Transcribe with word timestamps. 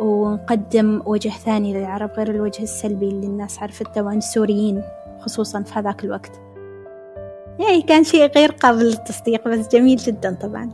ونقدم 0.00 1.02
وجه 1.06 1.28
ثاني 1.28 1.74
للعرب 1.74 2.10
غير 2.10 2.30
الوجه 2.30 2.62
السلبي 2.62 3.08
اللي 3.08 3.26
الناس 3.26 3.62
عرفته 3.62 4.10
عن 4.10 4.18
السوريين 4.18 4.82
خصوصا 5.20 5.62
في 5.62 5.78
هذاك 5.78 6.04
الوقت. 6.04 6.40
يعني 7.58 7.82
كان 7.82 8.04
شيء 8.04 8.30
غير 8.36 8.52
قابل 8.52 8.84
للتصديق 8.84 9.48
بس 9.48 9.68
جميل 9.68 9.96
جدا 9.96 10.34
طبعا. 10.34 10.72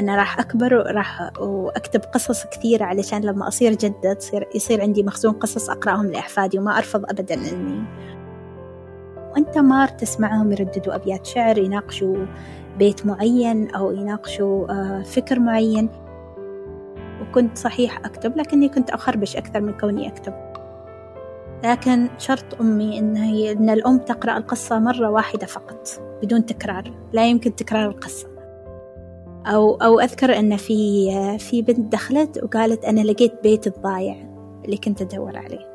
أنا 0.00 0.16
راح 0.16 0.38
أكبر 0.40 0.74
وراح 0.74 1.30
وأكتب 1.40 2.00
قصص 2.00 2.46
كثيرة 2.46 2.84
علشان 2.84 3.20
لما 3.20 3.48
أصير 3.48 3.74
جدة 3.74 4.12
تصير 4.12 4.48
يصير 4.54 4.80
عندي 4.80 5.02
مخزون 5.02 5.32
قصص 5.32 5.70
أقرأهم 5.70 6.06
لأحفادي 6.06 6.58
وما 6.58 6.78
أرفض 6.78 7.04
أبدا 7.10 7.34
إني. 7.34 7.84
وأنت 9.32 9.58
مار 9.58 9.88
تسمعهم 9.88 10.52
يرددوا 10.52 10.94
أبيات 10.94 11.26
شعر 11.26 11.58
يناقشوا 11.58 12.26
بيت 12.78 13.06
معين 13.06 13.70
أو 13.70 13.92
يناقشوا 13.92 14.72
آه، 14.72 15.02
فكر 15.02 15.38
معين. 15.40 15.88
وكنت 17.28 17.58
صحيح 17.58 17.98
أكتب 17.98 18.36
لكني 18.36 18.68
كنت 18.68 18.90
أخربش 18.90 19.36
أكثر 19.36 19.60
من 19.60 19.72
كوني 19.72 20.08
أكتب. 20.08 20.34
لكن 21.64 22.08
شرط 22.18 22.60
أمي 22.60 22.98
إن 22.98 23.16
هي 23.16 23.52
إن 23.52 23.70
الأم 23.70 23.98
تقرأ 23.98 24.36
القصة 24.36 24.78
مرة 24.78 25.10
واحدة 25.10 25.46
فقط 25.46 25.88
بدون 26.22 26.46
تكرار 26.46 26.92
لا 27.12 27.26
يمكن 27.26 27.56
تكرار 27.56 27.90
القصة. 27.90 28.28
أو 29.46 29.74
أو 29.74 30.00
أذكر 30.00 30.38
أن 30.38 30.56
في 30.56 31.08
في 31.38 31.62
بنت 31.62 31.92
دخلت 31.92 32.44
وقالت 32.44 32.84
أنا 32.84 33.00
لقيت 33.00 33.42
بيت 33.42 33.66
الضايع 33.66 34.16
اللي 34.64 34.76
كنت 34.76 35.02
أدور 35.02 35.36
عليه. 35.36 35.68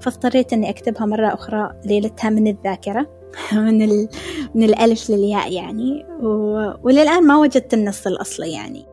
فاضطريت 0.00 0.52
إني 0.52 0.70
أكتبها 0.70 1.06
مرة 1.06 1.34
أخرى 1.34 1.80
ليلتها 1.84 2.30
من 2.30 2.46
الذاكرة 2.46 3.06
من 3.52 3.82
ال... 3.82 4.08
من 4.54 4.62
الألف 4.62 5.10
للياء 5.10 5.52
يعني 5.52 6.06
و... 6.22 6.70
وللآن 6.82 7.26
ما 7.26 7.36
وجدت 7.38 7.74
النص 7.74 8.06
الأصلي 8.06 8.52
يعني. 8.52 8.91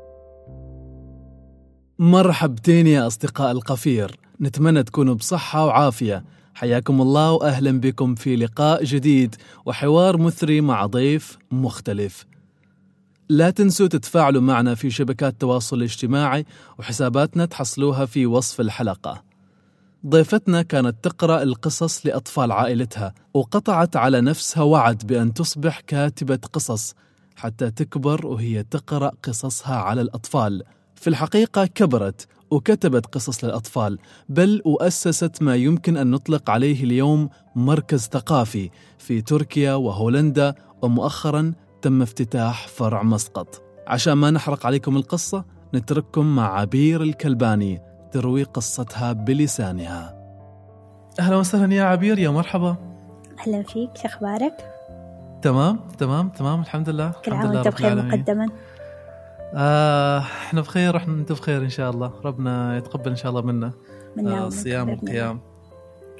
مرحبتين 2.01 2.87
يا 2.87 3.07
أصدقاء 3.07 3.51
القفير. 3.51 4.15
نتمنى 4.41 4.83
تكونوا 4.83 5.13
بصحة 5.13 5.65
وعافية. 5.65 6.23
حياكم 6.53 7.01
الله 7.01 7.31
وأهلا 7.31 7.79
بكم 7.79 8.15
في 8.15 8.35
لقاء 8.35 8.83
جديد 8.83 9.35
وحوار 9.65 10.17
مثري 10.17 10.61
مع 10.61 10.85
ضيف 10.85 11.37
مختلف. 11.51 12.25
لا 13.29 13.49
تنسوا 13.49 13.87
تتفاعلوا 13.87 14.41
معنا 14.41 14.75
في 14.75 14.89
شبكات 14.89 15.33
التواصل 15.33 15.77
الاجتماعي 15.77 16.45
وحساباتنا 16.77 17.45
تحصلوها 17.45 18.05
في 18.05 18.25
وصف 18.25 18.61
الحلقة. 18.61 19.23
ضيفتنا 20.07 20.61
كانت 20.61 20.95
تقرأ 21.03 21.43
القصص 21.43 22.05
لأطفال 22.05 22.51
عائلتها 22.51 23.13
وقطعت 23.33 23.95
على 23.95 24.21
نفسها 24.21 24.63
وعد 24.63 25.07
بأن 25.07 25.33
تصبح 25.33 25.79
كاتبة 25.79 26.39
قصص 26.53 26.95
حتى 27.35 27.71
تكبر 27.71 28.27
وهي 28.27 28.63
تقرأ 28.63 29.11
قصصها 29.23 29.75
على 29.75 30.01
الأطفال. 30.01 30.63
في 30.99 31.07
الحقيقة 31.09 31.65
كبرت 31.65 32.27
وكتبت 32.51 33.05
قصص 33.05 33.43
للأطفال 33.43 33.99
بل 34.29 34.61
وأسست 34.65 35.41
ما 35.41 35.55
يمكن 35.55 35.97
أن 35.97 36.11
نطلق 36.11 36.49
عليه 36.49 36.83
اليوم 36.83 37.29
مركز 37.55 38.09
ثقافي 38.11 38.69
في 38.97 39.21
تركيا 39.21 39.73
وهولندا 39.73 40.53
ومؤخرا 40.81 41.53
تم 41.81 42.01
افتتاح 42.01 42.67
فرع 42.67 43.03
مسقط. 43.03 43.61
عشان 43.87 44.13
ما 44.13 44.31
نحرق 44.31 44.65
عليكم 44.65 44.97
القصة 44.97 45.45
نترككم 45.73 46.35
مع 46.35 46.59
عبير 46.59 47.01
الكلباني 47.01 47.81
تروي 48.11 48.43
قصتها 48.43 49.13
بلسانها. 49.13 50.15
أهلا 51.19 51.35
وسهلا 51.35 51.73
يا 51.73 51.83
عبير 51.83 52.19
يا 52.19 52.29
مرحبا. 52.29 52.75
أهلا 53.39 53.63
فيك 53.63 53.97
شو 53.97 54.07
أخبارك؟ 54.07 54.53
تمام 55.41 55.79
تمام 55.97 56.29
تمام 56.29 56.61
الحمد 56.61 56.89
لله. 56.89 57.11
كل 57.25 57.33
عام 57.33 57.55
وأنت 57.55 57.67
بخير 57.67 57.95
مقدما. 57.95 58.49
آه 59.53 60.19
إحنا 60.19 60.61
بخير 60.61 60.95
وإحنا 60.95 61.13
أنتم 61.13 61.35
بخير 61.35 61.61
إن 61.61 61.69
شاء 61.69 61.91
الله. 61.91 62.13
ربنا 62.25 62.77
يتقبل 62.77 63.09
إن 63.09 63.15
شاء 63.15 63.29
الله 63.29 63.41
منا. 63.41 63.73
آه 64.19 64.49
صيام 64.49 64.89
وقيام. 64.89 65.39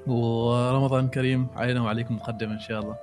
ورمضان 0.07 1.07
كريم 1.07 1.47
علينا 1.55 1.81
وعليكم 1.81 2.15
مقدما 2.15 2.53
إن 2.53 2.59
شاء 2.59 2.79
الله. 2.79 2.95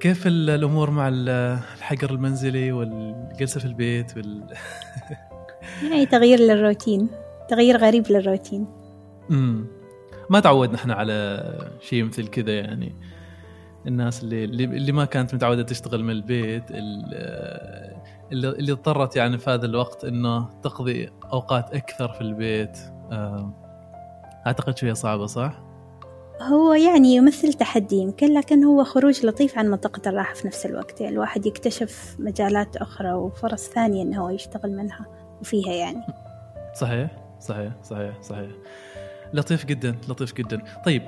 كيف 0.00 0.26
الأمور 0.26 0.90
مع 0.90 1.08
الحجر 1.12 2.10
المنزلي 2.10 2.72
والجلسة 2.72 3.60
في 3.60 3.66
البيت 3.66 4.16
وال 4.16 4.44
يعني 5.90 6.06
تغيير 6.06 6.38
للروتين 6.38 7.08
تغيير 7.48 7.76
غريب 7.76 8.04
للروتين. 8.10 8.66
امم 9.30 9.66
ما 10.30 10.40
تعودنا 10.40 10.76
إحنا 10.76 10.94
على 10.94 11.42
شيء 11.80 12.04
مثل 12.04 12.26
كذا 12.26 12.52
يعني. 12.52 12.96
الناس 13.86 14.22
اللي 14.22 14.44
اللي 14.44 14.92
ما 14.92 15.04
كانت 15.04 15.34
متعودة 15.34 15.62
تشتغل 15.62 16.04
من 16.04 16.10
البيت 16.10 16.64
اللي 18.32 18.48
اللي 18.48 18.72
اضطرت 18.72 19.16
يعني 19.16 19.38
في 19.38 19.50
هذا 19.50 19.66
الوقت 19.66 20.04
إنه 20.04 20.48
تقضي 20.62 21.10
أوقات 21.32 21.74
أكثر 21.74 22.08
في 22.08 22.20
البيت. 22.20 22.78
أعتقد 24.46 24.76
شوية 24.76 24.92
صعبة 24.92 25.26
صح؟ 25.26 25.52
هو 26.42 26.72
يعني 26.72 27.14
يمثل 27.14 27.52
تحدي 27.52 27.96
يمكن 27.96 28.34
لكن 28.34 28.64
هو 28.64 28.84
خروج 28.84 29.26
لطيف 29.26 29.58
عن 29.58 29.66
منطقة 29.66 30.08
الراحة 30.08 30.34
في 30.34 30.46
نفس 30.46 30.66
الوقت. 30.66 31.00
يعني 31.00 31.14
الواحد 31.14 31.46
يكتشف 31.46 32.16
مجالات 32.18 32.76
أخرى 32.76 33.12
وفرص 33.12 33.68
ثانية 33.68 34.02
إنه 34.02 34.24
هو 34.24 34.30
يشتغل 34.30 34.76
منها 34.76 35.06
وفيها 35.40 35.72
يعني. 35.72 36.02
صحيح 36.74 37.10
صحيح 37.40 37.72
صحيح 37.82 38.22
صحيح. 38.22 38.50
لطيف 39.32 39.66
جدا 39.66 39.96
لطيف 40.08 40.34
جدا. 40.34 40.62
طيب 40.86 41.02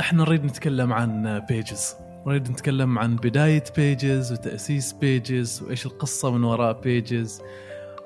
إحنا 0.00 0.22
نريد 0.22 0.44
نتكلم 0.44 0.92
عن 0.92 1.38
Pages 1.48 1.96
نريد 2.26 2.50
نتكلم 2.50 2.98
عن 2.98 3.16
بداية 3.16 3.64
Pages 3.76 4.32
وتأسيس 4.32 4.92
Pages 4.92 5.62
وإيش 5.62 5.86
القصة 5.86 6.30
من 6.30 6.44
وراء 6.44 6.80
Pages 6.80 7.42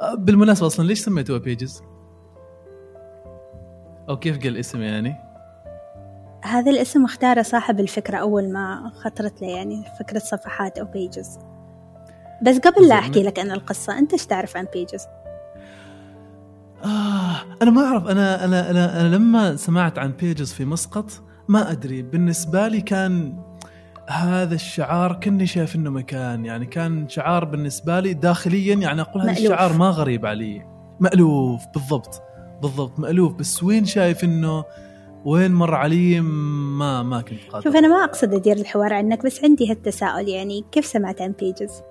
أه، 0.01 0.15
بالمناسبة 0.15 0.67
أصلا 0.67 0.87
ليش 0.87 1.01
سميتوها 1.01 1.39
Pages؟ 1.39 1.83
أو 4.09 4.17
كيف 4.19 4.39
قال 4.39 4.49
الاسم 4.49 4.83
يعني؟ 4.83 5.17
هذا 6.45 6.71
الاسم 6.71 7.05
اختاره 7.05 7.43
صاحب 7.43 7.81
الفكرة 7.81 8.17
أول 8.17 8.53
ما 8.53 8.93
خطرت 8.95 9.43
له 9.43 9.49
يعني 9.49 9.85
فكرة 9.99 10.19
صفحات 10.19 10.79
أو 10.79 10.85
Pages 10.85 11.39
بس 12.43 12.59
قبل 12.59 12.89
لا 12.89 12.99
أحكي 12.99 13.23
لك 13.23 13.39
عن 13.39 13.51
القصة 13.51 13.99
أنت 13.99 14.13
إيش 14.13 14.27
تعرف 14.27 14.57
عن 14.57 14.67
بيجز؟ 14.73 15.07
آه 16.85 17.37
أنا 17.63 17.71
ما 17.71 17.83
أعرف 17.83 18.07
أنا 18.07 18.45
أنا 18.45 18.71
أنا, 18.71 19.01
أنا 19.01 19.17
لما 19.17 19.57
سمعت 19.57 19.99
عن 19.99 20.13
بيجز 20.13 20.53
في 20.53 20.65
مسقط 20.65 21.11
ما 21.49 21.71
أدري 21.73 22.03
بالنسبة 22.03 22.69
لي 22.69 22.81
كان 22.81 23.43
هذا 24.09 24.55
الشعار 24.55 25.13
كني 25.13 25.47
شايف 25.47 25.77
إنه 25.77 25.91
مكان 25.91 26.45
يعني 26.45 26.67
كان 26.67 27.09
شعار 27.09 27.45
بالنسبة 27.45 28.01
لي 28.01 28.15
داخليا 28.15 28.75
يعني 28.75 29.01
أقول 29.01 29.23
هذا 29.23 29.33
الشعار 29.33 29.73
ما 29.73 29.91
غريب 29.91 30.27
علي. 30.27 30.67
مألوف 31.01 31.63
بالضبط 31.75 32.23
بالضبط 32.63 32.99
مألوف. 32.99 33.33
بس 33.33 33.63
وين 33.63 33.85
شايف 33.85 34.25
إنه 34.25 34.65
وين 35.25 35.51
مر 35.51 35.75
علي؟ 35.75 36.21
ما 36.21 37.03
ما 37.03 37.21
كنت 37.21 37.41
قادر. 37.51 37.65
شوف 37.65 37.77
أنا 37.77 37.89
ما 37.89 38.05
أقصد 38.05 38.35
أدير 38.35 38.57
الحوار 38.57 38.93
عنك 38.93 39.27
بس 39.27 39.45
عندي 39.45 39.71
هالتساؤل 39.71 40.29
يعني 40.29 40.65
كيف 40.73 40.87
سمعت 40.87 41.23
عن 41.23 41.35
Pages؟ 41.41 41.83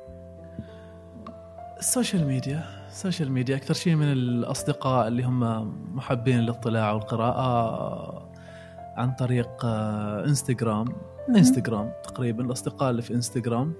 ال 1.79 1.86
social 1.86 2.28
media 2.28 2.63
ال 2.89 2.95
social 2.95 3.31
media 3.31 3.55
أكثر 3.55 3.73
شيء 3.73 3.95
من 3.95 4.11
الأصدقاء 4.11 5.07
اللي 5.07 5.23
هم 5.23 5.72
محبين 5.95 6.39
الاطلاع 6.39 6.91
والقراءة 6.91 8.29
عن 8.97 9.11
طريق 9.11 9.66
إنستغرام. 10.28 10.85
إنستغرام 11.29 11.91
تقريبا 12.03 12.43
الأصدقاء 12.43 12.89
اللي 12.89 13.01
في 13.01 13.13
إنستغرام 13.13 13.73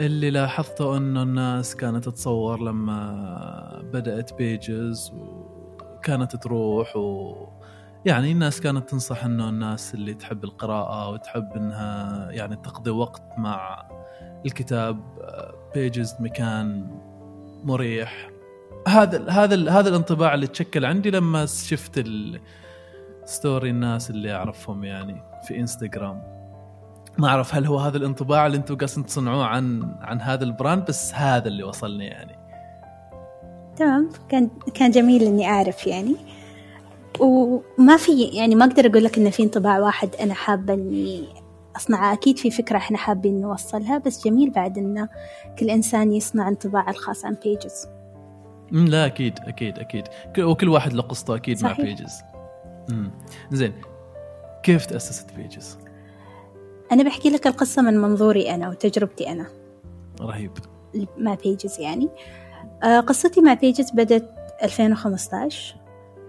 اللي 0.00 0.30
لاحظته 0.30 0.96
انه 0.96 1.22
الناس 1.22 1.76
كانت 1.76 2.04
تتصور 2.04 2.60
لما 2.60 3.82
بدأت 3.92 4.34
Pages 4.34 5.12
وكانت 5.14 6.36
تروح 6.36 6.96
و 6.96 7.34
يعني 8.04 8.32
الناس 8.32 8.60
كانت 8.60 8.90
تنصح 8.90 9.24
أنه 9.24 9.48
الناس 9.48 9.94
اللي 9.94 10.14
تحب 10.14 10.44
القراءة 10.44 11.10
وتحب 11.10 11.52
إنها 11.56 12.30
يعني 12.30 12.56
تقضي 12.56 12.90
وقت 12.90 13.22
مع 13.38 13.88
الكتاب 14.46 15.00
Pages 15.74 16.14
مكان 16.20 16.90
مريح. 17.64 18.30
هذا 18.88 19.30
هذا 19.30 19.70
هذا 19.70 19.88
الانطباع 19.88 20.34
اللي 20.34 20.46
تشكل 20.46 20.84
عندي 20.84 21.10
لما 21.10 21.46
شفت 21.46 22.04
ال 23.24 23.32
story 23.32 23.70
الناس 23.70 24.10
اللي 24.10 24.34
أعرفهم 24.34 24.84
يعني 24.84 25.22
في 25.46 25.60
إنستغرام. 25.60 26.37
ما 27.18 27.28
أعرف 27.28 27.54
هل 27.54 27.66
هو 27.66 27.78
هذا 27.78 27.96
الانطباع 27.96 28.46
اللي 28.46 28.56
أنتم 28.56 28.76
قاعدين 28.76 29.06
تصنعوه 29.06 29.44
عن 29.44 29.94
عن 30.00 30.20
هذا 30.20 30.44
ال 30.44 30.51
brand 30.51 30.84
بس 30.84 31.14
هذا 31.14 31.48
اللي 31.48 31.62
وصلني 31.62 32.06
يعني. 32.06 32.38
تمام. 33.76 34.10
كان 34.28 34.50
كان 34.74 34.90
جميل 34.90 35.22
إني 35.22 35.48
أعرف 35.48 35.86
يعني. 35.86 36.16
وما 37.20 37.96
في 37.96 38.22
يعني 38.22 38.54
ما 38.54 38.64
أقدر 38.64 38.86
أقول 38.86 39.04
لك 39.04 39.18
انه 39.18 39.30
في 39.30 39.42
انطباع 39.42 39.78
واحد 39.78 40.14
أنا 40.20 40.34
حابة 40.34 40.74
إني 40.74 41.24
أصنعه. 41.76 42.12
أكيد 42.12 42.38
في 42.38 42.50
فكرة 42.50 42.76
إحنا 42.76 42.98
حابين 42.98 43.40
نوصلها 43.40 43.98
بس 43.98 44.24
جميل 44.24 44.50
بعد 44.50 44.78
انه 44.78 45.08
كل 45.58 45.70
إنسان 45.70 46.12
يصنع 46.12 46.48
انطباع 46.48 46.90
الخاص 46.90 47.24
عن 47.24 47.36
بيجز 47.44 47.88
لا 48.72 49.06
أكيد 49.06 49.38
أكيد 49.38 49.78
أكيد. 49.78 50.04
وكل 50.38 50.68
واحد 50.68 50.92
له 50.92 51.02
قصته 51.02 51.36
أكيد 51.36 51.58
صحيح. 51.58 51.78
مع 51.78 51.84
بيجز 51.84 52.22
امم 52.90 53.10
زين. 53.50 53.72
كيف 54.62 54.86
تأسست 54.86 55.32
بيجز؟ 55.36 55.78
أنا 56.92 57.02
بحكي 57.02 57.30
لك 57.30 57.46
القصة 57.46 57.82
من 57.82 57.98
منظوري 57.98 58.54
أنا 58.54 58.68
وتجربتي 58.68 59.32
أنا. 59.32 59.46
رهيب. 60.20 60.50
ما 61.18 61.34
بيجز 61.34 61.80
يعني. 61.80 62.08
آه، 62.82 63.00
قصتي 63.00 63.40
مع 63.40 63.54
بيجز 63.54 63.90
بدت 63.90 64.30
2015 64.62 65.76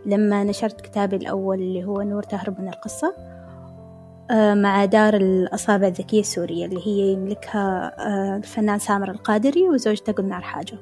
لما 0.06 0.44
نشرت 0.44 0.82
كتابي 0.82 1.16
الأول 1.16 1.60
اللي 1.62 1.84
هو 1.84 2.02
نور 2.02 2.24
تهرب 2.24 2.62
من 2.62 2.68
القصة 2.68 3.16
آه، 4.32 4.54
مع 4.54 4.86
دار 4.86 5.16
الأصابع 5.16 5.88
الذكية 5.88 6.20
السورية 6.20 6.66
اللي 6.66 6.88
هي 6.88 7.14
يملكها 7.14 7.96
آه، 8.00 8.38
الفنان 8.38 8.80
سامر 8.80 9.12
القادري 9.12 9.70
وزوجته 9.70 10.14
قلنار 10.14 10.42
حاجة. 10.42 10.78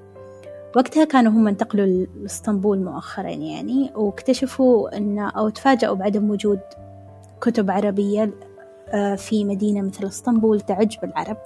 وقتها 0.75 1.06
كانوا 1.06 1.31
هم 1.31 1.47
انتقلوا 1.47 1.85
لإسطنبول 1.85 2.83
مؤخرا 2.83 3.29
يعني 3.29 3.91
واكتشفوا 3.95 4.97
أن 4.97 5.19
أو 5.19 5.50
تفاجأوا 5.50 5.95
بعدم 5.95 6.29
وجود 6.29 6.59
كتب 7.41 7.71
عربية 7.71 8.33
في 9.18 9.45
مدينة 9.45 9.81
مثل 9.81 10.07
إسطنبول 10.07 10.62
تعج 10.62 10.98
بالعرب 11.01 11.38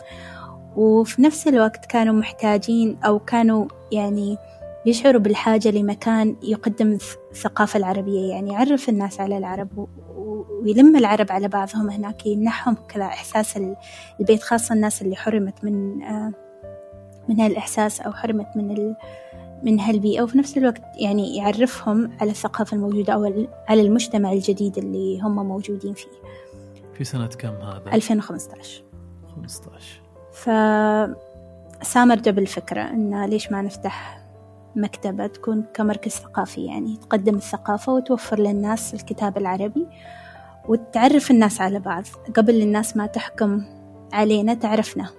وفي 0.75 1.21
نفس 1.21 1.47
الوقت 1.47 1.85
كانوا 1.85 2.13
محتاجين 2.13 2.97
أو 3.05 3.19
كانوا 3.19 3.65
يعني 3.91 4.37
يشعروا 4.85 5.21
بالحاجة 5.21 5.71
لمكان 5.71 6.35
يقدم 6.43 6.97
الثقافة 7.31 7.77
العربية. 7.77 8.29
يعني 8.29 8.53
يعرف 8.53 8.89
الناس 8.89 9.19
على 9.19 9.37
العرب 9.37 9.87
ويلم 10.61 10.95
العرب 10.95 11.31
على 11.31 11.47
بعضهم 11.47 11.89
هناك 11.89 12.25
يمنحهم 12.25 12.77
كذا 12.89 13.05
إحساس 13.05 13.59
البيت 14.19 14.43
خاصة 14.43 14.75
الناس 14.75 15.01
اللي 15.01 15.15
حرمت 15.15 15.63
من 15.63 16.03
آه، 16.03 16.33
من 17.29 17.39
هالإحساس 17.39 18.01
أو 18.01 18.13
حرمت 18.13 18.47
من 18.55 18.71
ال 18.71 18.95
من 19.63 19.79
هالبيئة. 19.79 20.21
وفي 20.21 20.37
نفس 20.37 20.57
الوقت 20.57 20.81
يعني 20.95 21.35
يعرفهم 21.35 22.11
على 22.21 22.31
الثقافة 22.31 22.75
الموجودة 22.75 23.13
أو 23.13 23.47
على 23.69 23.81
المجتمع 23.81 24.31
الجديد 24.31 24.77
اللي 24.77 25.19
هم 25.21 25.47
موجودين 25.47 25.93
فيه. 25.93 26.07
في 27.01 27.05
سنة 27.05 27.27
كم 27.27 27.53
هذا؟ 27.55 27.93
2015 27.93 28.83
15 29.35 30.01
فسامر 31.81 32.15
جاب 32.15 32.39
الفكرة 32.39 32.81
إن 32.81 33.25
ليش 33.25 33.51
ما 33.51 33.61
نفتح 33.61 34.21
مكتبة 34.75 35.27
تكون 35.27 35.63
كمركز 35.73 36.11
ثقافي 36.11 36.65
يعني 36.65 36.97
تقدم 36.97 37.35
الثقافة 37.35 37.93
وتوفر 37.93 38.39
للناس 38.39 38.93
الكتاب 38.93 39.37
العربي 39.37 39.87
وتعرف 40.67 41.31
الناس 41.31 41.61
على 41.61 41.79
بعض. 41.79 42.03
قبل 42.35 42.61
الناس 42.61 42.97
ما 42.97 43.05
تحكم 43.05 43.63
علينا 44.13 44.53
تعرفنا. 44.53 45.09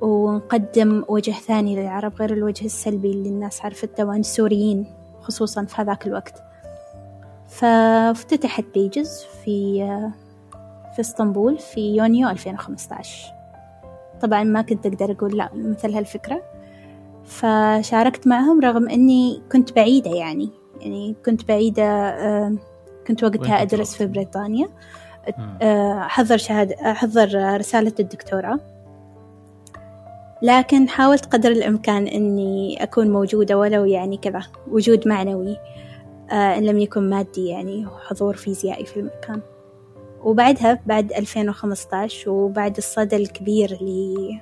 ونقدم 0.00 1.04
وجه 1.08 1.32
ثاني 1.32 1.76
للعرب 1.76 2.14
غير 2.14 2.32
الوجه 2.32 2.64
السلبي 2.64 3.10
اللي 3.10 3.28
الناس 3.28 3.64
عرفته 3.64 4.12
عن 4.12 4.20
السوريين 4.20 4.94
خصوصا 5.20 5.64
في 5.64 5.82
هذاك 5.82 6.06
الوقت. 6.06 6.42
فافتتحت 7.48 8.64
بيجز 8.74 9.24
في 9.44 9.82
في 10.98 11.02
اسطنبول 11.02 11.58
في 11.58 11.96
يونيو 11.96 12.28
2015 12.28 13.34
طبعا 14.20 14.44
ما 14.44 14.62
كنت 14.62 14.86
أقدر 14.86 15.12
أقول 15.12 15.36
لا 15.36 15.50
مثل 15.54 15.94
هالفكرة. 15.94 16.42
فشاركت 17.24 18.26
معهم 18.26 18.60
رغم 18.60 18.88
أني 18.88 19.42
كنت 19.52 19.72
بعيدة 19.72 20.10
يعني. 20.10 20.50
يعني 20.80 21.16
كنت 21.26 21.48
بعيدة 21.48 22.12
كنت 23.06 23.24
وقتها 23.24 23.62
أدرس 23.62 23.94
في 23.94 24.06
بريطانيا. 24.06 24.68
أحضر 25.62 26.36
شهادة 26.36 26.90
أحضر 26.90 27.56
رسالة 27.56 27.94
الدكتوراه. 28.00 28.58
لكن 30.42 30.88
حاولت 30.88 31.26
قدر 31.26 31.50
الإمكان 31.50 32.06
أني 32.06 32.82
أكون 32.82 33.10
موجودة 33.10 33.58
ولو 33.58 33.84
يعني 33.84 34.16
كذا 34.16 34.42
وجود 34.70 35.08
معنوي 35.08 35.56
إن 36.32 36.66
لم 36.66 36.78
يكن 36.78 37.10
مادي 37.10 37.46
يعني 37.46 37.86
حضور 38.08 38.36
فيزيائي 38.36 38.84
في 38.84 39.00
المكان. 39.00 39.40
وبعدها 40.22 40.78
بعد 40.86 41.12
2015 41.12 42.30
وبعد 42.30 42.76
الصدى 42.76 43.16
الكبير 43.16 43.78
اللي 43.80 44.40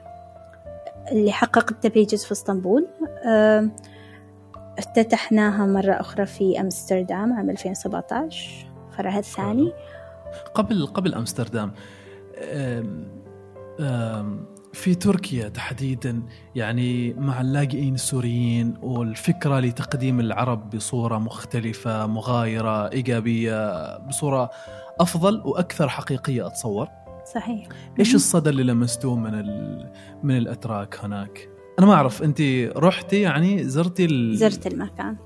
اللي 1.13 1.33
حققته 1.33 1.89
بيجز 1.89 2.25
في 2.25 2.33
إسطنبول 2.33 2.87
افتتحناها 4.79 5.67
مرة 5.67 5.93
أخرى 5.93 6.27
في 6.27 6.61
أمستردام 6.61 7.33
عام 7.33 7.51
2017 7.51 8.67
فرعها 8.97 9.19
الثاني. 9.19 9.73
قبل 10.55 10.87
قبل 10.87 11.15
أمستردام 11.15 11.73
أم 12.39 13.09
أم 13.81 14.47
في 14.73 14.95
تركيا 14.95 15.49
تحديدا 15.49 16.23
يعني 16.55 17.13
مع 17.13 17.41
اللاجئين 17.41 17.95
السوريين 17.95 18.75
والفكرة 18.83 19.61
لتقديم 19.61 20.21
العرب 20.21 20.71
بصورة 20.71 21.19
مختلفة 21.19 22.07
مغايرة 22.07 22.93
إيجابية 22.93 23.99
بصورة 23.99 24.51
أفضل 25.01 25.43
وأكثر 25.45 25.89
حقيقية 25.89 26.47
أتصور؟ 26.47 26.89
صحيح. 27.35 27.69
إيش 27.99 28.15
الصدى 28.15 28.51
اللي 28.51 28.63
لمستوه 28.63 29.17
من 29.17 29.33
من 30.23 30.37
الأتراك 30.37 30.99
هناك؟ 31.05 31.49
أنا 31.79 31.87
ما 31.87 31.95
أعرف 31.95 32.23
أنت 32.23 32.41
رحتي 32.77 33.21
يعني 33.21 33.65
زرتي 33.65 34.05
ال... 34.05 34.37
زرت 34.37 34.67
المكان. 34.67 35.17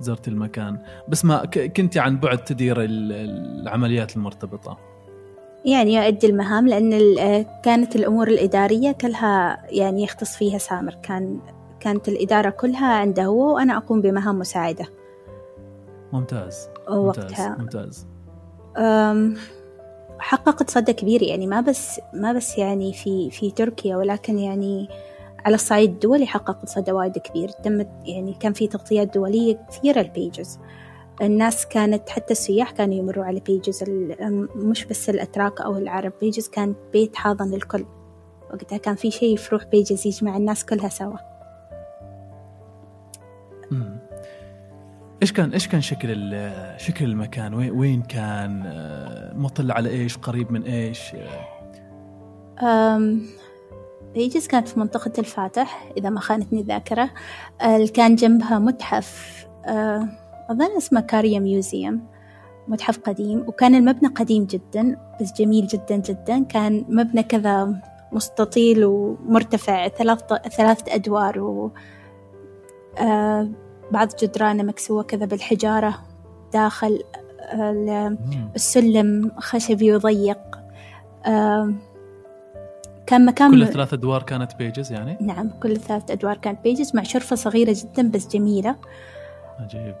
زرت 0.00 0.28
المكان. 0.28 0.78
بس 1.08 1.24
ما 1.24 1.44
كنتي 1.46 2.00
عن 2.00 2.20
بعد 2.20 2.38
تدير 2.38 2.76
العمليات 2.80 4.16
المرتبطة؟ 4.16 4.78
يعني 5.64 6.06
أؤدي 6.06 6.26
المهام 6.26 6.68
لأن 6.68 6.90
كانت 7.62 7.96
الأمور 7.96 8.28
الإدارية 8.28 8.92
كلها 8.92 9.66
يعني 9.70 10.02
يختص 10.02 10.36
فيها 10.36 10.58
سامر. 10.58 10.94
كان 10.94 11.40
كانت 11.80 12.08
الإدارة 12.08 12.50
كلها 12.50 12.94
عنده 12.94 13.24
هو 13.24 13.54
وأنا 13.54 13.76
أقوم 13.76 14.00
بمهام 14.00 14.38
مساعدة. 14.38 14.86
ممتاز. 16.12 16.68
وقتها. 16.88 17.48
ممتاز, 17.48 17.60
ممتاز. 17.60 18.13
حققت 20.18 20.70
صدى 20.70 20.92
كبير 20.92 21.22
يعني 21.22 21.46
ما 21.46 21.60
بس 21.60 22.00
ما 22.12 22.32
بس 22.32 22.58
يعني 22.58 22.92
في 22.92 23.30
في 23.30 23.50
تركيا 23.50 23.96
ولكن 23.96 24.38
يعني 24.38 24.88
على 25.44 25.54
الصعيد 25.54 25.90
الدولي 25.90 26.26
حققت 26.26 26.68
صدى 26.68 26.92
وايد 26.92 27.18
كبير. 27.18 27.48
تمت 27.48 27.88
يعني 28.04 28.34
كان 28.40 28.52
في 28.52 28.66
تغطيات 28.66 29.14
دولية 29.14 29.66
كثيرة 29.70 30.00
لبيجز. 30.00 30.58
الناس 31.22 31.66
كانت 31.66 32.08
حتى 32.08 32.32
السياح 32.32 32.70
كانوا 32.70 32.94
يمروا 32.94 33.24
على 33.24 33.40
بيجز. 33.40 33.84
مش 34.56 34.84
بس 34.84 35.10
الأتراك 35.10 35.60
أو 35.60 35.76
العرب 35.76 36.12
بيجز 36.20 36.48
كانت 36.48 36.76
بيت 36.92 37.16
حاضن 37.16 37.50
للكل. 37.50 37.84
وقتها 38.52 38.78
كان 38.78 38.94
في 38.94 39.10
شيء 39.10 39.36
في 39.36 39.54
روح 39.54 39.64
بيجز 39.64 40.06
يجمع 40.06 40.36
الناس 40.36 40.64
كلها 40.64 40.88
سوا. 40.88 41.16
إيش 45.22 45.32
كان 45.32 45.52
إيش 45.52 45.68
كان 45.68 45.80
شكل 45.80 46.40
شكل 46.76 47.04
المكان؟ 47.04 47.54
وين 47.54 47.70
وين 47.70 48.02
كان؟ 48.02 48.62
آه، 48.66 49.34
مطل 49.34 49.70
على 49.70 49.88
إيش؟ 49.88 50.16
قريب 50.16 50.52
من 50.52 50.62
إيش؟ 50.62 51.00
بيجز 54.14 54.46
كانت 54.46 54.68
في 54.68 54.80
منطقة 54.80 55.12
الفاتح 55.18 55.92
إذا 55.96 56.10
ما 56.10 56.20
خانتني 56.20 56.60
الذاكرة. 56.60 57.10
كان 57.94 58.14
جنبها 58.14 58.58
متحف 58.58 59.46
آه، 59.66 60.08
أظن 60.50 60.76
اسمه 60.76 61.00
Kariye 61.00 61.38
Museum 61.38 62.06
متحف 62.68 62.98
قديم. 62.98 63.44
وكان 63.48 63.74
المبنى 63.74 64.08
قديم 64.08 64.44
جدا 64.44 64.96
بس 65.20 65.32
جميل 65.32 65.66
جدا 65.66 65.96
جدا. 65.96 66.44
كان 66.44 66.84
مبنى 66.88 67.22
كذا 67.22 67.80
مستطيل 68.12 68.84
ومرتفع 68.84 69.88
ثلاث 69.88 70.20
ثلاثة 70.56 70.94
أدوار 70.94 71.40
و 71.40 71.72
آه، 72.98 73.48
بعض 73.90 74.08
جدرانه 74.22 74.62
مكسوة 74.62 75.02
كذا 75.02 75.26
بالحجارة 75.26 75.98
داخل 76.52 77.02
السلم 78.54 79.30
خشبي 79.38 79.92
وضيق 79.92 80.38
كان 83.06 83.26
مكان 83.26 83.50
كل 83.50 83.66
ثلاث 83.66 83.92
أدوار 83.92 84.22
كانت 84.22 84.54
Pages 84.54 84.92
يعني؟ 84.92 85.18
نعم 85.20 85.50
كل 85.62 85.76
ثلاث 85.76 86.10
أدوار 86.10 86.36
كانت 86.36 86.64
Pages 86.64 86.96
مع 86.96 87.02
شرفة 87.02 87.36
صغيرة 87.36 87.76
جدا 87.78 88.10
بس 88.10 88.28
جميلة. 88.28 88.76
عجيب. 89.60 89.94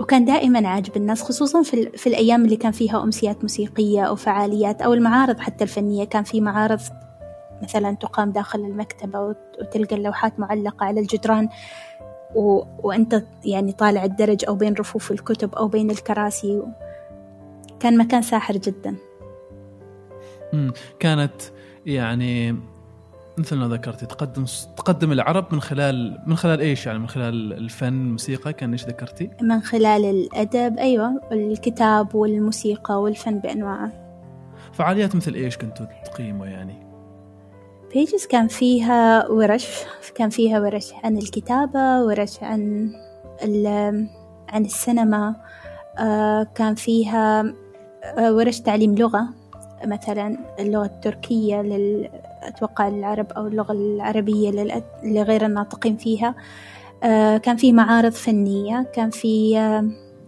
وكان 0.00 0.24
دائما 0.24 0.68
عاجب 0.68 0.96
الناس 0.96 1.22
خصوصا 1.22 1.62
في, 1.62 1.90
في 1.90 2.06
الأيام 2.06 2.44
اللي 2.44 2.56
كان 2.56 2.72
فيها 2.72 3.02
أمسيات 3.02 3.42
موسيقية 3.42 4.02
أو 4.02 4.16
فعاليات 4.16 4.82
أو 4.82 4.94
المعارض 4.94 5.38
حتى 5.38 5.64
الفنية 5.64 6.04
كان 6.04 6.22
في 6.22 6.40
معارض 6.40 6.80
مثلا 7.62 7.96
تقام 7.96 8.32
داخل 8.32 8.58
المكتبة 8.58 9.20
وتلقى 9.60 9.96
اللوحات 9.96 10.40
معلقة 10.40 10.84
على 10.84 11.00
الجدران 11.00 11.48
و... 12.34 12.62
وأنت 12.82 13.24
يعني 13.44 13.72
طالع 13.72 14.04
الدرج 14.04 14.44
أو 14.48 14.54
بين 14.54 14.74
رفوف 14.74 15.12
الكتب 15.12 15.54
أو 15.54 15.68
بين 15.68 15.90
الكراسي 15.90 16.56
و... 16.56 16.68
كان 17.80 17.98
مكان 17.98 18.22
ساحر 18.22 18.56
جدا. 18.56 18.96
كانت 20.98 21.42
يعني 21.86 22.56
مثل 23.38 23.56
ما 23.56 23.68
ذكرتي 23.68 24.06
تقدم 24.06 24.44
تقدم 24.76 25.12
العرب 25.12 25.46
من 25.52 25.60
خلال 25.60 26.18
من 26.26 26.36
خلال 26.36 26.60
إيش 26.60 26.86
يعني 26.86 26.98
من 26.98 27.08
خلال 27.08 27.52
الفن 27.52 27.88
الموسيقى 27.88 28.52
كان 28.52 28.72
إيش 28.72 28.84
ذكرتي؟ 28.84 29.30
من 29.42 29.60
خلال 29.60 30.04
الأدب 30.04 30.78
أيوه 30.78 31.20
الكتاب 31.32 32.14
والموسيقى 32.14 33.02
والفن 33.02 33.38
بأنواعه 33.38 33.92
فعاليات 34.72 35.16
مثل 35.16 35.34
إيش 35.34 35.56
كنتوا 35.56 35.86
تقيموا 36.04 36.46
يعني؟ 36.46 36.87
بيجز 37.92 38.26
كان 38.26 38.48
فيها 38.48 39.28
ورش 39.28 39.68
كان 40.14 40.30
فيها 40.30 40.60
ورش 40.60 40.92
عن 41.04 41.16
الكتابة 41.16 42.02
ورش 42.02 42.42
عن 42.42 42.92
عن 44.48 44.64
السينما. 44.64 45.36
آه، 45.98 46.46
كان 46.54 46.74
فيها 46.74 47.54
آه، 48.04 48.32
ورش 48.32 48.60
تعليم 48.60 48.94
لغة 48.94 49.28
مثلا 49.84 50.38
اللغة 50.58 50.84
التركية 50.84 51.62
أتوقع 52.42 52.88
العرب 52.88 53.32
أو 53.32 53.46
اللغة 53.46 53.72
العربية 53.72 54.50
لغير 55.02 55.46
الناطقين 55.46 55.96
فيها. 55.96 56.34
كان 57.38 57.56
في 57.56 57.72
معارض 57.72 58.12
فنية 58.12 58.82
كان 58.94 59.10
في 59.10 59.54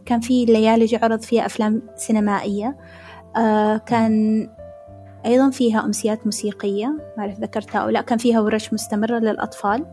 كان 0.07 0.21
في 0.21 0.45
ليالي 0.45 0.97
عرض 1.02 1.21
فيها 1.21 1.47
أفلام 1.47 1.83
سينمائية. 1.97 2.76
كان 3.87 4.49
أيضا 5.27 5.50
فيها 5.50 5.85
أمسيات 5.85 6.25
موسيقية 6.25 6.87
ما 6.87 7.23
أعرف 7.25 7.41
ذكرتها 7.41 7.79
أو 7.79 7.89
لا 7.89 8.00
كان 8.00 8.19
فيها 8.19 8.41
ورش 8.41 8.73
مستمرة 8.73 9.19
للأطفال. 9.19 9.87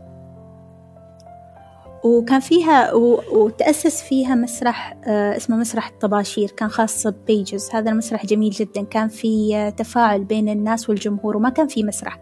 وكان 2.04 2.40
فيها. 2.40 2.92
وتأسس 3.32 4.02
فيها 4.02 4.34
مسرح 4.34 4.96
آه 5.06 5.36
اسمه 5.36 5.56
مسرح 5.56 5.88
الطباشير 5.88 6.50
كان 6.50 6.68
خاص 6.68 7.06
ببيجز. 7.06 7.70
هذا 7.72 7.90
المسرح 7.90 8.26
جميل 8.26 8.50
جدا. 8.50 8.84
كان 8.84 9.08
في 9.08 9.72
تفاعل 9.76 10.24
بين 10.24 10.48
الناس 10.48 10.88
والجمهور 10.90 11.36
وما 11.36 11.48
كان 11.48 11.66
في 11.66 11.82
مسرح. 11.82 12.18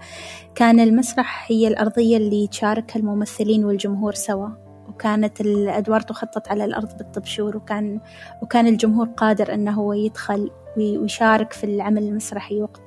كان 0.54 0.80
المسرح 0.80 1.46
هي 1.50 1.68
الأرضية 1.68 2.16
اللي 2.16 2.46
تشاركها 2.46 3.00
الممثلين 3.00 3.64
والجمهور 3.64 4.14
سوا. 4.14 4.48
وكانت 4.88 5.40
الأدوار 5.40 6.00
تخطط 6.00 6.48
على 6.48 6.64
الأرض 6.64 6.96
بالطبشور 6.96 7.56
وكان 7.56 8.00
وكان 8.42 8.66
الجمهور 8.66 9.06
قادر 9.06 9.54
أنه 9.54 9.72
هو 9.72 9.92
يدخل 9.92 10.50
ويشارك 10.76 11.52
في 11.52 11.64
العمل 11.64 12.02
المسرحي 12.02 12.62
وقت 12.62 12.85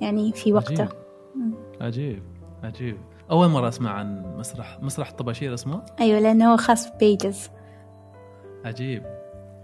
يعني 0.00 0.32
في 0.32 0.52
وقته. 0.52 0.82
عجيب 0.82 0.92
عجيب, 1.80 2.22
عجيب. 2.62 2.96
أول 3.30 3.48
مرة 3.48 3.68
أسمع 3.68 3.90
عن 3.90 4.36
مسرح 4.38 4.78
مسرح 4.82 5.08
الطباشير 5.08 5.54
اسمه؟ 5.54 5.82
أيوة 6.00 6.20
لأنه 6.20 6.52
هو 6.52 6.56
خاص 6.56 6.90
ببيجز. 6.90 7.50
عجيب 8.64 9.02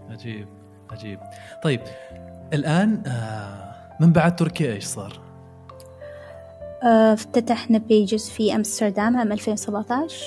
عجيب 0.09 0.47
عجيب. 0.91 1.19
طيب 1.63 1.81
الآن 2.53 3.03
آه 3.07 3.97
من 3.99 4.13
بعد 4.13 4.35
تركيا 4.35 4.73
إيش 4.73 4.85
صار؟ 4.85 5.19
آه 6.83 7.13
افتتحنا 7.13 7.77
Pages 7.77 8.29
في 8.29 8.55
أمستردام 8.55 9.17
عام 9.17 9.31
2017 9.31 10.25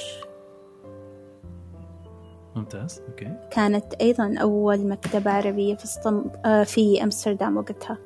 ممتاز 2.56 3.02
okay. 3.08 3.36
كانت 3.50 3.94
أيضا 3.94 4.34
أول 4.40 4.88
مكتبة 4.88 5.30
عربية 5.30 5.74
في 5.74 5.84
استم... 5.84 6.24
آه 6.44 6.64
في 6.64 7.02
أمستردام 7.02 7.56
وقتها. 7.56 7.98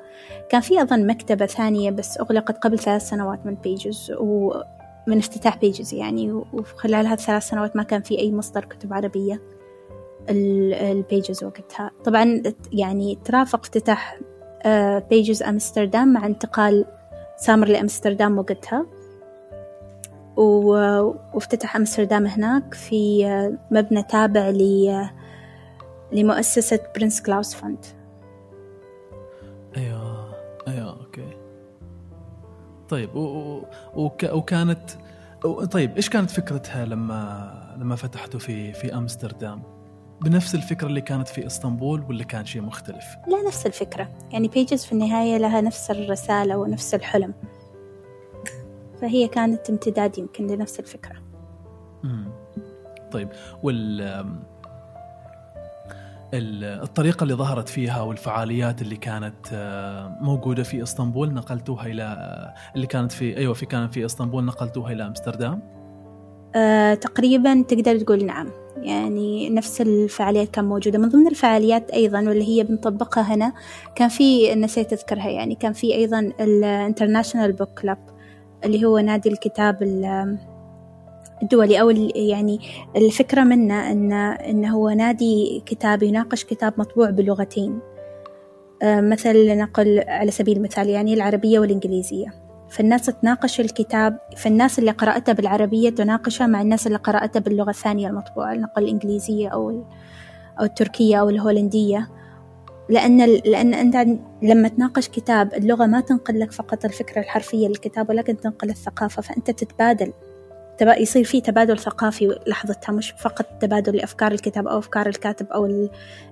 كان 0.49 0.61
في 0.61 0.79
أيضا 0.79 0.97
مكتبة 0.97 1.47
ثانية 1.47 1.91
بس 1.91 2.19
أغلقت 2.19 2.59
قبل 2.59 2.79
ثلاث 2.79 3.09
سنوات 3.09 3.47
من 3.47 3.55
Pages 3.55 4.13
و... 4.19 4.53
من 5.07 5.19
افتتاح 5.19 5.57
Pages 5.57 5.95
يعني 5.95 6.33
وخلال 6.33 7.07
هذه 7.07 7.13
الثلاث 7.13 7.49
سنوات 7.49 7.77
ما 7.77 7.83
كان 7.83 8.03
في 8.03 8.19
أي 8.19 8.33
مصدر 8.33 8.65
كتب 8.65 8.93
عربية 8.93 9.43
ال 10.29 10.48
Pages 10.48 11.45
وقتها. 11.45 11.91
طبعا 12.05 12.43
يعني 12.73 13.19
ترافق 13.25 13.61
افتتاح 13.61 14.19
Pages 15.11 15.43
آه، 15.43 15.49
أمستردام 15.49 16.13
مع 16.13 16.27
انتقال 16.27 16.85
سامر 17.37 17.69
لأمستردام 17.69 18.39
وقتها. 18.39 18.87
وافتتح 20.37 21.77
أمستردام 21.77 22.27
هناك 22.27 22.75
في 22.75 23.27
آه، 23.27 23.59
مبنى 23.71 24.03
تابع 24.03 24.53
لمؤسسة 26.13 26.79
Prince 26.97 27.23
Claus 27.23 27.55
Fund 27.55 27.87
أيوه 30.69 31.01
okay 31.01 31.37
طيب 32.89 33.17
و... 33.17 33.63
وك... 33.95 34.25
وكانت 34.25 34.91
طيب 35.71 35.97
إيش 35.97 36.09
كانت 36.09 36.31
فكرتها 36.31 36.85
لما 36.85 37.77
لما 37.79 37.97
فتحته 37.97 38.39
في 38.39 38.73
في 38.73 38.95
أمستردام؟ 38.95 39.63
بنفس 40.21 40.55
الفكرة 40.55 40.87
اللي 40.87 41.01
كانت 41.01 41.29
في 41.29 41.47
إسطنبول 41.47 42.03
ولا 42.09 42.25
كان 42.25 42.45
شيء 42.45 42.63
مختلف؟ 42.63 43.05
لا 43.27 43.43
نفس 43.47 43.67
الفكرة، 43.67 44.09
يعني 44.31 44.49
بيجز 44.49 44.85
في 44.85 44.93
النهاية 44.93 45.37
لها 45.37 45.61
نفس 45.61 45.91
الرسالة 45.91 46.57
ونفس 46.57 46.95
الحلم. 46.95 47.35
فهي 49.01 49.29
كانت 49.29 49.71
امتداد 49.71 50.19
يمكن 50.19 50.47
لنفس 50.47 50.81
الفكرة. 50.81 51.17
امم 52.05 52.29
طيب 53.13 53.29
وال 53.63 54.27
الطريقة 56.39 57.25
اللي 57.25 57.35
ظهرت 57.35 57.69
فيها 57.69 58.01
والفعاليات 58.01 58.83
اللي 58.83 58.97
كانت 58.97 59.47
آه، 59.53 60.19
موجودة 60.21 60.63
في 60.63 60.83
إسطنبول. 60.83 61.35
نقلتوها 61.35 61.87
إلى 61.87 62.03
آه، 62.03 62.55
اللي 62.75 62.87
كانت 62.87 63.13
في 63.13 63.37
أيوة 63.37 63.55
في 63.55 63.67
كانت 63.67 63.95
في 63.95 64.05
إسطنبول. 64.05 64.45
نقلتوها 64.45 64.93
إلى 64.93 65.07
أمستردام؟ 65.07 65.63
أه 66.55 66.95
تقريبا 66.95 67.63
تقدر 67.63 67.99
تقول 67.99 68.25
نعم. 68.25 68.51
يعني 68.77 69.51
نفس 69.51 69.81
الفعاليات 69.81 70.51
كان 70.51 70.65
موجودة. 70.65 70.99
من 70.99 71.09
ضمن 71.09 71.27
الفعاليات 71.27 71.91
أيضا 71.91 72.19
واللي 72.19 72.49
هي 72.49 72.65
بنطبقها 72.65 73.35
هنا 73.35 73.53
كان 73.95 74.09
في 74.09 74.55
نسيت 74.55 74.93
أذكرها 74.93 75.29
يعني 75.29 75.55
كان 75.55 75.73
في 75.73 75.95
أيضا 75.95 76.33
ال 76.41 76.49
international 76.49 77.53
book 77.53 77.81
club 77.81 77.99
اللي 78.65 78.85
هو 78.85 78.99
نادي 78.99 79.29
الكتاب 79.29 79.83
الدولي 81.43 81.81
أو 81.81 81.91
يعني 82.15 82.61
الفكرة 82.97 83.45
منه 83.45 83.93
إن 83.93 84.13
إن 84.13 84.65
هو 84.65 84.91
نادي 84.91 85.63
كتاب 85.67 86.03
يناقش 86.03 86.45
كتاب 86.45 86.75
مطبوع 86.79 87.11
بلغتين. 87.11 87.79
آه، 88.83 89.01
مثل 89.01 89.59
نقول 89.59 90.05
على 90.09 90.31
سبيل 90.31 90.57
المثال 90.57 90.89
يعني 90.89 91.15
العربية 91.15 91.59
والإنجليزية. 91.59 92.47
فالناس 92.69 93.07
تناقش 93.07 93.61
الكتاب 93.61 94.19
فالناس 94.37 94.79
اللي 94.79 94.91
قرأته 94.91 95.33
بالعربية 95.33 95.91
تناقشه 95.91 96.47
مع 96.47 96.63
الناس 96.63 96.87
اللي 96.87 96.99
قرأته 96.99 97.41
باللغة 97.41 97.71
الثانية 97.71 98.09
المطبوعة 98.09 98.55
نقول 98.55 98.83
الإنجليزية 98.83 99.49
أو 99.49 99.85
أو 100.61 100.65
التركية 100.65 101.21
أو 101.21 101.29
الهولندية. 101.29 102.09
لأن 102.89 103.25
لأن 103.27 103.75
أنت 103.75 104.19
لما 104.43 104.69
تناقش 104.69 105.09
كتاب 105.09 105.55
اللغة 105.55 105.87
ما 105.87 106.01
تنقل 106.01 106.41
لك 106.41 106.53
فقط 106.53 106.85
الفكرة 106.85 107.21
الحرفية 107.21 107.69
للكتاب 107.69 108.09
ولكن 108.09 108.37
تنقل 108.37 108.71
الثقافة 108.71 109.23
فأنت 109.23 109.51
تتبادل. 109.51 110.13
يصير 110.83 111.25
في 111.25 111.41
تبادل 111.41 111.79
ثقافي 111.79 112.39
لحظتها 112.47 112.93
مش 112.93 113.11
فقط 113.11 113.47
تبادل 113.61 113.97
لأفكار 113.97 114.33
الكتاب 114.33 114.69
أو 114.69 114.79
أفكار 114.79 115.07
الكاتب 115.07 115.47
أو 115.47 115.89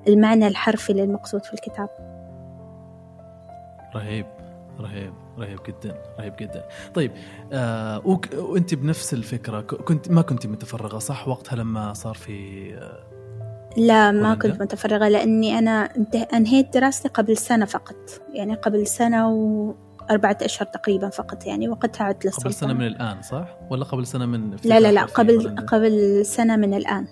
المعنى 0.09 0.47
الحرفي 0.47 0.93
للمقصود 0.93 1.45
في 1.45 1.55
الكتاب. 1.55 1.89
رهيب 3.95 4.27
رهيب 4.81 5.13
رهيب 5.39 5.59
جدا 5.69 6.03
رهيب 6.19 6.37
جدا. 6.37 6.65
طيب 6.95 7.13
آه 7.53 8.19
وأنت 8.37 8.75
بنفس 8.75 9.15
الفكرة 9.15 9.61
كنت 9.61 10.11
ما 10.11 10.23
كنت 10.23 10.47
متفرغة 10.47 10.99
صح؟ 10.99 11.29
وقتها 11.29 11.57
لما 11.57 11.93
صار 11.93 12.15
في 12.15 12.69
آه 12.75 13.15
لا 13.77 14.11
ما 14.11 14.35
كنت 14.35 14.63
متفرغة 14.63 15.09
لأني 15.09 15.59
أنا 15.59 15.89
أنهيت 16.35 16.75
دراستي 16.75 17.09
قبل 17.09 17.37
سنة 17.37 17.65
فقط. 17.65 18.23
يعني 18.33 18.55
قبل 18.55 18.87
سنة 18.87 19.29
و 19.29 19.75
أربعة 20.11 20.39
أشهر 20.43 20.67
تقريبا 20.67 21.09
فقط 21.09 21.47
يعني 21.47 21.69
وقتها 21.69 22.05
عدت 22.05 22.25
للسلطنة 22.25 22.51
قبل 22.51 22.55
سنة 22.55 22.73
من 22.73 22.87
الآن 22.87 23.23
صح؟ 23.23 23.49
ولا 23.71 23.85
قبل 23.85 24.07
سنة 24.07 24.27
من 24.27 24.57
لا 24.65 24.81
لا 24.81 24.93
لا 24.93 25.05
قبل 25.05 25.57
قبل 25.67 26.27
سنة 26.27 26.57
من 26.57 26.75
الآن 26.75 27.07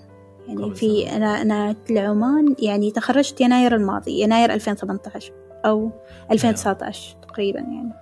يعني 0.49 0.75
في 0.75 1.07
سنة. 1.07 1.17
أنا 1.17 1.43
أنا 1.43 1.77
لعمان 1.91 2.55
يعني 2.59 2.91
تخرجت 2.91 3.41
يناير 3.41 3.75
الماضي 3.75 4.21
يناير 4.21 4.55
2018 4.55 5.33
أو 5.65 5.91
2019 6.31 7.15
أيوه. 7.15 7.27
تقريبا 7.27 7.61
يعني 7.61 7.93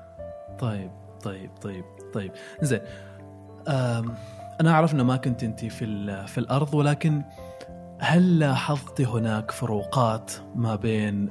طيب 0.59 0.90
طيب 1.23 1.50
طيب 1.62 1.85
طيب 2.12 2.32
زين 2.62 2.80
أنا 4.61 4.70
أعرف 4.70 4.94
أنه 4.94 5.02
ما 5.02 5.16
كنت 5.16 5.44
أنت 5.44 5.64
في 5.64 6.26
في 6.26 6.38
الأرض 6.38 6.75
ولكن 6.75 7.23
هل 7.99 8.38
لاحظت 8.38 9.00
هناك 9.00 9.50
فروقات 9.50 10.32
ما 10.54 10.76
بين 10.76 11.28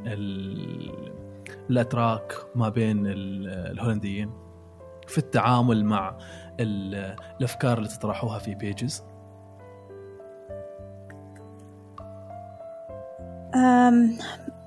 الأتراك 1.70 2.34
ما 2.56 2.70
بين 2.70 3.04
الهولنديين 3.08 4.32
في 5.08 5.18
التعامل 5.18 5.86
مع 5.86 6.18
الأفكار 6.60 7.78
اللي 7.78 7.90
تطرحوها 7.90 8.40
في 8.40 8.56
بيجز 8.56 9.04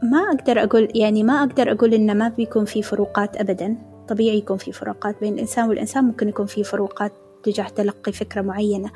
ما 0.02 0.18
أقدر 0.32 0.62
أقول 0.62 0.88
يعني 0.94 1.23
ما 1.23 1.42
أقدر 1.42 1.73
أقول 1.73 1.94
ان 1.94 2.18
ما 2.18 2.28
بيكون 2.28 2.64
في 2.64 2.82
فروقات 2.82 3.37
ابدا. 3.37 3.76
طبيعي 4.09 4.38
يكون 4.38 4.56
في 4.56 4.73
فروقات 4.73 5.21
بين 5.21 5.35
الإنسان 5.35 5.68
والإنسان 5.68 6.04
ممكن 6.04 6.28
يكون 6.28 6.47
في 6.47 6.64
فروقات 6.64 7.12
تجاه 7.42 7.68
تلقي 7.68 8.12
فكرة 8.12 8.40
معينة. 8.42 8.90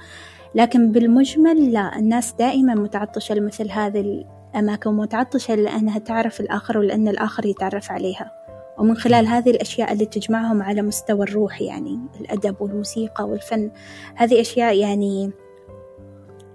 لكن 0.55 0.93
بالمجمل 0.93 1.73
لا 1.73 1.99
الناس 1.99 2.33
دائما 2.33 2.75
متعطشة 2.75 3.35
لمثل 3.35 3.71
هذه 3.71 4.25
الأماكن 4.57 4.91
متعطشة 4.91 5.55
لأنها 5.55 5.99
تعرف 5.99 6.41
الآخر 6.41 6.79
ولأن 6.79 7.09
الآخر 7.09 7.47
يتعرف 7.47 7.91
عليها. 7.91 8.33
ومن 8.79 8.97
خلال 8.97 9.27
هذه 9.27 9.51
الأشياء 9.51 9.93
اللي 9.93 10.07
تجمعهم 10.07 10.63
على 10.63 10.83
مستوى 10.83 11.23
الروح 11.23 11.63
يعني 11.63 11.99
الأدب 12.21 12.57
والموسيقى 12.61 13.29
والفن 13.29 13.71
هذه 14.15 14.41
أشياء 14.41 14.77
يعني 14.77 15.31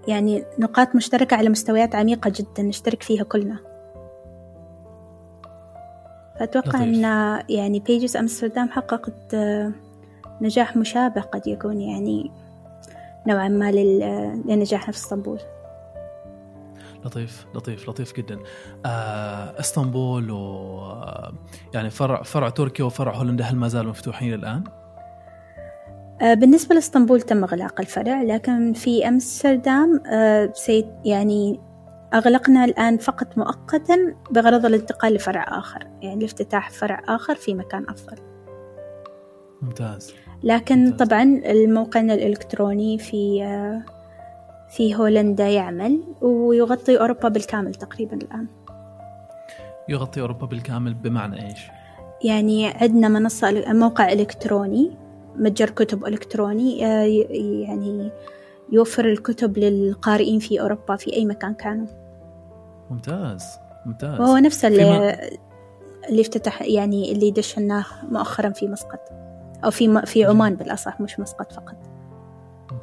يعني 0.08 0.46
نقاط 0.60 0.96
مشتركة 0.96 1.36
على 1.36 1.50
مستويات 1.50 1.96
عميقة 1.96 2.32
جدا 2.36 2.64
نشترك 2.64 3.04
فيها 3.04 3.24
كلنا. 3.24 3.60
فأتوقع 6.40 6.84
أن 6.84 7.04
يعني 7.50 7.80
بيجز 7.80 8.18
أمستردام 8.18 8.70
حققت 8.70 9.36
نجاح 10.42 10.78
مشابه 10.78 11.22
قد 11.22 11.48
يكون 11.48 11.82
يعني 11.82 12.32
نوعا 13.28 13.48
ما 13.48 13.72
لنجاحنا 13.72 14.92
في 14.92 14.98
اسطنبول. 14.98 15.40
لطيف 17.06 17.46
لطيف 17.56 17.90
لطيف 17.90 18.16
جدا 18.18 18.40
آه 18.86 19.60
إسطنبول 19.60 20.32
و 20.32 20.38
آه، 20.80 21.34
يعني 21.74 21.90
فرع 21.90 22.22
فرع 22.24 22.50
تركيا 22.50 22.86
وفرع 22.86 23.16
هولندا 23.16 23.44
هل 23.44 23.56
ما 23.56 23.68
زالوا 23.68 23.92
مفتوحين 23.92 24.34
الآن؟ 24.34 24.64
آه 26.22 26.34
بالنسبة 26.34 26.76
لإسطنبول 26.76 27.22
تم 27.22 27.44
إغلاق 27.44 27.80
الفرع 27.80 28.22
لكن 28.22 28.74
في 28.74 29.08
أمستردام 29.08 30.04
آه 30.08 30.54
يعني 31.06 31.60
أغلقنا 32.14 32.66
الآن 32.66 32.98
فقط 32.98 33.38
مؤقتا 33.38 34.16
بغرض 34.32 34.66
الانتقال 34.66 35.14
لفرع 35.14 35.60
آخر 35.60 35.88
يعني 36.02 36.22
لافتتاح 36.22 36.70
فرع 36.70 37.02
آخر 37.08 37.36
في 37.36 37.54
مكان 37.54 37.86
أفضل 37.90 38.18
ممتاز 39.62 40.14
لكن 40.44 40.86
ممتاز. 40.86 41.08
طبعا 41.08 41.24
الموقعنا 41.24 42.14
الإلكتروني 42.14 42.98
في 42.98 43.44
آه 43.44 44.01
في 44.72 44.96
هولندا 44.96 45.48
يعمل 45.48 46.04
ويغطي 46.22 47.00
أوروبا 47.00 47.30
بالكامل 47.30 47.76
تقريبا 47.76 48.16
الآن. 48.16 48.48
يغطي 49.90 50.22
أوروبا 50.22 50.46
بالكامل 50.46 50.94
بمعنى 50.94 51.50
إيش؟ 51.50 51.68
يعني 52.24 52.68
عندنا 52.68 53.08
منصة 53.08 53.74
موقع 53.74 54.12
إلكتروني 54.12 54.92
متجر 55.36 55.70
كتب 55.70 56.06
إلكتروني 56.06 56.86
آه، 56.86 57.06
يعني 57.68 58.12
يوفر 58.72 59.06
الكتب 59.06 59.58
للقارئين 59.58 60.40
في 60.40 60.62
أوروبا 60.62 60.96
في 60.96 61.14
أي 61.14 61.26
مكان 61.26 61.54
كانوا. 61.54 61.88
ممتاز 62.90 63.46
ممتاز. 63.86 64.20
وهو 64.20 64.38
نفسه 64.38 64.68
اللي, 64.68 65.18
اللي 66.10 66.22
افتتح 66.22 66.62
يعني 66.62 67.12
اللي 67.12 67.32
دشناه 67.32 67.86
مؤخرا 68.12 68.50
في 68.50 68.68
مسقط 68.68 69.00
أو 69.66 69.72
في 69.72 70.02
في 70.06 70.26
عمان 70.26 70.56
بالأصح 70.56 71.02
مش 71.02 71.20
مسقط 71.20 71.52
فقط. 71.52 71.91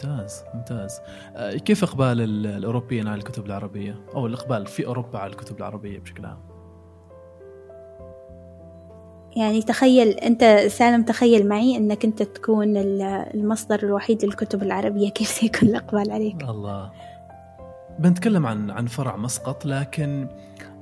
ممتاز 0.04 0.44
ممتاز. 0.54 1.00
آه، 1.36 1.56
كيف 1.56 1.84
إقبال 1.84 2.20
الأوروبيين 2.46 3.08
على 3.08 3.18
الكتب 3.18 3.46
العربية؟ 3.46 3.96
أو 4.14 4.26
الإقبال 4.26 4.66
في 4.66 4.86
أوروبا 4.86 5.18
على 5.18 5.30
الكتب 5.32 5.56
العربية 5.56 5.98
بشكل 5.98 6.26
عام؟ 6.26 6.38
يعني 9.36 9.62
تخيل 9.62 10.08
أنت 10.08 10.44
سالم 10.70 11.02
تخيل 11.02 11.48
معي 11.48 11.76
أنك 11.76 12.04
أنت 12.04 12.22
تكون 12.22 12.76
المصدر 12.76 13.82
الوحيد 13.82 14.24
للكتب 14.24 14.62
العربية 14.62 15.08
كيف 15.08 15.28
سيكون 15.28 15.68
الإقبال 15.68 16.10
عليك؟ 16.10 16.42
الله. 16.42 16.90
بنتكلم 17.98 18.46
عن 18.46 18.70
عن 18.70 18.86
فرع 18.86 19.16
مسقط 19.16 19.66
لكن 19.66 20.28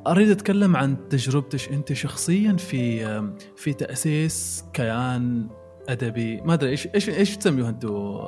أريد 0.07 0.31
أتكلم 0.31 0.77
عن 0.77 1.09
تجربتك 1.09 1.73
أنت 1.73 1.93
شخصيا 1.93 2.53
في 2.53 3.07
في 3.57 3.73
تأسيس 3.73 4.65
كيان 4.73 5.49
أدبي. 5.89 6.41
ما 6.41 6.55
أدري 6.55 6.71
إيش 6.71 6.89
إيش 6.95 7.09
إيش 7.09 7.37
تسميوها 7.37 7.71
أنتم 7.71 8.21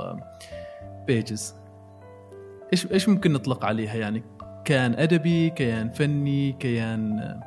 بيجز 1.09 1.55
إيش 2.73 2.93
إيش 2.93 3.09
ممكن 3.09 3.33
نطلق 3.33 3.65
عليها 3.65 3.95
يعني؟ 3.95 4.23
كيان 4.65 4.95
أدبي 4.95 5.50
كيان 5.50 5.91
فني 5.91 6.53
كيان 6.53 7.41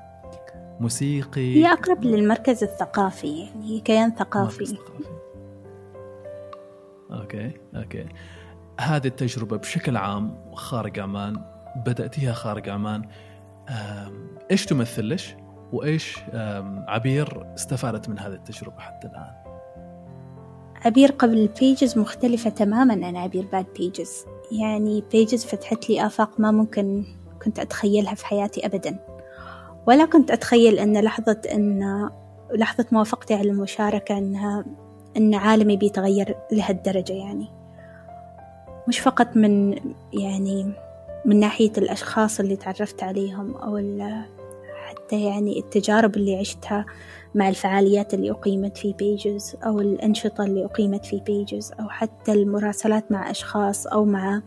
موسيقي. 0.79 1.55
هي 1.55 1.73
أقرب 1.73 2.03
للمركز 2.03 2.63
الثقافي 2.63 3.39
يعني 3.39 3.79
كيان 3.79 4.15
ثقافي. 4.15 4.77
okay 7.11 7.51
okay. 7.75 8.05
هذه 8.79 9.07
التجربة 9.07 9.57
بشكل 9.57 9.97
عام 9.97 10.51
خارج 10.53 10.99
عمان 10.99 11.41
بدأتيها 11.75 12.33
خارج 12.33 12.69
عمان 12.69 13.01
إيش 14.51 14.65
تمثل 14.65 15.09
لك 15.09 15.37
وإيش 15.71 16.19
عبير 16.87 17.53
استفادت 17.55 18.09
من 18.09 18.19
هذه 18.19 18.33
التجربة 18.33 18.79
حتى 18.79 19.07
الآن؟ 19.07 19.40
عبير 20.85 21.11
قبل 21.11 21.49
Pages 21.59 21.97
مختلفة 21.97 22.49
تماما 22.49 22.93
عن 23.07 23.15
عبير 23.15 23.45
بعد 23.51 23.65
Pages 23.77 24.25
يعني 24.51 25.03
Pages 25.11 25.45
فتحت 25.45 25.89
لي 25.89 26.05
آفاق 26.05 26.39
ما 26.39 26.51
ممكن 26.51 27.03
كنت 27.43 27.59
أتخيلها 27.59 28.15
في 28.15 28.25
حياتي 28.25 28.65
أبدا. 28.65 28.99
ولا 29.87 30.05
كنت 30.05 30.31
أتخيل 30.31 30.79
أن 30.79 30.97
لحظة 30.97 31.41
أن 31.53 32.09
لحظة 32.51 32.85
موافقتي 32.91 33.33
على 33.33 33.49
المشاركة 33.49 34.17
أنها 34.17 34.65
أن 35.17 35.35
عالمي 35.35 35.77
بيتغير 35.77 36.35
لهالدرجة 36.51 37.13
يعني. 37.13 37.47
مش 38.87 38.99
فقط 38.99 39.37
من 39.37 39.79
يعني 40.13 40.73
من 41.25 41.39
ناحية 41.39 41.71
الأشخاص 41.77 42.39
اللي 42.39 42.55
تعرفت 42.55 43.03
عليهم 43.03 43.55
أو 43.55 43.77
حتى 44.89 45.23
يعني 45.23 45.59
التجارب 45.59 46.15
اللي 46.15 46.35
عشتها 46.39 46.85
مع 47.35 47.49
الفعاليات 47.49 48.13
اللي 48.13 48.31
أقيمت 48.31 48.77
في 48.77 48.93
بيجز 48.93 49.55
أو 49.65 49.79
الأنشطة 49.79 50.43
اللي 50.43 50.65
أقيمت 50.65 51.05
في 51.05 51.19
بيجز 51.19 51.71
أو 51.79 51.89
حتى 51.89 52.33
المراسلات 52.33 53.11
مع 53.11 53.31
أشخاص 53.31 53.87
أو 53.87 54.05
مع 54.05 54.41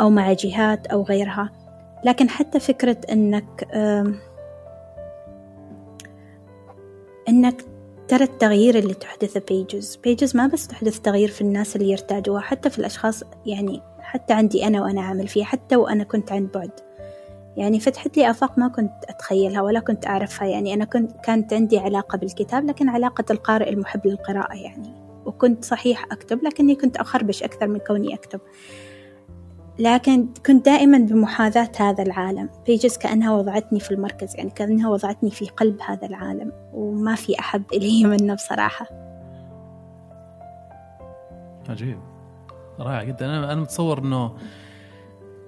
أو 0.00 0.10
مع 0.10 0.32
جهات 0.32 0.86
أو 0.86 1.02
غيرها. 1.02 1.50
لكن 2.04 2.28
حتى 2.28 2.60
فكرة 2.60 2.96
أنك 3.12 3.68
أنك 7.28 7.64
ترى 8.08 8.24
التغيير 8.24 8.78
اللي 8.78 8.94
تحدثه 8.94 9.42
بيجز 9.48 9.96
بيجز 9.96 10.36
ما 10.36 10.46
بس 10.46 10.66
تحدث 10.66 10.98
تغيير 10.98 11.28
في 11.28 11.40
الناس 11.40 11.76
اللي 11.76 11.90
يرتاجوها 11.90 12.40
حتى 12.40 12.70
في 12.70 12.78
الأشخاص 12.78 13.22
يعني 13.46 13.82
حتى 14.00 14.34
عندي 14.34 14.66
أنا 14.66 14.82
وأنا 14.82 15.00
أعمل 15.00 15.28
فيها 15.28 15.44
حتى 15.44 15.76
وأنا 15.76 16.04
كنت 16.04 16.32
عن 16.32 16.46
بعد. 16.46 16.70
يعني 17.56 17.80
فتحت 17.80 18.16
لي 18.16 18.30
آفاق 18.30 18.58
ما 18.58 18.68
كنت 18.68 18.92
أتخيلها 19.08 19.62
ولا 19.62 19.80
كنت 19.80 20.06
أعرفها. 20.06 20.48
يعني 20.48 20.74
أنا 20.74 20.84
كنت 20.84 21.12
كانت 21.24 21.52
عندي 21.52 21.78
علاقة 21.78 22.18
بالكتاب 22.18 22.64
لكن 22.64 22.88
علاقة 22.88 23.24
القارئ 23.30 23.68
المحب 23.68 24.06
للقراءة 24.06 24.54
يعني. 24.54 24.92
وكنت 25.24 25.64
صحيح 25.64 26.04
أكتب 26.12 26.44
لكني 26.44 26.74
كنت 26.74 26.96
أخربش 26.96 27.42
أكثر 27.42 27.66
من 27.66 27.78
كوني 27.78 28.14
أكتب. 28.14 28.40
لكن 29.78 30.28
كنت 30.46 30.64
دائما 30.66 30.98
بمحاذاة 30.98 31.72
هذا 31.78 32.02
العالم. 32.02 32.48
بيجز 32.66 32.96
كأنها 32.96 33.32
وضعتني 33.32 33.80
في 33.80 33.90
المركز 33.90 34.36
يعني 34.36 34.50
كأنها 34.50 34.90
وضعتني 34.90 35.30
في 35.30 35.48
قلب 35.48 35.80
هذا 35.82 36.06
العالم. 36.06 36.52
وما 36.72 37.14
في 37.14 37.38
أحب 37.38 37.62
إلي 37.74 38.04
منه 38.04 38.34
بصراحة. 38.34 38.86
عجيب. 41.68 41.98
رائع 42.80 43.02
جدا. 43.02 43.26
أنا 43.26 43.52
أنا 43.52 43.60
متصور 43.60 43.98
إنه 43.98 44.36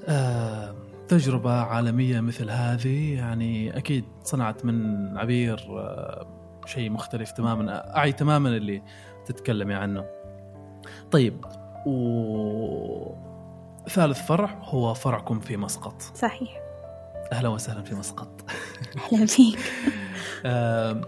آه 0.08 0.79
تجربة 1.11 1.53
عالمية 1.53 2.20
مثل 2.20 2.51
هذه 2.51 3.14
يعني 3.14 3.77
أكيد 3.77 4.05
صنعت 4.23 4.64
من 4.64 5.18
عبير 5.18 5.66
آه 5.70 6.27
شيء 6.66 6.90
مختلف 6.90 7.31
تماما. 7.31 7.96
أعي 7.96 8.12
تماما 8.12 8.49
اللي 8.49 8.83
تتكلمي 9.27 9.75
عنه. 9.75 10.05
طيب 11.11 11.44
و 11.87 13.14
ثالث 13.88 14.27
فرع 14.27 14.61
هو 14.62 14.94
فرعكم 14.94 15.40
في 15.40 15.57
مسقط. 15.57 16.03
صحيح. 16.03 16.61
أهلا 17.33 17.49
وسهلا 17.49 17.83
في 17.83 17.94
مسقط. 17.94 18.51
أهلا 19.12 19.27
فيك. 19.27 19.59
آه، 20.46 21.01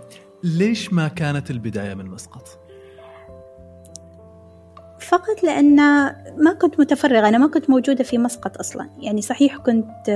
ليش 0.44 0.92
ما 0.92 1.08
كانت 1.08 1.50
البداية 1.50 1.94
من 1.94 2.06
مسقط؟ 2.06 2.61
فقط 5.12 5.42
لأن 5.42 5.76
ما 6.36 6.52
كنت 6.60 6.80
متفرغة 6.80 7.28
أنا 7.28 7.38
ما 7.38 7.46
كنت 7.46 7.70
موجودة 7.70 8.04
في 8.04 8.18
مسقط 8.18 8.58
أصلا. 8.58 8.90
يعني 9.00 9.22
صحيح 9.22 9.56
كنت 9.56 10.08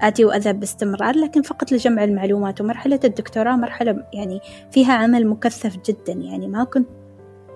آتي 0.00 0.24
وأذهب 0.24 0.60
باستمرار 0.60 1.16
لكن 1.16 1.42
فقط 1.42 1.72
لجمع 1.72 2.04
المعلومات 2.04 2.60
ومرحلة 2.60 3.00
الدكتوراه 3.04 3.56
مرحلة 3.56 4.04
يعني 4.12 4.40
فيها 4.70 4.92
عمل 4.92 5.26
مكثف 5.26 5.76
جدا. 5.86 6.12
يعني 6.12 6.48
ما 6.48 6.64
كنت 6.64 6.88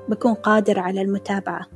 بكون 0.09 0.35
قادرة 0.35 0.81
على 0.81 1.03
المتابعة 1.03 1.67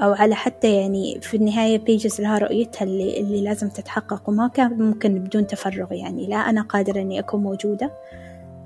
أو 0.00 0.12
على 0.12 0.34
حتى 0.34 0.74
يعني 0.74 1.20
في 1.20 1.36
النهاية 1.36 1.78
بيجز 1.78 2.20
لها 2.20 2.38
رؤيتها 2.38 2.84
اللي, 2.84 3.20
اللي 3.20 3.42
لازم 3.42 3.68
تتحقق 3.68 4.28
وما 4.28 4.48
كان 4.48 4.82
ممكن 4.82 5.18
بدون 5.18 5.46
تفرغ. 5.46 5.92
يعني 5.92 6.26
لا 6.26 6.36
أنا 6.36 6.62
قادرة 6.62 7.00
إني 7.00 7.18
أكون 7.18 7.42
موجودة 7.42 7.92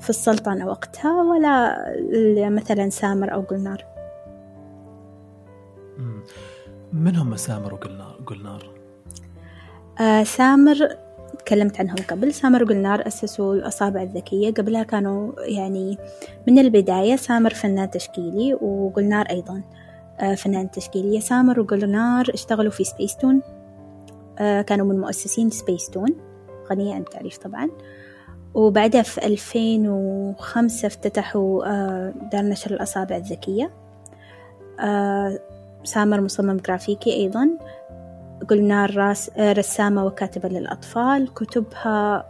في 0.00 0.10
السلطنة 0.10 0.66
وقتها 0.66 1.22
ولا 1.22 2.50
مثلا 2.50 2.90
سامر 2.90 3.34
أو 3.34 3.40
قلنار 3.40 3.97
من 6.92 7.16
هم 7.16 7.36
سامر 7.36 7.74
وقلنار 7.74 8.20
قلنار؟ 8.26 8.70
آه 10.00 10.22
سامر 10.22 10.88
تكلمت 11.38 11.80
عنهم 11.80 11.96
قبل. 12.08 12.34
سامر 12.34 12.62
وقلنار 12.62 13.06
أسسوا 13.06 13.54
الأصابع 13.54 14.02
الذكية. 14.02 14.54
قبلها 14.54 14.82
كانوا 14.82 15.32
يعني 15.38 15.98
من 16.46 16.58
البداية 16.58 17.16
سامر 17.16 17.54
فنان 17.54 17.90
تشكيلي 17.90 18.54
وقلنار 18.54 19.26
أيضا 19.30 19.62
آه، 20.20 20.34
فنانة 20.34 20.68
تشكيلية 20.68 21.20
سامر 21.20 21.60
وقلنار 21.60 22.30
اشتغلوا 22.34 22.70
في 22.70 22.84
سبيستون 22.84 23.42
آه، 24.38 24.62
كانوا 24.62 24.86
من 24.86 25.00
مؤسسين 25.00 25.50
سبيستون 25.50 26.08
غنية 26.70 26.94
عن 26.94 27.00
التعريف 27.00 27.36
طبعا. 27.36 27.70
وبعدها 28.54 29.02
في 29.02 29.26
ألفين 29.26 29.88
وخمسة 29.88 30.86
افتتحوا 30.86 31.66
آه، 31.66 32.14
دار 32.32 32.44
نشر 32.44 32.70
الأصابع 32.70 33.16
الذكية. 33.16 33.70
سامر 35.88 36.20
مصمم 36.20 36.56
جرافيكي 36.56 37.12
أيضا 37.12 37.50
قلنار 38.50 38.96
راس 38.96 39.30
رسامة 39.38 40.04
وكاتبة 40.06 40.48
للأطفال 40.48 41.34
كتبها 41.34 42.26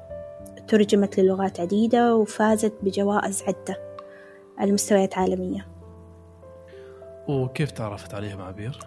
ترجمت 0.69 1.21
للغات 1.21 1.61
عديدة 1.61 2.17
وفازت 2.17 2.73
بجوائز 2.83 3.43
عدة 3.43 3.77
على 4.59 4.73
مستويات 4.73 5.19
عالمية. 5.19 5.67
وكيف 7.29 7.71
تعرفت 7.71 8.15
عليها 8.15 8.37
معبير؟ 8.37 8.79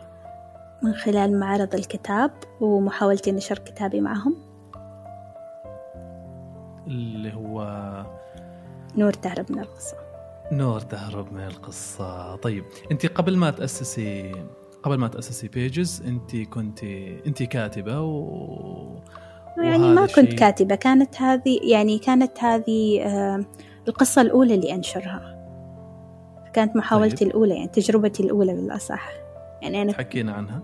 من 0.83 0.93
خلال 0.93 1.39
معرض 1.39 1.75
الكتاب 1.75 2.31
ومحاولتي 2.61 3.31
نشر 3.31 3.57
كتابي 3.57 4.01
معهم. 4.01 4.35
اللي 6.87 7.33
هو 7.33 7.65
نور 8.97 9.13
تهرب 9.13 9.51
من 9.51 9.59
القصة. 9.59 9.97
نور 10.51 10.79
تهرب 10.79 11.33
من 11.33 11.45
القصة. 11.45 12.35
طيب 12.35 12.65
أنت 12.91 13.05
قبل 13.05 13.37
ما 13.37 13.51
تأسسي 13.51 14.31
قبل 14.83 14.95
ما 14.95 15.07
تأسسي 15.07 15.47
بيجز 15.47 16.03
أنت 16.07 16.35
كنت 16.35 16.83
أنت 17.27 17.43
كاتبة 17.43 18.01
و 18.01 18.99
يعني 19.57 19.93
ما 19.93 20.05
كنت 20.05 20.33
كاتبة. 20.33 20.75
كانت 20.75 21.21
هذه 21.21 21.59
يعني 21.63 21.97
كانت 21.99 22.43
هذه 22.43 23.01
آه 23.01 23.45
القصة 23.87 24.21
الأولى 24.21 24.55
اللي 24.55 24.73
أنشرها. 24.75 25.37
كانت 26.53 26.75
محاولتي 26.75 27.15
طيب. 27.15 27.27
الأولى 27.27 27.55
يعني 27.55 27.67
تجربتي 27.67 28.23
الأولى 28.23 28.53
بالأصح. 28.53 29.09
يعني 29.61 29.81
أنا 29.81 29.93
حكينا 29.93 30.33
عنها. 30.33 30.61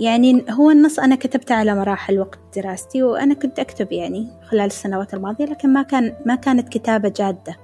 يعني 0.00 0.44
هو 0.50 0.70
النص 0.70 0.98
أنا 0.98 1.16
كتبته 1.16 1.54
على 1.54 1.74
مراحل 1.74 2.18
وقت 2.18 2.38
دراستي 2.56 3.02
وأنا 3.02 3.34
كنت 3.34 3.58
أكتب 3.58 3.92
يعني 3.92 4.28
خلال 4.42 4.66
السنوات 4.66 5.14
الماضية 5.14 5.44
لكن 5.44 5.72
ما 5.72 5.82
كان 5.82 6.14
ما 6.26 6.34
كانت 6.34 6.68
كتابة 6.68 7.12
جادة. 7.16 7.56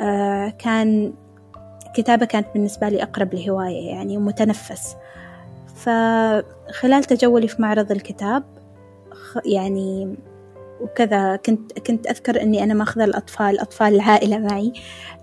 أه 0.00 0.48
كان 0.48 1.14
كتابة 1.98 2.26
كانت 2.26 2.46
بالنسبة 2.54 2.88
لي 2.88 3.02
أقرب 3.02 3.34
لهواية 3.34 3.88
يعني 3.88 4.16
ومتنفس. 4.16 4.96
فخلال 5.74 7.04
تجولي 7.04 7.48
في 7.48 7.62
معرض 7.62 7.92
الكتاب 7.92 8.44
يعني 9.46 10.16
وكذا 10.80 11.36
كنت 11.36 11.78
كنت 11.78 12.06
أذكر 12.06 12.42
إني 12.42 12.62
أنا 12.62 12.74
ماخذة 12.74 13.04
الأطفال 13.04 13.60
أطفال 13.60 13.94
العائلة 13.94 14.38
معي. 14.38 14.72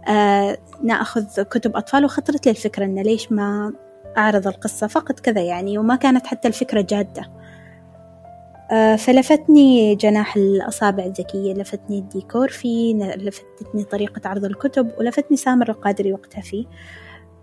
آه 0.08 0.58
ناخذ 0.84 1.44
كتب 1.44 1.76
أطفال 1.76 2.06
وخطرت 2.06 2.46
لي 2.46 2.52
الفكرة 2.52 2.86
إن 2.86 3.00
ليش 3.00 3.32
ما 3.32 3.74
أعرض 4.18 4.48
القصة. 4.48 4.88
فقط 4.88 5.20
كذا 5.20 5.42
يعني 5.42 5.78
وما 5.78 5.96
كانت 5.96 6.28
حتى 6.28 6.48
الفكرة 6.48 6.82
جادة. 6.82 7.32
فلفتني 8.98 9.96
جناح 9.96 10.36
الأصابع 10.36 11.06
الذكية 11.06 11.54
لفتني 11.54 12.00
الديكور 12.00 12.48
فيه 12.48 12.96
لفتتني 13.16 13.84
طريقة 13.84 14.30
عرض 14.30 14.46
الكتب 14.46 14.92
ولفتني 15.00 15.38
سامر 15.38 15.70
القادري 15.70 16.14
وقتها 16.14 16.42
فيه. 16.42 16.66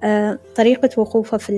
آه 0.04 0.38
طريقة 0.56 1.00
وقوفه 1.00 1.36
في 1.36 1.52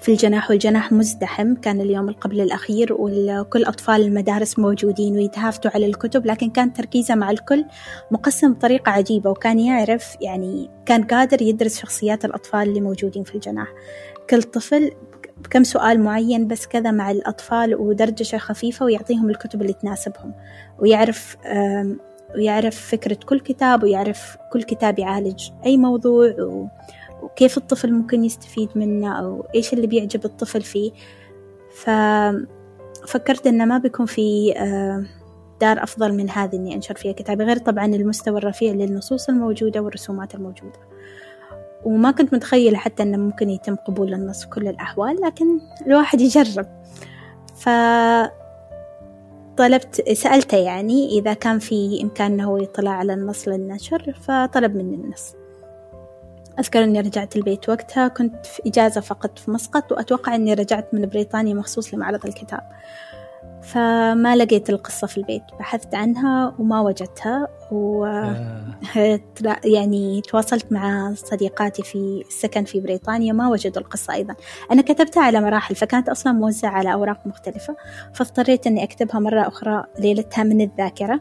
في 0.00 0.12
الجناح 0.12 0.50
والجناح 0.50 0.92
مزدحم 0.92 1.54
كان 1.54 1.80
اليوم 1.80 2.08
القبل 2.08 2.40
الأخير 2.40 2.88
وكل 2.98 3.64
أطفال 3.64 4.02
المدارس 4.02 4.58
موجودين 4.58 5.14
ويتهافتوا 5.14 5.70
على 5.74 5.86
الكتب 5.86 6.26
لكن 6.26 6.50
كان 6.50 6.72
تركيزه 6.72 7.14
مع 7.14 7.30
الكل 7.30 7.64
مقسم 8.10 8.52
بطريقة 8.52 8.90
عجيبة 8.90 9.30
وكان 9.30 9.58
يعرف 9.58 10.16
يعني 10.20 10.70
كان 10.86 11.04
قادر 11.04 11.42
يدرس 11.42 11.80
شخصيات 11.80 12.24
الأطفال 12.24 12.68
اللي 12.68 12.80
موجودين 12.80 13.24
في 13.24 13.34
الجناح. 13.34 13.68
كل 14.30 14.42
طفل 14.42 14.90
بكم 15.36 15.64
سؤال 15.64 16.00
معين 16.00 16.48
بس 16.48 16.66
كذا 16.66 16.90
مع 16.90 17.10
الأطفال 17.10 17.74
ودردشة 17.74 18.38
خفيفة 18.38 18.84
ويعطيهم 18.84 19.30
الكتب 19.30 19.62
اللي 19.62 19.72
تناسبهم. 19.72 20.34
ويعرف 20.78 21.36
ويعرف 22.34 22.80
فكرة 22.90 23.18
كل 23.26 23.40
كتاب 23.40 23.82
ويعرف 23.82 24.36
كل 24.52 24.62
كتاب 24.62 24.98
يعالج 24.98 25.50
أي 25.66 25.76
موضوع 25.76 26.34
وكيف 27.22 27.56
الطفل 27.58 27.92
ممكن 27.92 28.24
يستفيد 28.24 28.68
منه 28.74 29.18
أو 29.18 29.46
إيش 29.54 29.72
اللي 29.72 29.86
بيعجب 29.86 30.24
الطفل 30.24 30.62
فيه. 30.62 30.92
ففكرت 31.74 33.46
إنه 33.46 33.64
ما 33.64 33.78
بيكون 33.78 34.06
في 34.06 34.52
دار 35.60 35.82
أفضل 35.82 36.12
من 36.12 36.30
هذه 36.30 36.56
إني 36.56 36.74
أنشر 36.74 36.94
فيها 36.94 37.12
كتابي 37.12 37.44
غير 37.44 37.58
طبعا 37.58 37.86
المستوى 37.86 38.38
الرفيع 38.38 38.72
للنصوص 38.72 39.28
الموجودة 39.28 39.80
والرسومات 39.80 40.34
الموجودة. 40.34 40.78
وما 41.84 42.10
كنت 42.10 42.34
متخيلة 42.34 42.78
حتى 42.78 43.02
إنه 43.02 43.16
ممكن 43.16 43.50
يتم 43.50 43.74
قبول 43.74 44.14
النص 44.14 44.42
في 44.42 44.48
كل 44.48 44.68
الأحوال 44.68 45.20
لكن 45.20 45.60
الواحد 45.86 46.20
يجرب. 46.20 46.66
ف 47.56 47.68
طلبت 49.56 50.10
سألته 50.12 50.56
يعني 50.56 51.08
إذا 51.08 51.32
كان 51.34 51.58
في 51.58 52.02
إمكانه 52.02 52.62
يطلع 52.62 52.90
على 52.90 53.14
النص 53.14 53.48
للنشر 53.48 54.12
فطلب 54.12 54.76
مني 54.76 54.94
النص. 54.94 55.34
أذكر 56.58 56.84
أني 56.84 57.00
رجعت 57.00 57.36
البيت 57.36 57.68
وقتها 57.68 58.08
كنت 58.08 58.46
في 58.46 58.62
إجازة 58.66 59.00
فقط 59.00 59.38
في 59.38 59.50
مسقط 59.50 59.92
وأتوقع 59.92 60.34
أني 60.34 60.54
رجعت 60.54 60.94
من 60.94 61.06
بريطانيا 61.06 61.54
مخصوص 61.54 61.94
لمعرض 61.94 62.26
الكتاب. 62.26 62.60
فما 63.66 64.36
لقيت 64.36 64.70
القصة 64.70 65.06
في 65.06 65.18
البيت. 65.18 65.42
بحثت 65.58 65.94
عنها 65.94 66.54
وما 66.58 66.80
وجدتها 66.80 67.48
و 67.72 68.04
آه. 68.04 68.78
يعني 69.64 70.20
تواصلت 70.20 70.72
مع 70.72 71.14
صديقاتي 71.14 71.82
في 71.82 72.24
السكن 72.28 72.64
في 72.64 72.80
بريطانيا 72.80 73.32
ما 73.32 73.48
وجدوا 73.48 73.82
القصة 73.82 74.14
أيضا. 74.14 74.34
أنا 74.72 74.82
كتبتها 74.82 75.22
على 75.22 75.40
مراحل 75.40 75.74
فكانت 75.74 76.08
أصلا 76.08 76.32
موزعة 76.32 76.70
على 76.70 76.92
أوراق 76.92 77.26
مختلفة 77.26 77.76
فاضطريت 78.14 78.66
أني 78.66 78.84
أكتبها 78.84 79.20
مرة 79.20 79.48
أخرى 79.48 79.84
ليلتها 79.98 80.44
من 80.44 80.60
الذاكرة. 80.60 81.20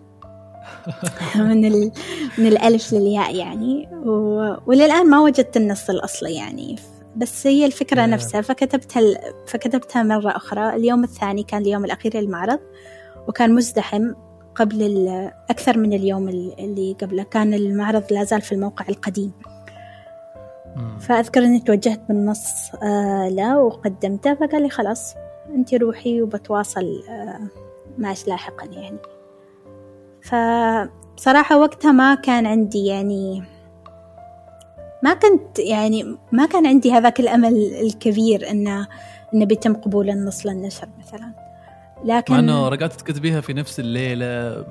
من 1.35 1.65
ال... 1.65 1.91
من 2.37 2.47
الألف 2.47 2.93
للياء 2.93 3.35
يعني 3.35 3.89
و... 4.05 4.53
وللآن 4.65 5.09
ما 5.09 5.19
وجدت 5.19 5.57
النص 5.57 5.89
الأصلي 5.89 6.35
يعني. 6.35 6.75
بس 7.15 7.47
هي 7.47 7.65
الفكرة 7.65 8.05
نفسها 8.05 8.41
فكتبتها 8.41 8.99
ال... 8.99 9.17
فكتبتها 9.47 10.03
مرة 10.03 10.35
أخرى. 10.35 10.75
اليوم 10.75 11.03
الثاني 11.03 11.43
كان 11.43 11.61
اليوم 11.61 11.85
الأخير 11.85 12.17
للمعرض 12.17 12.59
وكان 13.27 13.55
مزدحم 13.55 14.13
قبل 14.55 14.83
ال... 14.83 15.31
أكثر 15.49 15.77
من 15.77 15.93
اليوم 15.93 16.29
اللي 16.29 16.95
قبله. 17.01 17.23
كان 17.23 17.53
المعرض 17.53 18.03
لا 18.11 18.23
زال 18.23 18.41
في 18.41 18.51
الموقع 18.51 18.85
القديم. 18.89 19.31
فأذكر 20.99 21.45
أني 21.45 21.59
توجهت 21.59 22.01
بالنص 22.07 22.75
آه 22.83 23.29
له 23.29 23.59
وقدمته 23.59 24.33
فقال 24.33 24.61
لي 24.61 24.69
خلاص 24.69 25.13
أنت 25.55 25.73
روحي 25.73 26.21
وبتواصل 26.21 27.03
آه 27.09 27.39
معك 27.97 28.17
لاحقا 28.27 28.65
يعني. 28.65 28.97
فبصراحة 30.21 31.57
وقتها 31.57 31.91
ما 31.91 32.15
كان 32.15 32.45
عندي 32.45 32.85
يعني 32.85 33.43
ما 35.03 35.13
كنت 35.13 35.59
يعني 35.59 36.17
ما 36.31 36.45
كان 36.45 36.67
عندي 36.67 36.91
هذاك 36.91 37.19
الأمل 37.19 37.55
الكبير 37.81 38.49
إنه 38.49 38.87
إنه 39.33 39.45
بيتم 39.45 39.73
قبول 39.73 40.09
النص 40.09 40.45
للنشر 40.45 40.87
مثلا 40.99 41.31
لكن 42.05 42.33
مع 42.33 42.39
إنه 42.39 42.69
رجعت 42.69 42.93
تكتبيها 42.93 43.41
في 43.41 43.53
نفس 43.53 43.79
الليلة 43.79 44.65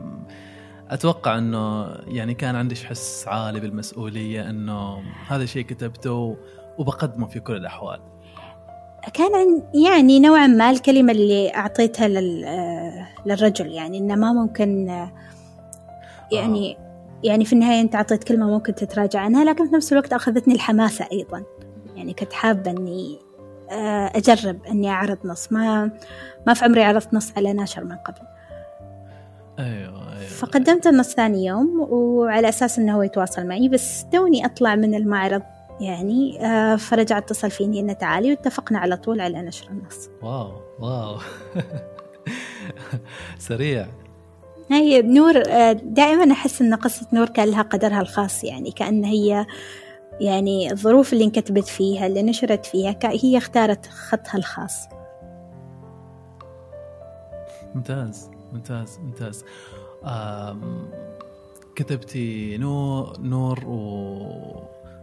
أتوقع 0.90 1.38
إنه 1.38 1.86
يعني 2.06 2.34
كان 2.34 2.56
عندك 2.56 2.78
حس 2.78 3.28
عالي 3.28 3.60
بالمسؤولية 3.60 4.50
إنه 4.50 5.02
هذا 5.28 5.42
الشيء 5.42 5.62
كتبته 5.62 6.36
وبقدمه 6.78 7.26
في 7.26 7.40
كل 7.40 7.56
الأحوال 7.56 8.00
كان 9.12 9.34
عن 9.34 9.62
يعني 9.84 10.20
نوعا 10.20 10.46
ما 10.46 10.70
الكلمة 10.70 11.12
اللي 11.12 11.54
أعطيتها 11.54 12.08
للرجل 13.26 13.72
يعني 13.72 13.98
إنه 13.98 14.14
ما 14.14 14.32
ممكن 14.32 14.86
يعني 16.32 16.76
آه. 16.78 16.83
يعني 17.24 17.44
في 17.44 17.52
النهاية 17.52 17.80
أنت 17.80 17.94
أعطيت 17.94 18.24
كلمة 18.24 18.46
ممكن 18.46 18.74
تتراجع 18.74 19.20
عنها 19.20 19.44
لكن 19.44 19.68
في 19.68 19.74
نفس 19.74 19.92
الوقت 19.92 20.12
أخذتني 20.12 20.54
الحماسة 20.54 21.06
أيضا. 21.12 21.42
يعني 21.96 22.14
كنت 22.14 22.32
حابة 22.32 22.70
إني 22.70 23.18
آه، 23.70 24.12
أجرب 24.14 24.58
إني 24.70 24.90
أعرض 24.90 25.18
نص. 25.24 25.52
ما 25.52 25.90
ما 26.46 26.54
في 26.54 26.64
عمري 26.64 26.82
عرضت 26.82 27.14
نص 27.14 27.32
على 27.36 27.52
ناشر 27.52 27.84
من 27.84 27.96
قبل. 27.96 28.26
أيوة, 29.58 30.12
أيوة. 30.12 30.28
فقدمت 30.28 30.86
النص 30.86 31.14
ثاني 31.14 31.44
يوم 31.44 31.86
وعلى 31.90 32.48
أساس 32.48 32.78
إنه 32.78 32.96
هو 32.96 33.02
يتواصل 33.02 33.46
معي 33.46 33.68
بس 33.68 34.06
توني 34.12 34.46
أطلع 34.46 34.74
من 34.74 34.94
المعرض 34.94 35.42
يعني 35.80 36.46
آه، 36.46 36.76
فرجع 36.76 37.18
أتصل 37.18 37.50
فيني 37.50 37.80
إنه 37.80 37.92
تعالي 37.92 38.30
واتفقنا 38.30 38.78
على 38.78 38.96
طول 38.96 39.20
على 39.20 39.42
نشر 39.42 39.68
النص. 39.70 40.10
واو 40.22 40.52
واو. 40.80 41.18
سريع. 43.38 43.86
هي 44.70 45.02
نور 45.02 45.42
آه، 45.48 45.72
دائما 45.72 46.32
أحس 46.32 46.62
أن 46.62 46.74
قصة 46.74 47.06
نور 47.12 47.28
كان 47.28 47.48
لها 47.48 47.62
قدرها 47.62 48.00
الخاص 48.00 48.44
يعني 48.44 48.70
كأن 48.70 49.04
هي 49.04 49.46
يعني 50.20 50.72
الظروف 50.72 51.12
اللي 51.12 51.24
انكتبت 51.24 51.68
فيها 51.68 52.06
اللي 52.06 52.22
نشرت 52.22 52.66
فيها 52.66 52.98
هي 53.04 53.38
اختارت 53.38 53.86
خطها 53.86 54.38
الخاص. 54.38 54.88
ممتاز 57.74 58.30
ممتاز 58.52 58.98
ممتاز. 58.98 59.44
كتبتي 61.76 62.56
نور 62.58 63.20
نور 63.20 63.64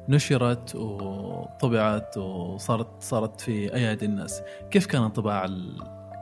ونشرت 0.08 0.76
وطبعت 0.76 2.18
وصارت 2.18 2.88
صارت 3.00 3.42
في 3.42 3.74
أيادي 3.74 4.06
الناس. 4.06 4.42
كيف 4.72 4.86
كان 4.86 5.04
انطباع 5.04 5.46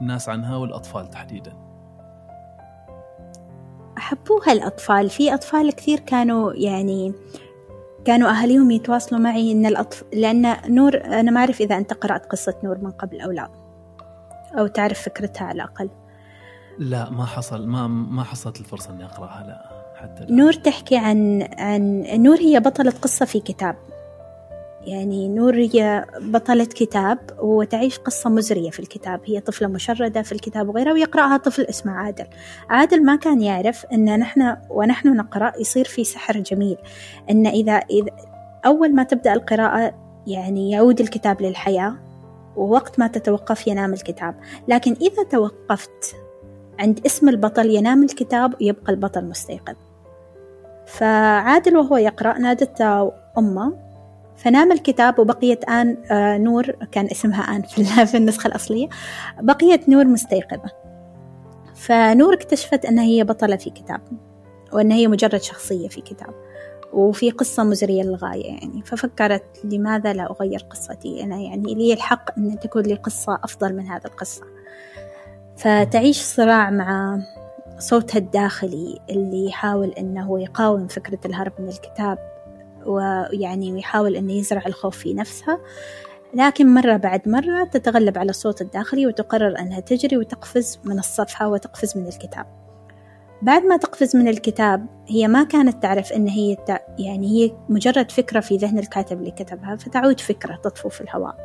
الناس 0.02 0.30
عنها 0.30 0.58
والأطفال 0.58 1.10
تحديدا؟ 1.10 1.68
حبوها 3.99 4.51
الأطفال. 4.51 5.09
في 5.09 5.33
أطفال 5.33 5.71
كثير 5.71 5.99
كانوا 5.99 6.53
يعني 6.53 7.13
كانوا 8.05 8.29
أهاليهم 8.29 8.71
يتواصلوا 8.71 9.21
معي 9.21 9.51
إن 9.51 9.65
الأطفال 9.65 10.07
لأن 10.21 10.55
نور 10.67 11.01
أنا 11.05 11.31
ما 11.31 11.39
أعرف 11.39 11.62
إذا 11.62 11.77
أنت 11.77 11.93
قرأت 11.93 12.25
قصة 12.25 12.55
نور 12.63 12.77
من 12.77 12.91
قبل 12.91 13.21
أو 13.21 13.31
لا 13.31 13.49
أو 14.59 14.67
تعرف 14.67 15.01
فكرتها 15.01 15.45
على 15.45 15.55
الأقل. 15.55 15.89
لا 16.79 17.09
ما 17.09 17.25
حصل 17.25 17.67
ما 17.67 17.88
ما 17.88 18.23
حصلت 18.23 18.59
الفرصة 18.59 18.91
إني 18.91 19.05
أقرأها 19.05 19.43
لا 19.47 19.69
حتى 20.01 20.25
لا. 20.25 20.31
نور 20.31 20.53
تحكي 20.53 20.97
عن 20.97 21.47
عن 21.57 22.03
نور 22.13 22.38
هي 22.38 22.59
بطلة 22.59 22.93
قصة 23.01 23.25
في 23.25 23.39
كتاب. 23.39 23.75
يعني 24.81 25.27
نور 25.27 25.55
هي 25.55 26.05
بطلة 26.21 26.65
كتاب 26.65 27.17
وتعيش 27.41 27.99
قصة 27.99 28.29
مزرية 28.29 28.69
في 28.69 28.79
الكتاب. 28.79 29.21
هي 29.25 29.39
طفلة 29.39 29.67
مشردة 29.67 30.21
في 30.21 30.31
الكتاب 30.31 30.69
وغيرها 30.69 30.93
ويقرأها 30.93 31.37
طفل 31.37 31.63
اسمه 31.63 31.91
عادل. 31.91 32.25
عادل 32.69 33.05
ما 33.05 33.15
كان 33.15 33.41
يعرف 33.41 33.85
أن 33.85 34.19
نحن 34.19 34.55
ونحن 34.69 35.15
نقرأ 35.15 35.51
يصير 35.59 35.85
في 35.85 36.03
سحر 36.03 36.39
جميل. 36.39 36.77
أن 37.29 37.47
إذا, 37.47 37.73
إذا 37.73 38.11
أول 38.65 38.95
ما 38.95 39.03
تبدأ 39.03 39.33
القراءة 39.33 39.93
يعني 40.27 40.71
يعود 40.71 40.99
الكتاب 40.99 41.41
للحياة 41.41 41.95
ووقت 42.55 42.99
ما 42.99 43.07
تتوقف 43.07 43.67
ينام 43.67 43.93
الكتاب. 43.93 44.35
لكن 44.67 44.95
إذا 45.01 45.23
توقفت 45.23 46.15
عند 46.79 47.05
اسم 47.05 47.29
البطل 47.29 47.69
ينام 47.69 48.03
الكتاب 48.03 48.53
ويبقى 48.61 48.93
البطل 48.93 49.25
مستيقظ. 49.25 49.75
فعادل 50.85 51.77
وهو 51.77 51.97
يقرأ 51.97 52.37
نادته 52.37 53.11
أمه 53.37 53.88
فنام 54.39 54.71
الكتاب 54.71 55.19
وبقيت 55.19 55.69
آن 55.69 55.97
نور 56.43 56.71
كان 56.91 57.06
اسمها 57.06 57.41
آن 57.41 57.62
في 58.06 58.17
النسخة 58.17 58.47
الأصلية 58.47 58.89
بقيت 59.39 59.89
نور 59.89 60.06
مستيقظة. 60.06 60.71
فنور 61.75 62.34
اكتشفت 62.34 62.86
أنها 62.86 63.04
هي 63.04 63.23
بطلة 63.23 63.56
في 63.56 63.69
كتاب 63.69 64.02
وأنها 64.73 64.97
هي 64.97 65.08
مجرد 65.08 65.41
شخصية 65.41 65.88
في 65.88 66.02
كتاب 66.02 66.34
وفي 66.93 67.32
قصة 67.32 67.63
مزرية 67.63 68.04
للغاية 68.04 68.45
يعني. 68.45 68.82
ففكرت 68.86 69.43
لماذا 69.63 70.13
لا 70.13 70.32
أغير 70.32 70.65
قصتي 70.69 71.23
أنا؟ 71.23 71.38
يعني 71.38 71.75
لي 71.75 71.93
الحق 71.93 72.38
أن 72.38 72.60
تكون 72.60 72.82
لي 72.84 72.93
قصة 72.93 73.39
أفضل 73.43 73.75
من 73.75 73.88
هذه 73.88 74.06
القصة. 74.06 74.43
فتعيش 75.58 76.21
صراع 76.21 76.69
مع 76.69 77.19
صوتها 77.80 78.19
الداخلي 78.19 78.99
اللي 79.10 79.45
يحاول 79.45 79.89
أنه 79.89 80.41
يقاوم 80.41 80.88
فكرة 80.88 81.19
الهرب 81.25 81.54
من 81.60 81.67
الكتاب. 81.67 82.28
ويعني 82.89 83.73
ويحاول 83.73 84.15
أنه 84.15 84.34
يزرع 84.34 84.63
الخوف 84.67 84.97
في 84.97 85.13
نفسها. 85.13 85.60
لكن 86.34 86.73
مرة 86.73 86.97
بعد 86.97 87.30
مرة 87.30 87.63
تتغلب 87.63 88.17
على 88.17 88.30
الصوت 88.30 88.62
الداخلي 88.62 89.08
وتقرر 89.08 89.60
أنها 89.60 89.80
تجري 89.80 90.17
وتقفز 90.17 90.80
من 90.84 90.99
الصفحة 90.99 91.47
وتقفز 91.47 91.97
من 91.97 92.08
الكتاب. 92.08 92.45
بعد 93.41 93.63
ما 93.63 93.78
تقفز 93.78 94.15
من 94.15 94.28
الكتاب 94.28 94.86
هي 95.08 95.28
ما 95.28 95.43
كانت 95.43 95.84
تعرف 95.84 96.13
أن 96.13 96.28
هي 96.28 96.58
يعني 96.99 97.28
هي 97.28 97.52
مجرد 97.69 98.12
فكرة 98.12 98.39
في 98.39 98.58
ذهن 98.58 98.80
الكاتب 98.80 99.19
اللي 99.19 99.32
كتبها 99.32 99.75
فتعود 99.75 100.19
فكرة 100.19 100.56
تطفو 100.56 100.89
في 100.89 101.02
الهواء. 101.02 101.36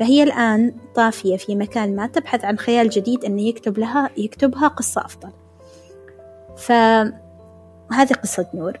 فهي 0.00 0.22
الآن 0.22 0.74
طافية 0.94 1.36
في 1.36 1.56
مكان 1.56 1.96
ما 1.96 2.06
تبحث 2.06 2.44
عن 2.44 2.58
خيال 2.58 2.90
جديد 2.90 3.24
أنه 3.24 3.42
يكتب 3.42 3.78
لها 3.78 4.10
يكتبها 4.16 4.68
قصة 4.68 5.04
أفضل. 5.04 5.30
ف 6.56 6.72
هذه 7.92 8.12
قصة 8.12 8.46
نور. 8.54 8.78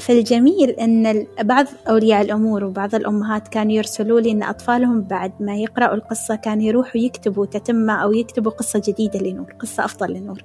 فالجميل 0.00 0.70
أن 0.70 1.26
بعض 1.42 1.66
أولياء 1.88 2.22
الأمور 2.22 2.64
وبعض 2.64 2.94
الأمهات 2.94 3.48
كانوا 3.48 3.72
يرسلوا 3.72 4.20
لي 4.20 4.30
أن 4.30 4.42
أطفالهم 4.42 5.02
بعد 5.02 5.32
ما 5.40 5.56
يقرأوا 5.56 5.94
القصة 5.94 6.36
كانوا 6.36 6.62
يروحوا 6.64 7.00
يكتبوا 7.00 7.46
تتمة 7.46 7.92
أو 7.92 8.12
يكتبوا 8.12 8.52
قصة 8.52 8.82
جديدة 8.86 9.18
لنور 9.18 9.52
قصة 9.60 9.84
أفضل 9.84 10.12
لنور. 10.12 10.44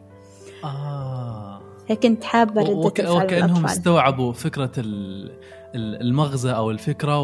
آه. 0.64 1.62
فكنت 1.90 2.24
حابة 2.24 2.62
ردة 2.62 2.72
وك... 2.72 3.00
وكأنهم 3.00 3.66
استوعبوا 3.66 4.34
فكرة 4.34 4.72
المغزى 5.76 6.52
أو 6.52 6.72
الفكرة 6.72 7.20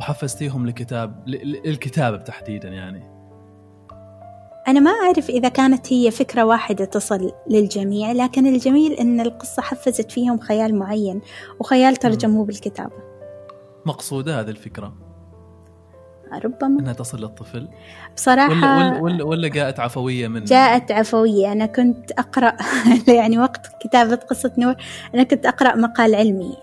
وحفزتيهم 0.00 0.66
لكتاب 0.66 1.28
الكتابة 1.66 2.16
تحديدا 2.16 2.68
يعني. 2.68 3.17
أنا 4.68 4.80
ما 4.80 4.90
أعرف 4.90 5.30
إذا 5.30 5.48
كانت 5.48 5.92
هي 5.92 6.10
فكرة 6.10 6.44
واحدة 6.44 6.84
تصل 6.84 7.32
للجميع 7.50 8.12
لكن 8.12 8.46
الجميل 8.46 8.92
أن 8.92 9.20
القصة 9.20 9.62
حفزت 9.62 10.10
فيهم 10.10 10.38
خيال 10.38 10.78
معين 10.78 11.20
وخيال 11.60 11.96
ترجموه 11.96 12.44
بالكتابة 12.44 12.96
مقصودة 13.86 14.40
هذه 14.40 14.50
الفكرة؟ 14.50 15.08
ربما. 16.44 16.80
إنها 16.80 16.92
تصل 16.92 17.20
للطفل؟ 17.20 17.68
بصراحة 18.16 18.78
ولا, 18.78 19.00
ولا, 19.00 19.24
ولا 19.24 19.48
جاءت 19.48 19.80
عفوية 19.80 20.28
من 20.28 20.44
جاءت 20.44 20.92
عفوية. 20.92 21.52
أنا 21.52 21.66
كنت 21.66 22.12
أقرأ 22.12 22.56
يعني 23.18 23.38
وقت 23.38 23.66
كتابة 23.80 24.16
قصة 24.16 24.52
نور 24.58 24.74
أنا 25.14 25.22
كنت 25.22 25.46
أقرأ 25.46 25.76
مقال 25.76 26.14
علمي 26.14 26.56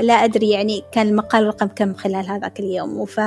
لا 0.00 0.14
أدري 0.14 0.50
يعني 0.50 0.84
كان 0.92 1.08
المقال 1.08 1.46
رقم 1.46 1.66
كم 1.66 1.94
خلال 1.94 2.26
هذاك 2.26 2.60
اليوم 2.60 2.98
وف 2.98 3.20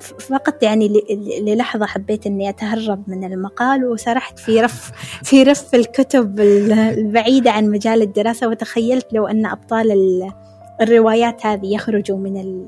فقط 0.00 0.62
يعني 0.62 1.04
للحظة 1.40 1.86
حبيت 1.86 2.26
إني 2.26 2.48
أتهرب 2.48 3.10
من 3.10 3.32
المقال 3.32 3.84
وسرحت 3.84 4.38
في 4.38 4.60
رف 4.60 4.92
في 5.22 5.42
رف 5.42 5.74
الكتب 5.74 6.40
البعيدة 6.40 7.50
عن 7.50 7.70
مجال 7.70 8.02
الدراسة 8.02 8.48
وتخيلت 8.48 9.06
لو 9.12 9.26
أن 9.26 9.46
أبطال 9.46 9.92
الروايات 10.80 11.46
هذه 11.46 11.74
يخرجوا 11.74 12.18
من 12.18 12.66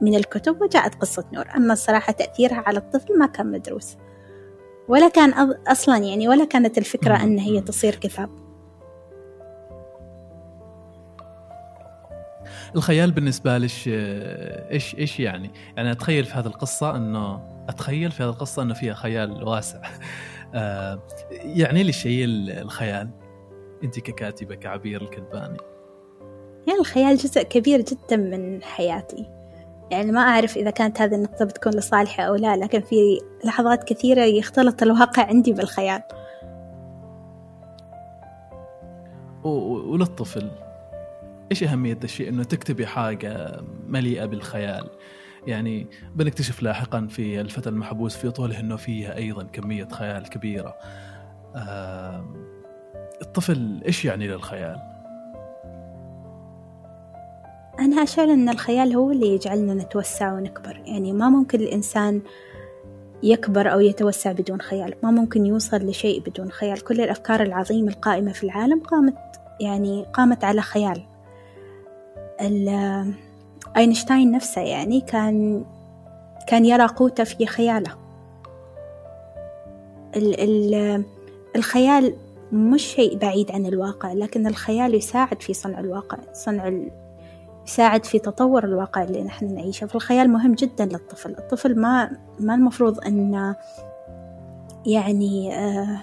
من 0.00 0.14
الكتب 0.14 0.62
وجاءت 0.62 0.94
قصة 0.94 1.24
نور. 1.32 1.48
أما 1.56 1.72
الصراحة 1.72 2.12
تأثيرها 2.12 2.62
على 2.66 2.78
الطفل 2.78 3.18
ما 3.18 3.26
كان 3.26 3.50
مدروس. 3.50 3.96
ولا 4.88 5.08
كان 5.08 5.30
أصلا 5.68 5.96
يعني 5.96 6.28
ولا 6.28 6.44
كانت 6.44 6.78
الفكرة 6.78 7.22
أن 7.22 7.38
هي 7.38 7.60
تصير 7.60 7.94
كتاب. 7.94 8.41
الخيال 12.76 13.10
بالنسبة 13.10 13.58
لك 13.58 13.70
إيش 13.86 14.94
إيش 14.94 15.20
يعني؟ 15.20 15.50
يعني 15.76 15.92
أتخيل 15.92 16.24
في 16.24 16.34
هذه 16.34 16.46
القصة 16.46 16.96
إنه 16.96 17.40
أتخيل 17.68 18.10
في 18.10 18.22
هذه 18.22 18.28
القصة 18.28 18.62
إنه 18.62 18.74
فيها 18.74 18.94
خيال 18.94 19.48
واسع. 19.48 19.80
آه، 20.54 21.02
يعني 21.30 21.82
لي 21.82 21.92
شيء 21.92 22.24
الخيال؟ 22.62 23.10
أنت 23.84 23.98
ككاتبة 24.00 24.54
كعبير 24.54 25.02
الكذباني. 25.02 25.58
يعني 26.66 26.80
الخيال 26.80 27.16
جزء 27.16 27.42
كبير 27.42 27.80
جدا 27.80 28.16
من 28.16 28.62
حياتي. 28.62 29.26
يعني 29.90 30.12
ما 30.12 30.20
أعرف 30.20 30.56
إذا 30.56 30.70
كانت 30.70 31.00
هذه 31.00 31.14
النقطة 31.14 31.44
بتكون 31.44 31.72
لصالحي 31.72 32.26
أو 32.26 32.34
لا 32.34 32.56
لكن 32.56 32.80
في 32.80 33.20
لحظات 33.44 33.84
كثيرة 33.84 34.24
يختلط 34.24 34.82
الواقع 34.82 35.26
عندي 35.26 35.52
بالخيال 35.52 36.02
وللطفل 39.44 40.50
إيش 41.52 41.62
أهمية 41.62 41.98
الشيء؟ 42.04 42.28
إنه 42.28 42.42
تكتبي 42.44 42.86
حاجة 42.86 43.60
مليئة 43.86 44.24
بالخيال. 44.24 44.90
يعني 45.46 45.86
بنكتشف 46.14 46.62
لاحقا 46.62 47.06
في 47.06 47.40
الفتى 47.40 47.68
المحبوس 47.68 48.16
في 48.16 48.30
طوله 48.30 48.60
إنه 48.60 48.76
فيها 48.76 49.16
أيضا 49.16 49.42
كمية 49.42 49.88
خيال 49.88 50.28
كبيرة. 50.28 50.74
آه 51.56 52.24
الطفل 53.22 53.82
إيش 53.86 54.04
يعني 54.04 54.28
للخيال؟ 54.28 54.76
أنا 57.78 58.02
أشعر 58.02 58.24
أن 58.24 58.48
الخيال 58.48 58.92
هو 58.92 59.10
اللي 59.10 59.34
يجعلنا 59.34 59.74
نتوسع 59.74 60.32
ونكبر. 60.32 60.82
يعني 60.86 61.12
ما 61.12 61.28
ممكن 61.28 61.60
الإنسان 61.60 62.22
يكبر 63.22 63.72
أو 63.72 63.80
يتوسع 63.80 64.32
بدون 64.32 64.60
خيال. 64.60 64.94
ما 65.02 65.10
ممكن 65.10 65.46
يوصل 65.46 65.76
لشيء 65.76 66.20
بدون 66.20 66.50
خيال. 66.50 66.84
كل 66.84 67.00
الأفكار 67.00 67.42
العظيمة 67.42 67.88
القائمة 67.88 68.32
في 68.32 68.44
العالم 68.44 68.80
قامت 68.80 69.14
يعني 69.60 70.06
قامت 70.12 70.44
على 70.44 70.62
خيال. 70.62 71.11
أينشتاين 73.76 74.30
نفسه 74.30 74.60
يعني 74.60 75.00
كان 75.00 75.64
كان 76.46 76.64
يرى 76.64 76.86
قوته 76.86 77.24
في 77.24 77.46
خياله. 77.46 77.90
ال 80.16 80.40
ال 80.40 81.04
الخيال 81.56 82.14
مش 82.52 82.82
شيء 82.82 83.18
بعيد 83.18 83.50
عن 83.50 83.66
الواقع 83.66 84.12
لكن 84.12 84.46
الخيال 84.46 84.94
يساعد 84.94 85.42
في 85.42 85.54
صنع 85.54 85.80
الواقع 85.80 86.18
صنع 86.32 86.68
ال... 86.68 86.90
يساعد 87.66 88.04
في 88.04 88.18
تطور 88.18 88.64
الواقع 88.64 89.02
اللي 89.02 89.24
نحن 89.24 89.54
نعيشه. 89.54 89.86
فالخيال 89.86 90.30
مهم 90.30 90.54
جدا 90.54 90.84
للطفل. 90.84 91.30
الطفل 91.30 91.80
ما 91.80 92.10
ما 92.40 92.54
المفروض 92.54 93.00
أن 93.00 93.54
يعني 94.86 95.56
آه 95.56 95.98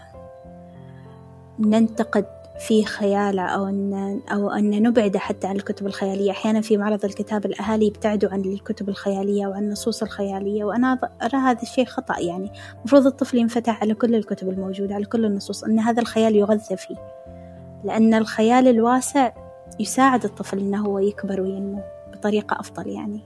ننتقد 1.60 2.39
في 2.60 2.86
خيالة 2.86 3.42
أو 3.42 3.68
أن 3.68 4.22
أو 4.32 4.52
أن 4.52 4.84
نبعده 4.84 5.20
حتى 5.20 5.48
عن 5.48 5.56
الكتب 5.56 5.88
الخيالية. 5.88 6.32
أحيانا 6.32 6.62
في 6.62 6.78
معرض 6.78 7.06
الكتاب 7.06 7.46
الأهالي 7.46 7.88
يبتعدوا 7.88 8.30
عن 8.30 8.42
الكتب 8.42 8.90
الخيالية 8.90 9.48
وعن 9.48 9.64
النصوص 9.64 10.04
الخيالية 10.04 10.64
وأنا 10.64 11.00
أرى 11.22 11.38
هذا 11.38 11.62
الشيء 11.62 11.86
خطأ 11.86 12.20
يعني. 12.20 12.52
المفروض 12.78 13.06
الطفل 13.06 13.38
ينفتح 13.38 13.82
على 13.82 13.94
كل 13.94 14.16
الكتب 14.16 14.50
الموجودة 14.50 14.96
على 14.96 15.06
كل 15.06 15.26
النصوص 15.26 15.64
أن 15.64 15.80
هذا 15.80 16.02
الخيال 16.02 16.36
يغذى 16.36 16.78
فيه. 16.78 16.98
لأن 17.84 18.14
الخيال 18.14 18.68
الواسع 18.68 19.32
يساعد 19.80 20.26
الطفل 20.26 20.60
أنه 20.60 20.86
هو 20.86 21.00
يكبر 21.00 21.42
وينمو 21.42 21.84
بطريقة 22.14 22.60
أفضل 22.60 22.88
يعني. 22.88 23.22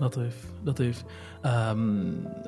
لطيف 0.00 0.44
لطيف. 0.64 1.04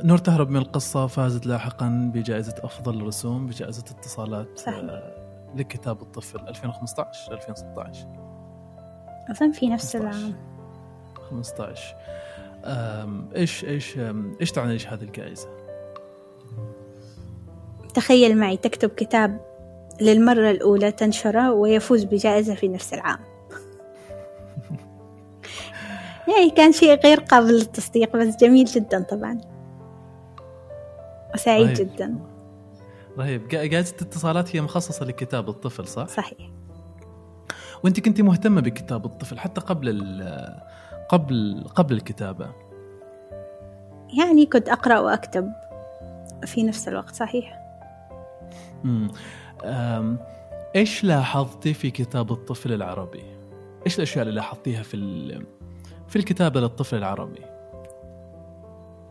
نور 0.04 0.18
تهرب 0.18 0.50
من 0.50 0.56
القصة 0.56 1.06
فازت 1.06 1.46
لاحقا 1.46 2.11
بجائزة 2.14 2.54
أفضل 2.58 3.02
رسوم 3.02 3.46
بجائزة 3.46 3.84
اتصالات 3.90 4.58
صحيح. 4.58 4.84
لكتاب 5.54 6.02
الطفل 6.02 6.48
2015 6.48 7.32
2016 7.32 8.06
أظن 9.30 9.52
في 9.52 9.68
نفس 9.68 9.96
العام. 9.96 10.34
15 11.30 11.96
إيش 13.37 13.64
إيش 13.64 13.98
إيش 14.40 14.52
تعني 14.52 14.76
لك 14.76 14.87
هذه 14.87 15.02
الجائزة؟ 15.02 15.48
تخيل 17.94 18.38
معي 18.38 18.56
تكتب 18.56 18.88
كتاب 18.88 19.40
للمرة 20.00 20.50
الأولى 20.50 20.92
تنشره 20.92 21.52
ويفوز 21.52 22.04
بجائزة 22.04 22.54
في 22.54 22.68
نفس 22.68 22.94
العام. 22.94 23.18
يعني 26.28 26.50
كان 26.50 26.72
شيء 26.72 27.00
غير 27.00 27.20
قابل 27.20 27.52
للتصديق 27.52 28.16
بس 28.16 28.36
جميل 28.36 28.64
جدا 28.64 29.02
طبعا 29.02 29.38
وسعيد 31.34 31.66
رهيب. 31.66 31.76
جدا 31.76 32.18
رهيب 33.18 33.48
جا- 33.48 33.64
جائزة 33.66 33.94
الاتصالات 34.02 34.56
هي 34.56 34.60
مخصصة 34.60 35.04
لكتاب 35.06 35.48
الطفل 35.48 35.86
صح؟ 35.86 36.06
صحيح 36.08 36.50
وأنت 37.84 38.00
كنت 38.00 38.20
مهتمة 38.20 38.60
بكتاب 38.60 39.04
الطفل 39.06 39.38
حتى 39.38 39.60
قبل 39.60 39.88
ال- 39.88 40.60
قبل 41.08 41.64
قبل 41.74 41.94
الكتابة 41.94 42.46
يعني 44.18 44.46
كنت 44.46 44.68
أقرأ 44.68 44.98
وأكتب 44.98 45.52
في 46.46 46.62
نفس 46.62 46.88
الوقت 46.88 47.14
صحيح 47.14 47.58
مم. 48.84 49.08
أم، 49.64 50.18
إيش 50.76 51.04
لاحظتي 51.04 51.74
في 51.74 51.90
كتاب 51.90 52.32
الطفل 52.32 52.72
العربي؟ 52.72 53.22
إيش 53.86 53.96
الأشياء 53.96 54.22
اللي 54.22 54.34
لاحظتيها 54.34 54.82
في 54.82 54.94
ال- 54.94 55.46
في 56.08 56.16
الكتابة 56.16 56.60
للطفل 56.60 56.96
العربي؟ 56.96 57.40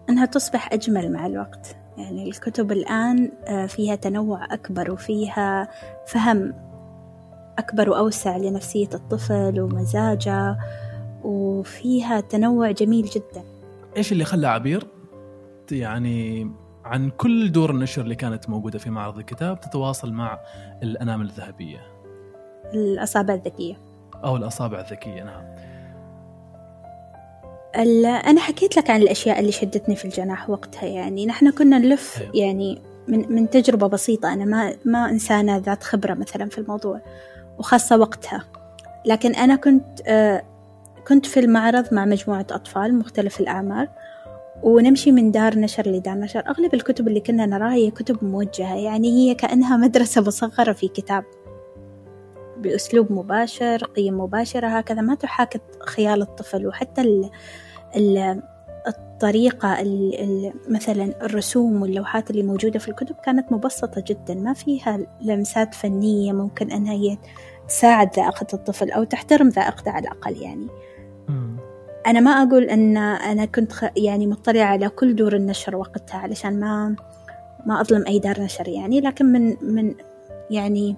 أنها 0.10 0.26
تصبح 0.26 0.74
أجمل 0.74 1.12
مع 1.12 1.26
الوقت. 1.26 1.78
يعني 1.98 2.30
الكتب 2.30 2.72
الآن 2.72 3.32
آه، 3.48 3.66
فيها 3.66 3.96
تنوع 3.96 4.46
أكبر 4.54 4.92
وفيها 4.92 5.70
فهم 6.08 6.54
أكبر 7.58 7.90
وأوسع 7.90 8.38
لنفسية 8.38 8.90
الطفل 8.94 9.62
ومزاجه 9.62 10.58
وفيها 11.24 12.20
تنوع 12.20 12.72
جميل 12.72 13.06
جدا. 13.06 13.44
إيش 13.98 14.12
اللي 14.12 14.26
خلى 14.26 14.48
عبير؟ 14.48 14.88
يعني 15.72 16.52
عن 16.86 17.10
كل 17.10 17.52
دور 17.52 17.72
النشر 17.72 18.02
اللي 18.02 18.16
كانت 18.16 18.50
موجودة 18.50 18.80
في 18.80 18.90
معرض 18.90 19.18
الكتاب 19.18 19.60
تتواصل 19.60 20.14
مع 20.14 20.40
الأنامل 20.84 21.26
الذهبية. 21.26 21.80
الأصابع 22.74 23.34
الذكية. 23.34 23.78
أو 24.24 24.38
الأصابع 24.38 24.80
الذكية 24.80 25.24
نعم. 25.24 25.44
أنا 27.78 28.42
حكيت 28.42 28.78
لك 28.78 28.90
عن 28.90 29.02
الأشياء 29.02 29.40
اللي 29.40 29.52
شدتني 29.52 29.96
في 29.96 30.06
الجناح 30.06 30.50
وقتها 30.50 30.86
يعني. 30.86 31.26
نحن 31.26 31.52
كنا 31.52 31.80
نلف 31.80 32.22
أيوة. 32.22 32.36
يعني 32.36 32.82
من 33.08 33.32
من 33.36 33.50
تجربة 33.50 33.88
بسيطة. 33.88 34.34
أنا 34.34 34.46
ما 34.46 34.74
ما 34.86 35.10
إنسانة 35.10 35.58
ذات 35.58 35.84
خبرة 35.84 36.14
مثلا 36.14 36.50
في 36.50 36.58
الموضوع 36.58 37.02
وخاصة 37.58 37.98
وقتها. 37.98 38.44
لكن 39.06 39.36
أنا 39.36 39.56
كنت 39.56 40.02
آه، 40.08 40.44
كنت 41.08 41.26
في 41.26 41.40
المعرض 41.40 41.94
مع 41.94 42.06
مجموعة 42.06 42.46
أطفال 42.52 43.00
مختلف 43.00 43.40
الأعمار 43.40 43.90
ونمشي 44.64 45.12
من 45.12 45.32
دار 45.32 45.60
نشر 45.60 45.88
لدار 45.88 46.16
نشر. 46.16 46.44
أغلب 46.50 46.74
الكتب 46.74 47.08
اللي 47.08 47.20
كنا 47.20 47.46
نراها 47.46 47.74
هي 47.74 47.92
كتب 47.92 48.24
موجهة. 48.24 48.76
يعني 48.76 49.12
هي 49.12 49.36
كأنها 49.36 49.78
مدرسة 49.78 50.22
مصغرة 50.22 50.72
في 50.72 50.88
كتاب. 50.88 51.24
بأسلوب 52.58 53.12
مباشر 53.12 53.84
قيم 53.96 54.20
مباشرة 54.20 54.68
هكذا. 54.68 55.02
ما 55.02 55.16
تحاكي 55.16 55.60
خيال 55.80 56.22
الطفل. 56.22 56.68
وحتى 56.68 57.30
الطريقة 58.88 59.82
ال 59.82 60.20
ال 60.20 60.54
مثلا 60.70 61.26
الرسوم 61.26 61.82
واللوحات 61.82 62.30
اللي 62.30 62.44
موجودة 62.44 62.80
في 62.80 62.88
الكتب 62.88 63.16
كانت 63.16 63.52
مبسطة 63.52 64.04
جدا 64.08 64.34
ما 64.34 64.54
فيها 64.54 65.00
لمسات 65.22 65.74
فنية 65.74 66.34
ممكن 66.34 66.72
أنها 66.72 66.94
هي 66.94 67.18
تساعد 67.68 68.16
ذائقة 68.16 68.48
الطفل 68.54 68.92
أو 68.92 69.04
تحترم 69.04 69.50
ذائقته 69.50 69.92
على 69.92 70.08
الأقل 70.08 70.42
يعني. 70.42 70.68
أنا 72.08 72.20
ما 72.20 72.32
أقول 72.32 72.64
أن 72.64 72.98
أنا 72.98 73.46
كنت. 73.46 73.72
يعني 73.98 74.28
مطلعة 74.28 74.66
على 74.66 74.90
كل 74.90 75.16
دور 75.16 75.36
النشر 75.36 75.76
وقتها 75.76 76.18
علشان 76.18 76.60
ما 76.60 76.96
ما 77.66 77.82
أظلم 77.82 78.04
أي 78.08 78.20
دار 78.20 78.42
نشر 78.42 78.68
يعني 78.68 79.02
لكن 79.02 79.26
من 79.26 79.56
من 79.62 79.96
يعني 80.52 80.96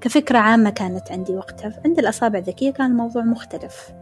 كفكرة 0.00 0.38
عامة 0.38 0.70
كانت 0.70 1.12
عندي 1.12 1.36
وقتها 1.36 1.80
عند 1.84 1.98
الأصابع 1.98 2.38
الذكية 2.38 2.70
كان 2.70 2.90
الموضوع 2.90 3.22
مختلف 3.22 3.92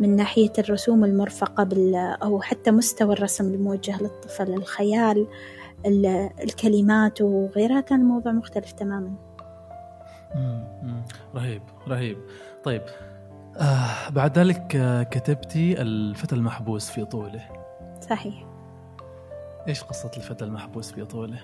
من 0.00 0.16
ناحية 0.16 0.52
الرسوم 0.58 1.04
المرفقة 1.04 1.64
بال 1.64 1.94
أو 2.22 2.40
حتى 2.42 2.70
مستوى 2.70 3.12
الرسم 3.12 3.54
الموجه 3.54 4.02
للطفل 4.02 4.54
الخيال 4.54 5.26
ال- 5.86 6.30
الكلمات 6.42 7.20
وغيرها 7.20 7.80
كان 7.80 8.00
الموضوع 8.00 8.32
مختلف 8.32 8.72
تماما. 8.72 9.14
رهيب 11.34 11.62
رهيب. 11.88 12.18
طيب 12.64 12.82
آه 13.56 14.08
بعد 14.10 14.38
ذلك 14.38 14.76
آه، 14.76 15.02
كتبتي 15.02 15.82
الفتى 15.82 16.34
المحبوس 16.34 16.90
في 16.90 17.04
طوله. 17.04 17.40
صحيح. 18.10 18.46
إيش 19.68 19.82
قصة 19.82 20.10
الفتى 20.16 20.44
المحبوس 20.44 20.92
في 20.92 21.04
طوله؟ 21.04 21.38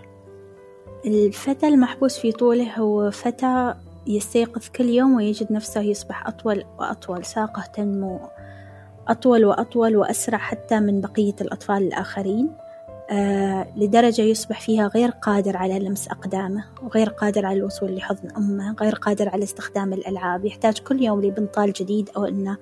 الفتى 1.07 1.69
المحبوس 1.69 2.19
في 2.19 2.33
طوله 2.33 2.75
هو 2.79 3.11
فتى 3.11 3.75
يستيقظ 4.07 4.69
كل 4.69 4.85
يوم 4.85 5.15
ويجد 5.15 5.53
نفسه 5.53 5.81
يصبح 5.81 6.27
أطول 6.27 6.65
وأطول 6.79 7.25
ساقه 7.25 7.63
تنمو. 7.67 8.21
أطول 9.09 9.45
وأطول 9.45 9.97
وأسرع 9.97 10.39
حتى 10.39 10.81
من 10.81 11.01
بقية 11.01 11.35
الأطفال 11.41 11.83
الآخرين 11.83 12.51
آه 13.11 13.67
لدرجة 13.77 14.23
يصبح 14.23 14.61
فيها 14.61 14.89
غير 14.89 15.11
قادر 15.11 15.57
على 15.57 15.79
لمس 15.79 16.09
أقدامه 16.09 16.65
وغير 16.83 17.09
قادر 17.09 17.47
على 17.47 17.59
الوصول 17.59 17.97
لحضن 17.97 18.29
أمه 18.37 18.75
غير 18.81 18.95
قادر 18.95 19.29
على 19.29 19.45
استخدام 19.45 19.93
الألعاب. 19.93 20.45
يحتاج 20.45 20.79
كل 20.79 21.03
يوم 21.03 21.21
لبنطال 21.23 21.73
جديد 21.73 22.11
أو 22.17 22.25
إنه 22.25 22.57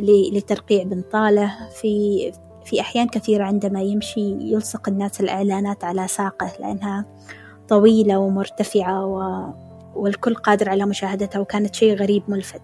ل- 0.00 0.36
لترقيع 0.38 0.82
بنطاله. 0.82 1.52
في 1.80 2.32
في 2.64 2.80
أحيان 2.80 3.08
كثيرة 3.08 3.44
عندما 3.44 3.82
يمشي 3.82 4.36
يلصق 4.40 4.88
الناس 4.88 5.20
الإعلانات 5.20 5.84
على 5.84 6.08
ساقه 6.08 6.52
لأنها 6.60 7.04
طويلة 7.68 8.18
ومرتفعة 8.18 9.06
و... 9.06 9.44
والكل 9.94 10.34
قادر 10.34 10.68
على 10.68 10.86
مشاهدتها 10.86 11.38
وكانت 11.38 11.74
شيء 11.74 11.94
غريب 11.96 12.22
ملفت. 12.28 12.62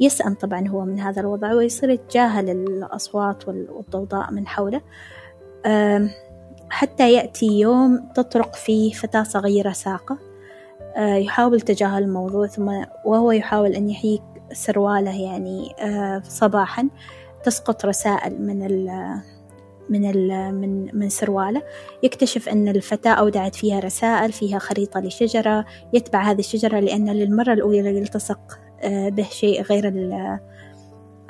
يسأم 0.00 0.34
طبعا 0.34 0.68
هو 0.68 0.84
من 0.84 1.00
هذا 1.00 1.20
الوضع 1.20 1.52
ويصير 1.52 1.90
يتجاهل 1.90 2.50
الأصوات 2.50 3.48
وال- 3.48 3.70
والضوضاء 3.70 4.32
من 4.32 4.46
حوله. 4.46 4.80
حتى 6.70 7.12
يأتي 7.12 7.46
يوم 7.46 8.08
تطرق 8.14 8.54
فيه 8.56 8.92
فتاة 8.92 9.22
صغيرة 9.22 9.72
ساقة. 9.72 10.18
أه، 10.96 11.14
يحاول 11.14 11.60
تجاهل 11.60 12.02
الموضوع 12.02 12.46
ثم 12.46 12.68
وهو 13.04 13.32
يحاول 13.32 13.72
أن 13.72 13.90
يحيك 13.90 14.22
سرواله 14.52 15.20
يعني 15.22 15.74
أه، 15.78 16.22
صباحا 16.24 16.88
تسقط 17.44 17.84
رسائل 17.86 18.42
من 18.42 18.66
ال 18.66 19.14
من 19.88 20.10
ال 20.10 20.54
من 20.54 20.98
من 20.98 21.08
سرواله. 21.08 21.62
يكتشف 22.02 22.48
أن 22.48 22.68
الفتاة 22.68 23.10
أودعت 23.10 23.54
فيها 23.54 23.80
رسائل 23.80 24.32
فيها 24.32 24.58
خريطة 24.58 25.00
لشجرة 25.00 25.64
يتبع 25.92 26.22
هذه 26.22 26.38
الشجرة 26.38 26.80
لأن 26.80 27.08
للمرة 27.08 27.52
الأولى 27.52 27.98
يلتصق 27.98 28.58
به 28.88 29.26
شيء 29.30 29.62
غير 29.62 29.88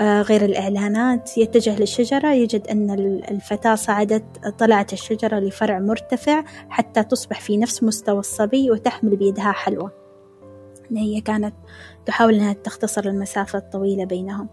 آه، 0.00 0.22
غير 0.22 0.44
الإعلانات. 0.44 1.38
يتجه 1.38 1.78
للشجرة. 1.78 2.32
يجد 2.32 2.66
أن 2.66 2.90
ال- 2.90 3.30
الفتاة 3.30 3.74
صعدت 3.74 4.24
طلعت 4.58 4.92
الشجرة 4.92 5.38
لفرع 5.38 5.78
مرتفع 5.78 6.44
حتى 6.68 7.02
تصبح 7.02 7.40
في 7.40 7.56
نفس 7.56 7.82
مستوى 7.82 8.18
الصبي 8.18 8.70
وتحمل 8.70 9.16
بيدها 9.16 9.52
حلوى 9.52 9.90
هي 10.96 11.20
كانت 11.20 11.54
تحاول 12.06 12.34
أنها 12.34 12.52
تختصر 12.52 13.04
المسافة 13.04 13.58
الطويلة 13.58 14.04
بينهم. 14.04 14.48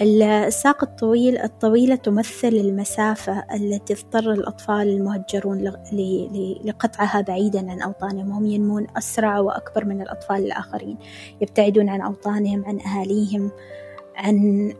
الساق 0.00 0.84
الطويل 0.84 1.38
الطويلة 1.38 1.94
تمثل 1.94 2.48
المسافة 2.48 3.44
التي 3.54 3.94
اضطر 3.94 4.32
الأطفال 4.32 4.88
المهجرون 4.88 5.72
لقطعها 6.64 7.20
بعيدا 7.20 7.70
عن 7.70 7.82
أوطانهم. 7.82 8.32
هم 8.32 8.46
ينمون 8.46 8.86
أسرع 8.96 9.38
وأكبر 9.38 9.84
من 9.84 10.02
الأطفال 10.02 10.36
الآخرين. 10.36 10.98
يبتعدون 11.40 11.88
عن 11.88 12.00
أوطانهم 12.00 12.64
عن 12.64 12.80
أهاليهم 12.80 13.50
عن 14.16 14.72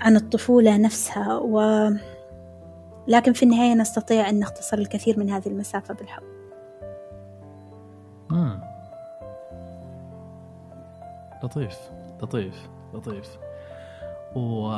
عن 0.00 0.16
الطفولة 0.16 0.76
نفسها. 0.76 1.38
و 1.38 1.60
لكن 3.08 3.32
في 3.32 3.42
النهاية 3.42 3.74
نستطيع 3.74 4.30
أن 4.30 4.40
نختصر 4.40 4.78
الكثير 4.78 5.18
من 5.18 5.30
هذه 5.30 5.46
المسافة 5.46 5.94
بالحب. 5.94 6.22
لطيف 11.42 11.78
لطيف 12.22 12.68
لطيف. 12.94 13.45
و 14.36 14.68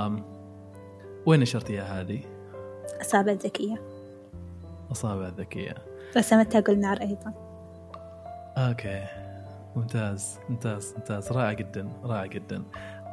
وين 1.26 1.40
نشرتيها 1.40 2.00
هذه؟ 2.00 2.20
أصابع 3.00 3.32
ذكية. 3.32 3.80
أصابع 4.92 5.28
ذكية. 5.28 5.74
رسمتها 6.16 6.60
قلنار 6.60 7.00
أيضا. 7.00 7.32
أوكي. 8.56 9.04
ممتاز 9.76 10.38
ممتاز 10.48 10.94
ممتاز. 10.98 11.32
رائع 11.32 11.52
جدا 11.52 11.88
رائع 12.04 12.26
جدا. 12.26 12.62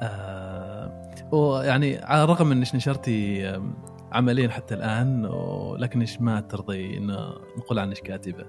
آه 0.01 1.11
ويعني 1.31 1.97
على 1.97 2.23
الرغم 2.23 2.51
إنك 2.51 2.75
نشرتي 2.75 3.53
عملين 4.11 4.51
حتى 4.51 4.75
الآن 4.75 5.25
ولكنش 5.25 6.21
ما 6.21 6.41
ترضي 6.41 6.97
إنه 6.97 7.33
نقول 7.57 7.79
عنك 7.79 7.97
كاتبة؟ 7.97 8.45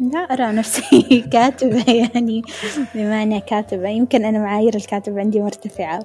لا 0.00 0.18
أرى 0.18 0.52
نفسي 0.52 1.20
كاتبة 1.32 1.84
يعني. 1.92 2.42
بما 2.94 3.22
أني 3.22 3.40
كاتبة 3.40 3.88
يمكن 3.88 4.24
أنا 4.24 4.38
معايير 4.38 4.74
الكاتب 4.74 5.18
عندي 5.18 5.40
مرتفعة. 5.40 6.04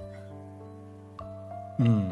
مم. 1.79 2.09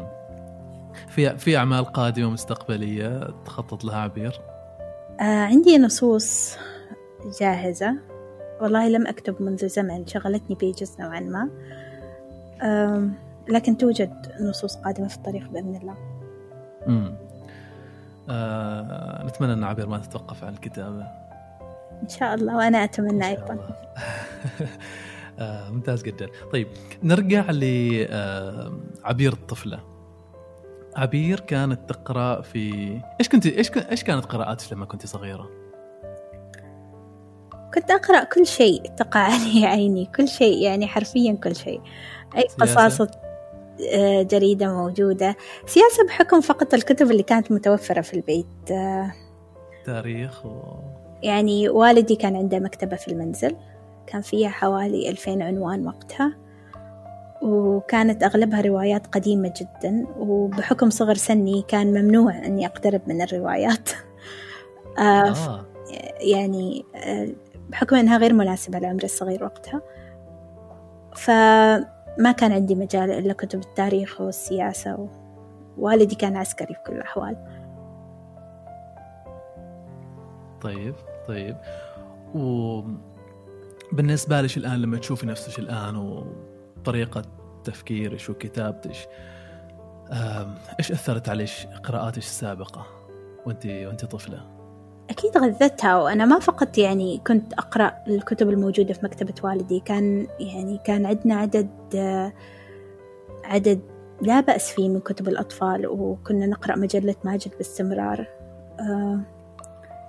في 1.08 1.38
في 1.38 1.56
أعمال 1.56 1.84
قادمة 1.84 2.30
مستقبلية 2.30 3.28
تخطط 3.44 3.84
لها 3.84 3.96
عبير؟ 3.96 4.40
آه 5.20 5.44
عندي 5.44 5.78
نصوص 5.78 6.56
جاهزة. 7.40 7.94
والله 8.60 8.88
لم 8.88 9.06
أكتب 9.06 9.42
منذ 9.42 9.68
زمن 9.68 10.06
شغلتني 10.06 10.56
بيجز 10.56 10.96
نوعا 11.00 11.20
ما. 11.20 11.48
لكن 13.48 13.76
توجد 13.76 14.32
نصوص 14.40 14.76
قادمة 14.76 15.08
في 15.08 15.16
الطريق 15.16 15.50
بإذن 15.50 15.76
الله. 15.76 15.94
امم 16.86 17.14
آه، 18.30 19.26
نتمنى 19.26 19.52
أن 19.52 19.64
عبير 19.64 19.88
ما 19.88 19.98
تتوقف 19.98 20.44
عن 20.44 20.52
الكتابة. 20.52 21.06
إن 22.02 22.08
شاء 22.08 22.34
الله 22.34 22.56
وأنا 22.56 22.84
أتمنى 22.84 23.28
أيضا. 23.28 23.58
آه، 25.38 25.70
ممتاز 25.70 26.02
جدا. 26.02 26.28
طيب 26.52 26.68
نرجع 27.02 27.44
لعبير 27.50 29.32
الطفلة. 29.32 29.80
عبير 30.96 31.40
كانت 31.40 31.90
تقرأ 31.90 32.40
في 32.40 32.92
إيش 33.20 33.28
كنت 33.28 33.46
إيش 33.46 33.70
إيش 33.90 34.04
كانت 34.04 34.24
قراءاتك 34.24 34.72
لما 34.72 34.86
كنت 34.86 35.06
صغيرة؟ 35.06 35.50
كنت 37.74 37.90
أقرأ 37.90 38.24
كل 38.24 38.46
شيء 38.46 38.82
تقع 38.96 39.20
علي 39.32 39.66
عيني. 39.66 40.06
كل 40.16 40.28
شيء 40.28 40.62
يعني 40.62 40.86
حرفيا 40.86 41.32
كل 41.32 41.56
شيء. 41.56 41.80
أي 42.36 42.42
قصاصة 42.60 43.10
آه، 43.92 44.22
جريدة 44.22 44.74
موجودة. 44.74 45.36
سياسة 45.66 46.06
بحكم 46.06 46.40
فقط 46.40 46.74
الكتب 46.74 47.10
اللي 47.10 47.22
كانت 47.22 47.52
متوفرة 47.52 48.00
في 48.00 48.14
البيت. 48.14 48.70
آه، 48.70 49.12
تاريخ 49.84 50.46
و... 50.46 50.50
يعني 51.22 51.68
والدي 51.68 52.16
كان 52.16 52.36
عنده 52.36 52.58
مكتبة 52.58 52.96
في 52.96 53.08
المنزل 53.08 53.56
كان 54.06 54.20
فيها 54.20 54.48
حوالي 54.48 55.10
ألفين 55.10 55.42
عنوان 55.42 55.86
وقتها 55.86 56.36
وكانت 57.42 58.22
أغلبها 58.22 58.60
روايات 58.60 59.06
قديمة 59.06 59.54
جدا 59.56 60.06
وبحكم 60.18 60.90
صغر 60.90 61.14
سني 61.14 61.64
كان 61.68 62.02
ممنوع 62.02 62.38
أني 62.38 62.66
أقترب 62.66 63.00
من 63.06 63.22
الروايات 63.22 63.90
آه. 64.98 65.02
آه. 65.02 65.64
يعني 66.20 66.84
آه 66.96 67.28
بحكم 67.68 67.96
أنها 67.96 68.18
غير 68.18 68.32
مناسبة 68.32 68.78
لعمري 68.78 69.04
الصغير 69.04 69.44
وقتها 69.44 69.82
فما 71.16 72.32
كان 72.36 72.52
عندي 72.52 72.74
مجال 72.74 73.10
إلا 73.10 73.32
كتب 73.32 73.60
التاريخ 73.60 74.20
والسياسة 74.20 75.08
ووالدي 75.78 76.14
كان 76.14 76.36
عسكري 76.36 76.74
في 76.74 76.80
كل 76.86 76.92
الأحوال 76.92 77.36
طيب 80.60 80.94
طيب. 81.30 81.56
وبالنسبة 83.92 84.40
لك 84.40 84.56
الآن 84.56 84.82
لما 84.82 84.98
تشوفي 84.98 85.26
نفسك 85.26 85.58
الآن 85.58 85.96
وطريقة 85.96 87.22
تفكيرك 87.64 88.30
وكتابتك 88.30 89.08
إيش 90.78 90.92
أثرت 90.92 91.28
عليك 91.28 91.50
قراءاتك 91.84 92.18
السابقة 92.18 92.86
وأنت 93.46 93.66
وأنت 93.66 94.04
طفلة؟ 94.04 94.46
أكيد 95.10 95.38
غذتها 95.38 95.96
وأنا 95.96 96.24
ما 96.24 96.38
فقط 96.38 96.78
يعني 96.78 97.18
كنت 97.26 97.52
أقرأ 97.52 97.92
الكتب 98.08 98.48
الموجودة 98.50 98.94
في 98.94 99.04
مكتبة 99.04 99.34
والدي. 99.42 99.80
كان 99.80 100.26
يعني 100.40 100.80
كان 100.84 101.06
عندنا 101.06 101.34
عدد 101.34 101.70
عدد 103.44 103.80
لا 104.22 104.40
بأس 104.40 104.72
فيه 104.72 104.88
من 104.88 105.00
كتب 105.00 105.28
الأطفال 105.28 105.86
وكنا 105.86 106.46
نقرأ 106.46 106.76
مجلة 106.76 107.14
ماجد 107.24 107.50
باستمرار. 107.58 108.26
آه، 108.80 109.20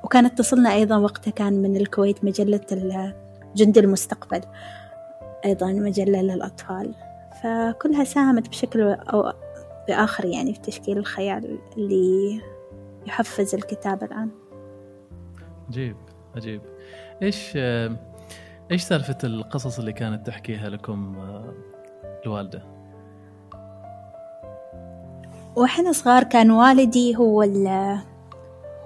وكانت 0.04 0.38
تصلنا 0.38 0.74
أيضا 0.74 0.98
وقتها 0.98 1.32
كان 1.32 1.54
من 1.54 1.78
الكويت 1.78 2.26
مجلة 2.26 3.14
جند 3.56 3.78
المستقبل 3.78 4.42
أيضا 5.46 5.72
مجلة 5.72 6.22
للأطفال. 6.22 6.96
فكلها 7.44 8.04
ساهمت 8.04 8.50
بشكل 8.50 8.82
أو 8.82 9.34
بآخر 9.88 10.26
يعني 10.26 10.54
في 10.54 10.60
تشكيل 10.60 10.98
الخيال 10.98 11.60
اللي 11.78 12.42
يحفز 13.08 13.56
الكتابة 13.56 14.06
الآن. 14.06 14.30
عجيب 15.70 15.98
عجيب. 16.36 16.62
إيش 17.22 17.58
إيش 18.72 18.84
سالفة 18.84 19.18
القصص 19.24 19.80
اللي 19.80 19.94
كانت 19.94 20.28
تحكيها 20.28 20.70
لكم 20.70 21.16
الوالدة؟ 22.26 22.64
وإحنا 25.56 25.92
صغار 25.92 26.24
كان 26.24 26.52
والدي 26.52 27.16
هو 27.16 27.44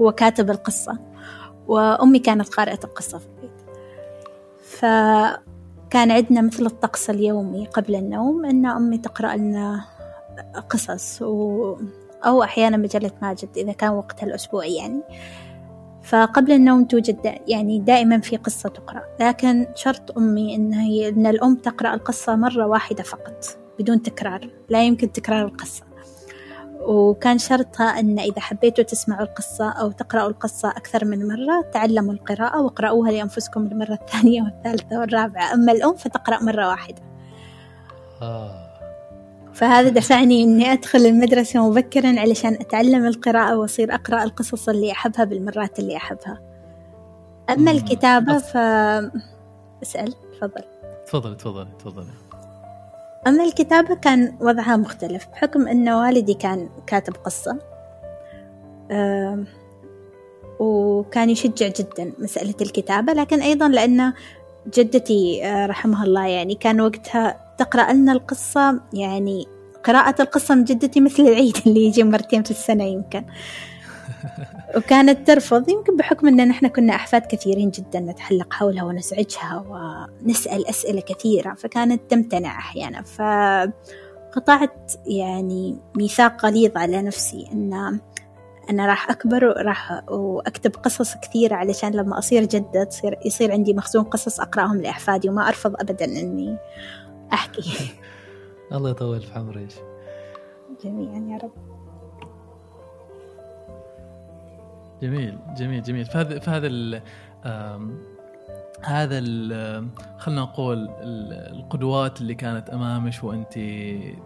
هو 0.01 0.11
كاتب 0.11 0.49
القصة 0.51 0.97
وأمي 1.67 2.19
كانت 2.19 2.49
قارئة 2.49 2.79
القصة 2.83 3.17
في 3.17 3.25
البيت. 3.25 3.51
فكان 4.61 6.11
عندنا 6.11 6.41
مثل 6.41 6.65
الطقس 6.65 7.09
اليومي 7.09 7.65
قبل 7.67 7.95
النوم 7.95 8.45
إن 8.45 8.65
أمي 8.65 8.97
تقرأ 8.97 9.35
لنا 9.35 9.85
قصص 10.69 11.21
و... 11.21 11.77
أو 12.25 12.43
أحيانا 12.43 12.77
مجله 12.77 13.11
ماجد 13.21 13.49
إذا 13.57 13.71
كان 13.71 13.89
وقتها 13.89 14.25
الأسبوعي 14.25 14.75
يعني. 14.75 15.01
فقبل 16.03 16.51
النوم 16.51 16.85
توجد 16.85 17.21
دا 17.21 17.39
يعني 17.47 17.79
دائما 17.79 18.19
في 18.19 18.37
قصة 18.37 18.69
تقرأ. 18.69 19.03
لكن 19.19 19.67
شرط 19.75 20.17
أمي 20.17 20.55
إن 20.55 20.73
هي 20.73 21.09
إن 21.09 21.27
الأم 21.27 21.55
تقرأ 21.55 21.93
القصة 21.93 22.35
مرة 22.35 22.67
واحدة 22.67 23.03
فقط 23.03 23.45
بدون 23.79 24.01
تكرار. 24.01 24.49
لا 24.69 24.83
يمكن 24.83 25.11
تكرار 25.11 25.45
القصة. 25.45 25.83
وكان 26.85 27.37
شرطها 27.37 27.99
أن 27.99 28.19
إذا 28.19 28.41
حبيتوا 28.41 28.83
تسمعوا 28.83 29.21
القصة 29.23 29.69
أو 29.69 29.91
تقرأوا 29.91 30.29
القصة 30.29 30.69
أكثر 30.69 31.05
من 31.05 31.27
مرة 31.27 31.61
تعلموا 31.73 32.13
القراءة 32.13 32.61
واقرأوها 32.61 33.11
لأنفسكم 33.11 33.65
المرة 33.65 33.93
الثانية 33.93 34.41
والثالثة 34.41 34.99
والرابعة. 34.99 35.53
أما 35.53 35.71
الأم 35.71 35.95
فتقرأ 35.95 36.43
مرة 36.43 36.67
واحدة. 36.67 37.01
آه. 38.21 38.65
فهذا 39.53 39.89
دفعني 39.89 40.43
إني 40.43 40.73
أدخل 40.73 40.99
المدرسة 40.99 41.69
مبكرا 41.69 42.19
علشان 42.19 42.53
أتعلم 42.53 43.05
القراءة 43.05 43.57
وأصير 43.57 43.95
أقرأ 43.95 44.23
القصص 44.23 44.69
اللي 44.69 44.91
أحبها 44.91 45.25
بالمرات 45.25 45.79
اللي 45.79 45.97
أحبها. 45.97 46.41
أما 47.49 47.71
الكتابة 47.71 48.37
ف 48.37 48.57
اسأل 49.83 50.13
تفضل. 50.37 50.63
تفضل 51.07 51.37
تفضل 51.37 51.67
تفضل 51.79 52.05
أما 53.27 53.43
الكتابة 53.43 53.95
كان 53.95 54.35
وضعها 54.39 54.77
مختلف 54.77 55.27
بحكم 55.31 55.67
أن 55.67 55.89
والدي 55.89 56.33
كان 56.33 56.69
كاتب 56.87 57.13
قصة 57.13 57.59
وكان 60.59 61.29
يشجع 61.29 61.67
جدا 61.67 62.13
مسألة 62.19 62.55
الكتابة 62.61 63.13
لكن 63.13 63.41
أيضا 63.41 63.67
لأن 63.67 64.13
جدتي 64.73 65.45
آه، 65.45 65.65
رحمها 65.65 66.05
الله 66.05 66.25
يعني 66.25 66.55
كان 66.55 66.81
وقتها 66.81 67.55
تقرأ 67.57 67.93
لنا 67.93 68.11
القصة 68.11 68.81
يعني 68.93 69.47
قراءة 69.83 70.21
القصة 70.21 70.55
من 70.55 70.63
جدتي 70.63 71.01
مثل 71.01 71.23
العيد 71.23 71.57
اللي 71.67 71.85
يجي 71.85 72.03
مرتين 72.03 72.43
في 72.43 72.51
السنة 72.51 72.83
يمكن. 72.83 73.23
وكانت 74.75 75.27
ترفض 75.27 75.69
يمكن 75.69 75.97
بحكم 75.97 76.27
أن 76.27 76.47
نحن 76.47 76.67
كنا 76.67 76.95
أحفاد 76.95 77.21
كثيرين 77.21 77.69
جدا 77.69 77.99
نتحلق 77.99 78.53
حولها 78.53 78.83
ونزعجها 78.83 79.65
ونسأل 79.69 80.69
أسئلة 80.69 81.01
كثيرة 81.01 81.53
فكانت 81.53 82.11
تمتنع 82.11 82.57
أحيانا. 82.57 83.01
فقطعت 83.01 84.93
يعني 85.05 85.77
ميثاق 85.95 86.45
غليظ 86.45 86.77
على 86.77 87.01
نفسي 87.01 87.47
أن 87.51 87.99
أنا 88.69 88.85
راح 88.85 89.09
أكبر 89.09 89.45
وراح 89.45 90.03
وأكتب 90.09 90.71
قصص 90.75 91.15
كثيرة 91.15 91.55
علشان 91.55 91.91
لما 91.91 92.17
أصير 92.17 92.45
جدة 92.45 92.83
تصير 92.83 93.19
يصير 93.25 93.51
عندي 93.51 93.73
مخزون 93.73 94.03
قصص 94.03 94.39
أقرأهم 94.39 94.81
لأحفادي 94.81 95.29
وما 95.29 95.47
أرفض 95.47 95.75
أبدا 95.79 96.05
إني 96.05 96.57
أحكي. 97.33 97.61
الله 98.73 98.89
يطول 98.89 99.21
في 99.21 99.33
عمرك. 99.33 99.73
جميعا 100.83 101.31
يا 101.31 101.37
رب. 101.37 101.74
جميل 105.01 105.37
جميل 105.57 105.83
جميل. 105.83 106.05
فهذا 106.05 106.39
فهذا 106.39 106.67
ال 106.67 107.01
هذا 108.83 109.19
خلنا 110.17 110.41
نقول 110.41 110.89
القدوات 111.51 112.21
اللي 112.21 112.35
كانت 112.35 112.69
أمامك 112.69 113.23
وأنت 113.23 113.53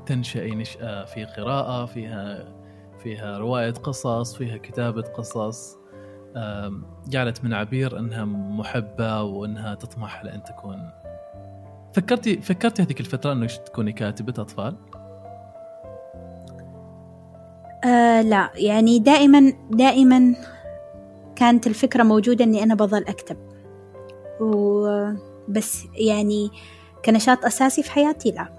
تنشئي 0.05 0.55
نشأة 0.55 1.05
في 1.05 1.25
قراءة 1.25 1.85
فيها 1.85 2.45
فيها 3.03 3.37
رواية 3.37 3.71
قصص 3.71 4.35
فيها 4.35 4.57
كتابة 4.57 5.01
قصص 5.01 5.77
جعلت 7.07 7.43
من 7.43 7.53
عبير 7.53 7.99
أنها 7.99 8.25
محبة 8.25 9.21
وأنها 9.21 9.75
تطمح 9.75 10.23
لأن 10.23 10.43
تكون. 10.43 10.89
فكرتي 11.93 12.41
فكرتي 12.41 12.81
هذيك 12.81 12.99
الفترة 12.99 13.31
أنك 13.31 13.51
تكوني 13.51 13.91
كاتبة 13.91 14.33
أطفال؟ 14.37 14.75
آه 17.85 18.21
لا. 18.21 18.51
يعني 18.55 18.99
دائما 18.99 19.53
دائما 19.71 20.35
كانت 21.39 21.67
الفكرة 21.67 22.03
موجودة 22.03 22.45
إني 22.45 22.63
أنا 22.63 22.75
بظل 22.75 23.03
أكتب. 23.07 23.37
وبس 24.39 25.85
يعني 25.93 26.51
كنشاط 27.05 27.45
أساسي 27.45 27.83
في 27.83 27.91
حياتي 27.91 28.31
لا. 28.31 28.49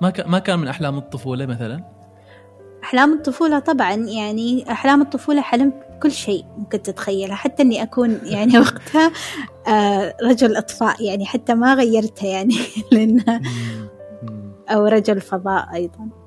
ما 0.00 0.12
ما 0.26 0.38
كان 0.38 0.58
من 0.58 0.68
أحلام 0.68 0.98
الطفولة 0.98 1.46
مثلا؟ 1.46 1.84
أحلام 2.84 3.12
الطفولة 3.12 3.58
طبعا 3.58 3.94
يعني 3.94 4.72
أحلام 4.72 5.02
الطفولة 5.02 5.40
حلمت 5.40 5.74
كل 6.02 6.12
شيء 6.12 6.44
ممكن 6.58 6.82
تتخيله 6.82 7.34
حتى 7.34 7.62
إني 7.62 7.82
أكون 7.82 8.20
يعني 8.24 8.58
وقتها 8.60 9.12
آه، 9.68 10.16
رجل 10.22 10.56
إطفاء 10.56 11.04
يعني 11.04 11.26
حتى 11.26 11.54
ما 11.54 11.74
غيرتها 11.74 12.28
يعني 12.28 12.54
لأنها 12.92 13.40
أو 14.68 14.86
رجل 14.86 15.20
فضاء 15.20 15.74
أيضا. 15.74 16.21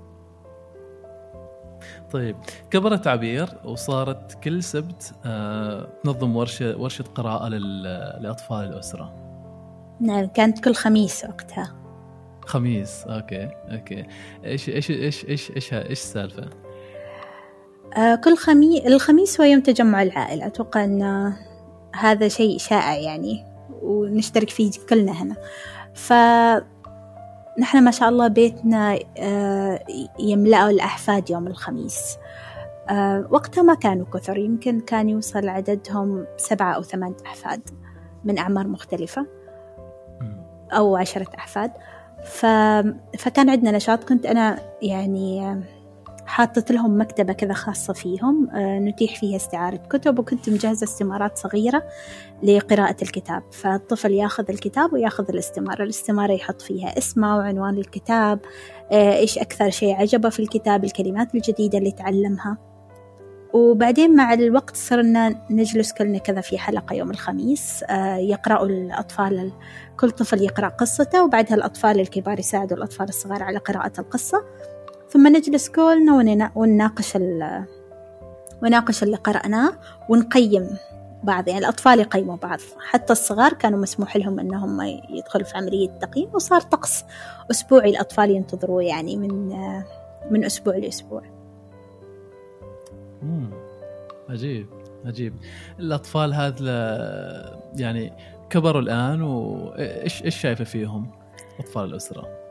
طيب 2.11 2.35
كبرت 2.71 3.07
عبير 3.07 3.49
وصارت 3.65 4.43
كل 4.43 4.63
سبت 4.63 5.13
آه، 5.25 5.87
تنظم 6.03 6.35
ورشة 6.35 6.77
ورشة 6.77 7.03
قراءة 7.03 7.47
لأطفال 8.19 8.65
الأسرة. 8.65 9.13
نعم 9.99 10.25
كانت 10.25 10.63
كل 10.63 10.75
خميس 10.75 11.25
وقتها. 11.25 11.75
خميس 12.45 13.03
okay 13.03 13.49
okay. 13.71 14.05
إيش 14.45 14.69
إيش 14.69 14.91
إيش 14.91 15.25
إيش 15.25 15.51
إيش 15.51 15.73
إيش 15.73 15.91
السالفة؟ 15.91 16.49
آه 17.97 18.15
كل 18.15 18.37
خميس 18.37 18.85
الخميس 18.85 19.41
هو 19.41 19.47
يوم 19.47 19.61
تجمع 19.61 20.03
العائلة. 20.03 20.45
أتوقع 20.45 20.83
أن 20.83 21.33
هذا 21.95 22.27
شيء 22.27 22.57
شائع 22.57 22.95
يعني 22.95 23.45
ونشترك 23.81 24.49
فيه 24.49 24.71
كلنا 24.89 25.11
هنا. 25.11 25.35
ف 25.93 26.13
نحن 27.59 27.83
ما 27.83 27.91
شاء 27.91 28.09
الله 28.09 28.27
بيتنا 28.27 28.99
آه 29.17 29.85
يملأه 30.19 30.69
الأحفاد 30.69 31.29
يوم 31.29 31.47
الخميس. 31.47 32.17
آه 32.89 33.27
وقتها 33.29 33.61
ما 33.61 33.73
كانوا 33.73 34.05
كثر 34.13 34.37
يمكن 34.37 34.79
كان 34.79 35.09
يوصل 35.09 35.47
عددهم 35.47 36.25
سبعة 36.37 36.73
أو 36.73 36.81
ثمانية 36.81 37.15
أحفاد 37.25 37.61
من 38.23 38.37
أعمار 38.37 38.67
مختلفة 38.67 39.25
أو 40.71 40.95
عشرة 40.95 41.27
أحفاد. 41.37 41.71
ف... 42.23 42.45
فكان 43.17 43.49
عندنا 43.49 43.71
نشاط 43.71 44.03
كنت 44.03 44.25
أنا 44.25 44.59
يعني 44.81 45.61
حاطت 46.25 46.71
لهم 46.71 47.01
مكتبة 47.01 47.33
كذا 47.33 47.53
خاصة 47.53 47.93
فيهم 47.93 48.49
آه، 48.49 48.79
نتيح 48.79 49.19
فيها 49.19 49.35
استعارة 49.35 49.77
كتب 49.77 50.19
وكنت 50.19 50.49
مجهزة 50.49 50.83
استمارات 50.83 51.37
صغيرة 51.37 51.83
لقراءة 52.43 52.95
الكتاب. 53.01 53.43
فالطفل 53.51 54.11
ياخذ 54.11 54.45
الكتاب 54.49 54.93
وياخذ 54.93 55.25
الاستمارة 55.29 55.83
الاستمارة 55.83 56.33
يحط 56.33 56.61
فيها 56.61 56.97
اسمه 56.97 57.37
وعنوان 57.37 57.77
الكتاب 57.77 58.39
آه، 58.91 59.15
إيش 59.15 59.37
أكثر 59.37 59.69
شيء 59.69 59.95
عجبه 59.95 60.29
في 60.29 60.39
الكتاب 60.39 60.83
الكلمات 60.83 61.35
الجديدة 61.35 61.77
اللي 61.77 61.91
تعلمها. 61.91 62.57
وبعدين 63.53 64.15
مع 64.15 64.33
الوقت 64.33 64.75
صرنا 64.75 65.35
نجلس 65.49 65.93
كلنا 65.93 66.17
كذا 66.17 66.41
في 66.41 66.57
حلقة 66.57 66.93
يوم 66.93 67.11
الخميس 67.11 67.83
آه، 67.89 68.17
يقرأوا 68.17 68.65
الأطفال 68.65 69.51
كل 69.99 70.11
طفل 70.11 70.41
يقرأ 70.41 70.67
قصته 70.67 71.23
وبعدها 71.23 71.55
الأطفال 71.55 71.99
الكبار 71.99 72.39
يساعدوا 72.39 72.77
الأطفال 72.77 73.09
الصغار 73.09 73.43
على 73.43 73.57
قراءة 73.57 73.91
القصة. 73.99 74.43
ثم 75.15 75.27
نجلس 75.27 75.69
كلنا 75.69 76.51
ونناقش 76.55 77.17
ونناقش 78.63 79.03
اللي 79.03 79.15
قرأناه 79.15 79.73
ونقيم 80.09 80.77
بعض 81.23 81.47
يعني 81.47 81.59
الأطفال 81.59 81.99
يقيموا 81.99 82.35
بعض. 82.35 82.59
حتى 82.79 83.13
الصغار 83.13 83.53
كانوا 83.53 83.79
مسموح 83.79 84.17
لهم 84.17 84.39
أنهم 84.39 84.81
يدخلوا 85.09 85.45
في 85.45 85.57
عملية 85.57 85.89
تقييم 85.89 86.29
وصار 86.33 86.61
طقس 86.61 87.03
أسبوعي 87.51 87.89
الأطفال 87.89 88.29
ينتظروه 88.29 88.83
يعني 88.83 89.17
من 89.17 89.49
من 90.31 90.45
أسبوع 90.45 90.75
لأسبوع. 90.75 91.21
عجيب 94.29 94.67
عجيب. 95.05 95.33
الأطفال 95.79 96.33
هذا 96.33 97.59
يعني 97.75 98.13
كبروا 98.49 98.81
الآن 98.81 99.21
وإيش 99.21 100.23
إيش 100.23 100.37
شايفة 100.37 100.63
فيهم 100.63 101.11
أطفال 101.59 101.83
الأسرة؟ 101.83 102.44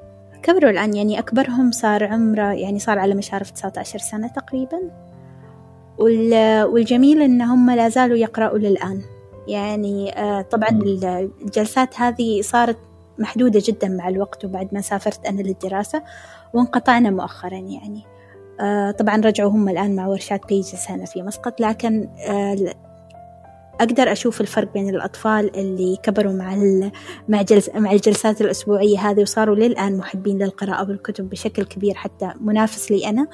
كبروا 0.44 0.70
الآن 0.70 0.96
يعني 0.96 1.18
أكبرهم 1.18 1.70
صار 1.70 2.04
عمره 2.04 2.52
يعني 2.52 2.78
صار 2.78 2.98
على 2.98 3.14
مشارف 3.14 3.50
19 3.50 3.98
سنة 3.98 4.28
تقريبا. 4.28 4.78
والجميل 6.64 7.22
إن 7.22 7.42
هم 7.42 7.70
لا 7.70 7.88
زالوا 7.88 8.16
يقرأوا 8.16 8.58
للآن. 8.58 9.02
يعني 9.48 10.18
آه، 10.18 10.42
طبعا 10.42 10.68
الجلسات 11.42 12.00
هذه 12.00 12.42
صارت 12.42 12.76
محدودة 13.18 13.62
جدا 13.64 13.88
مع 13.88 14.08
الوقت 14.08 14.44
وبعد 14.44 14.68
ما 14.72 14.80
سافرت 14.80 15.26
أنا 15.26 15.42
للدراسة 15.42 16.02
وانقطعنا 16.54 17.10
مؤخرا 17.10 17.58
يعني. 17.58 18.02
آه، 18.60 18.90
طبعا 18.90 19.16
رجعوا 19.16 19.50
هم 19.50 19.68
الآن 19.68 19.96
مع 19.96 20.06
ورشات 20.06 20.46
بيجز 20.48 20.86
هنا 20.88 21.04
في 21.04 21.22
مسقط 21.22 21.60
لكن 21.60 22.08
آه، 22.28 22.74
أقدر 23.80 24.12
أشوف 24.12 24.40
الفرق 24.40 24.72
بين 24.72 24.88
الأطفال 24.88 25.56
اللي 25.56 25.96
كبروا 26.02 26.32
مع 26.32 26.56
مع 27.28 27.42
جلس 27.42 27.70
مع 27.74 27.92
الجلسات 27.92 28.40
الأسبوعية 28.40 28.98
هذه 28.98 29.22
وصاروا 29.22 29.56
للآن 29.56 29.96
محبين 29.96 30.38
للقراءة 30.38 30.88
والكتب 30.88 31.28
بشكل 31.30 31.64
كبير 31.64 31.94
حتى 31.94 32.32
منافس 32.40 32.90
لي 32.90 33.08
أنا. 33.08 33.26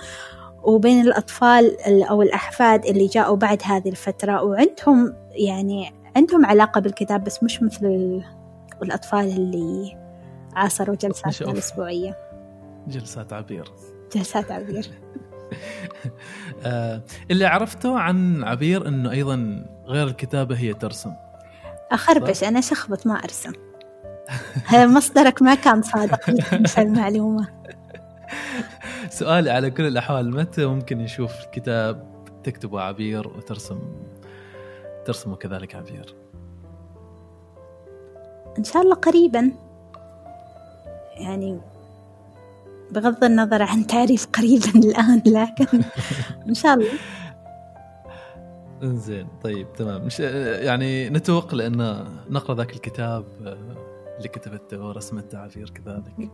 وبين 0.63 1.01
الأطفال 1.01 1.77
أو 1.87 2.23
الأحفاد 2.23 2.87
اللي 2.87 3.07
جاءوا 3.07 3.37
بعد 3.37 3.63
هذه 3.65 3.89
الفترة 3.89 4.43
وعندهم 4.43 5.15
يعني 5.31 5.93
عندهم 6.17 6.47
علاقة 6.47 6.81
بالكتاب 6.81 7.25
بس 7.25 7.43
مش 7.43 7.63
مثل 7.63 8.23
الأطفال 8.83 9.29
اللي 9.29 9.97
عاصروا 10.53 10.97
جلساتنا 10.97 11.53
الأسبوعية. 11.53 12.17
جلسات 12.89 13.33
عبير. 13.33 13.65
جلسات 14.15 14.51
عبير. 14.51 14.91
اللي 17.31 17.47
عرفته 17.47 17.99
عن 17.99 18.45
عبير 18.45 18.89
إنه 18.89 19.11
أيضا 19.11 19.67
غير 19.87 20.07
الكتابة 20.07 20.59
هي 20.59 20.75
ترسم. 20.75 21.13
أخربش 21.93 22.45
أنا 22.45 22.61
شخبط 22.61 23.07
ما 23.07 23.15
أرسم. 23.15 23.53
مصدرك 24.97 25.43
ما 25.43 25.55
كان 25.55 25.83
صادق 25.83 26.21
المعلومة. 26.79 27.49
سؤالي 29.11 29.51
على 29.51 29.71
كل 29.71 29.87
الأحوال 29.87 30.31
متى 30.31 30.67
ممكن 30.67 30.99
نشوف 30.99 31.33
كتاب 31.53 32.11
تكتبه 32.45 32.81
عبير 32.81 33.29
وترسم 33.29 33.81
ترسمه 35.07 35.37
كذلك 35.37 35.75
عبير؟ 35.75 36.15
إن 38.59 38.65
شاء 38.65 38.83
الله 38.83 38.95
قريبا. 38.95 39.53
يعني 41.17 41.61
بغض 42.93 43.25
النظر 43.25 43.63
عن 43.63 43.87
تعريف 43.87 44.27
قريبا 44.27 44.71
الآن 44.89 45.23
لكن 45.27 45.83
إن 46.49 46.55
شاء 46.55 46.75
الله. 46.75 46.89
زين 48.83 49.29
طيب 49.43 49.73
تمام. 49.73 50.07
مش 50.07 50.21
يعني 50.21 51.11
نتوق 51.11 51.55
لأن 51.55 52.05
نقرأ 52.31 52.55
ذاك 52.55 52.73
الكتاب 52.73 53.25
اللي 54.19 54.29
كتبته 54.29 54.87
ورسمته 54.87 55.39
عفير 55.39 55.71
كذلك. 55.71 56.31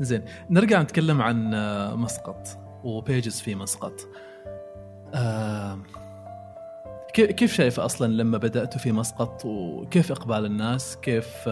زين 0.00 0.24
نرجع 0.50 0.82
نتكلم 0.82 1.22
عن 1.22 1.50
مسقط 1.96 2.48
وبيجز 2.84 3.40
في 3.40 3.54
مسقط. 3.54 4.08
آه 5.14 5.78
كيف 7.12 7.52
شايفه 7.52 7.84
أصلا 7.84 8.12
لما 8.12 8.38
بداتوا 8.38 8.80
في 8.80 8.92
مسقط 8.92 9.44
وكيف 9.44 10.12
إقبال 10.12 10.44
الناس؟ 10.44 10.96
كيف 10.96 11.48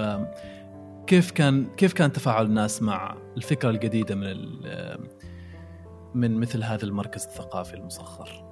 كيف 1.06 1.30
كان 1.30 1.66
كيف 1.76 1.92
كان 1.92 2.12
تفاعل 2.12 2.46
الناس 2.46 2.82
مع 2.82 3.16
الفكرة 3.36 3.70
الجديدة 3.70 4.14
من 4.14 4.36
من 6.14 6.40
مثل 6.40 6.62
هذا 6.62 6.84
المركز 6.84 7.24
الثقافي 7.24 7.74
المسخر؟ 7.74 8.44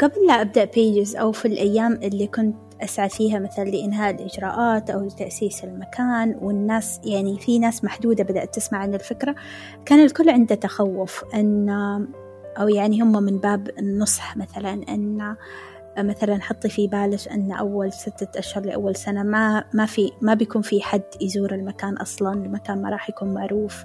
قبل 0.00 0.26
لا 0.26 0.40
أبدأ 0.40 0.64
بيجز 0.64 1.16
أو 1.16 1.32
في 1.32 1.48
الأيام 1.48 1.92
اللي 1.92 2.26
كنت 2.26 2.56
أسعى 2.82 3.08
فيها 3.08 3.38
مثلا 3.38 3.64
لإنهاء 3.64 4.14
الإجراءات 4.14 4.90
أو 4.90 5.06
لتأسيس 5.06 5.64
المكان 5.64 6.38
والناس 6.42 7.00
يعني 7.04 7.38
في 7.38 7.58
ناس 7.58 7.84
محدودة 7.84 8.24
بدأت 8.24 8.54
تسمع 8.54 8.78
عن 8.78 8.94
الفكرة 8.94 9.34
كان 9.84 10.04
الكل 10.04 10.30
عنده 10.30 10.54
تخوف 10.54 11.24
أن 11.34 11.68
أو 12.58 12.68
يعني 12.68 13.02
هم 13.02 13.22
من 13.22 13.38
باب 13.38 13.70
النصح 13.78 14.36
مثلا 14.36 14.72
أن 14.88 15.36
مثلا 15.98 16.42
حطي 16.42 16.68
في 16.68 16.86
بالك 16.86 17.28
أن 17.28 17.52
أول 17.52 17.92
ستة 17.92 18.38
أشهر 18.38 18.64
لأول 18.64 18.96
سنة 18.96 19.22
ما 19.22 19.64
ما 19.72 19.86
في 19.86 20.12
ما 20.20 20.34
بيكون 20.34 20.62
في 20.62 20.82
حد 20.82 21.02
يزور 21.20 21.54
المكان 21.54 21.96
أصلا 21.96 22.32
المكان 22.32 22.82
ما 22.82 22.90
راح 22.90 23.08
يكون 23.08 23.34
معروف. 23.34 23.84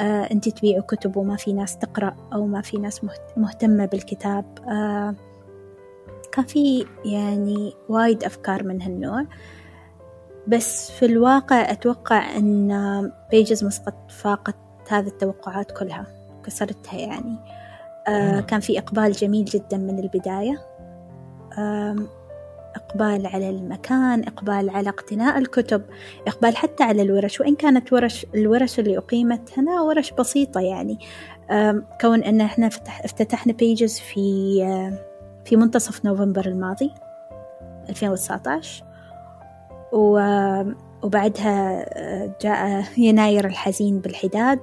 آه 0.00 0.22
أنت 0.32 0.48
تبيعوا 0.48 0.82
كتب 0.82 1.16
وما 1.16 1.36
في 1.36 1.52
ناس 1.52 1.78
تقرأ 1.78 2.16
أو 2.32 2.46
ما 2.46 2.60
في 2.60 2.78
ناس 2.78 3.00
مهتمة 3.36 3.86
بالكتاب. 3.86 4.44
آه 4.68 5.14
كان 6.32 6.44
في 6.44 6.86
يعني 7.04 7.74
وايد 7.88 8.24
أفكار 8.24 8.62
من 8.62 8.82
هالنوع. 8.82 9.24
بس 10.46 10.90
في 10.90 11.06
الواقع 11.06 11.70
أتوقع 11.70 12.36
أن 12.36 13.12
بيجز 13.30 13.64
مسقط 13.64 14.10
فاقت 14.10 14.56
هذه 14.88 15.06
التوقعات 15.06 15.72
كلها 15.72 16.06
كسرتها 16.44 16.98
يعني. 16.98 17.36
آه 18.08 18.40
كان 18.40 18.60
في 18.60 18.78
إقبال 18.78 19.12
جميل 19.12 19.44
جدا 19.44 19.76
من 19.76 19.98
البداية. 19.98 20.75
إقبال 22.76 23.26
على 23.26 23.50
المكان 23.50 24.22
إقبال 24.22 24.70
على 24.70 24.88
اقتناء 24.88 25.38
الكتب 25.38 25.82
إقبال 26.26 26.56
حتى 26.56 26.82
على 26.84 27.02
الورش 27.02 27.40
وإن 27.40 27.54
كانت 27.54 27.92
ورش 27.92 28.26
الورش 28.34 28.78
اللي 28.78 28.98
أقيمت 28.98 29.58
هنا 29.58 29.80
ورش 29.80 30.10
بسيطة 30.12 30.60
يعني. 30.60 30.98
كون 32.00 32.22
أن 32.22 32.40
إحنا 32.40 32.66
افتتحنا 33.04 33.52
بيجز 33.52 33.98
في 33.98 34.58
في 35.44 35.56
منتصف 35.56 36.04
نوفمبر 36.04 36.46
الماضي 36.46 36.90
2019 37.88 38.84
وبعدها 39.92 41.86
جاء 42.42 42.84
يناير 42.96 43.46
الحزين 43.46 43.98
بالحداد. 43.98 44.60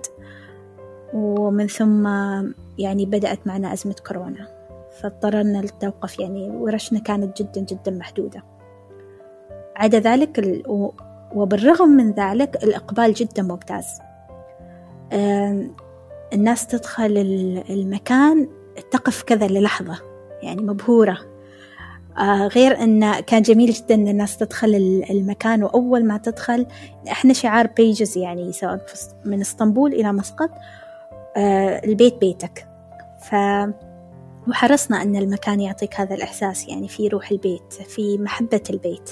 ومن 1.14 1.68
ثم 1.68 2.08
يعني 2.78 3.06
بدأت 3.06 3.48
معنا 3.48 3.74
أزمة 3.74 3.96
كورونا. 4.08 4.48
فاضطررنا 5.02 5.58
للتوقف 5.58 6.20
يعني 6.20 6.50
ورشنا 6.50 7.00
كانت 7.00 7.42
جدا 7.42 7.62
جدا 7.62 7.92
محدودة. 7.92 8.44
عدا 9.76 10.00
ذلك 10.00 10.64
وبالرغم 11.36 11.90
من 11.90 12.12
ذلك 12.12 12.64
الإقبال 12.64 13.14
جدا 13.14 13.44
ممتاز. 13.44 13.86
الناس 16.34 16.68
تدخل 16.68 17.18
المكان 17.70 18.48
تقف 18.92 19.24
كذا 19.24 19.48
للحظة 19.48 20.00
يعني 20.42 20.62
مبهورة. 20.62 21.18
آه 22.18 22.48
غير 22.48 22.84
أن 22.84 23.20
كان 23.20 23.42
جميل 23.42 23.72
جدا 23.72 23.96
أن 23.96 24.08
الناس 24.08 24.38
تدخل 24.38 25.04
المكان 25.10 25.64
وأول 25.64 26.06
ما 26.06 26.18
تدخل 26.18 26.66
إحنا 27.12 27.34
شعار 27.34 27.68
بيجز 27.68 28.18
يعني 28.18 28.52
سواء 28.52 28.86
من 29.26 29.42
إسطنبول 29.42 29.94
إلى 29.94 30.14
مسقط. 30.14 30.50
آه 31.38 31.82
البيت 31.86 32.18
بيتك. 32.18 32.68
ف 33.20 33.36
وحرصنا 34.48 35.02
أن 35.02 35.16
المكان 35.16 35.60
يعطيك 35.60 36.00
هذا 36.00 36.16
الإحساس 36.16 36.68
يعني 36.68 36.88
في 36.88 37.08
روح 37.08 37.32
البيت 37.32 37.74
في 37.74 38.18
محبة 38.18 38.64
البيت. 38.70 39.10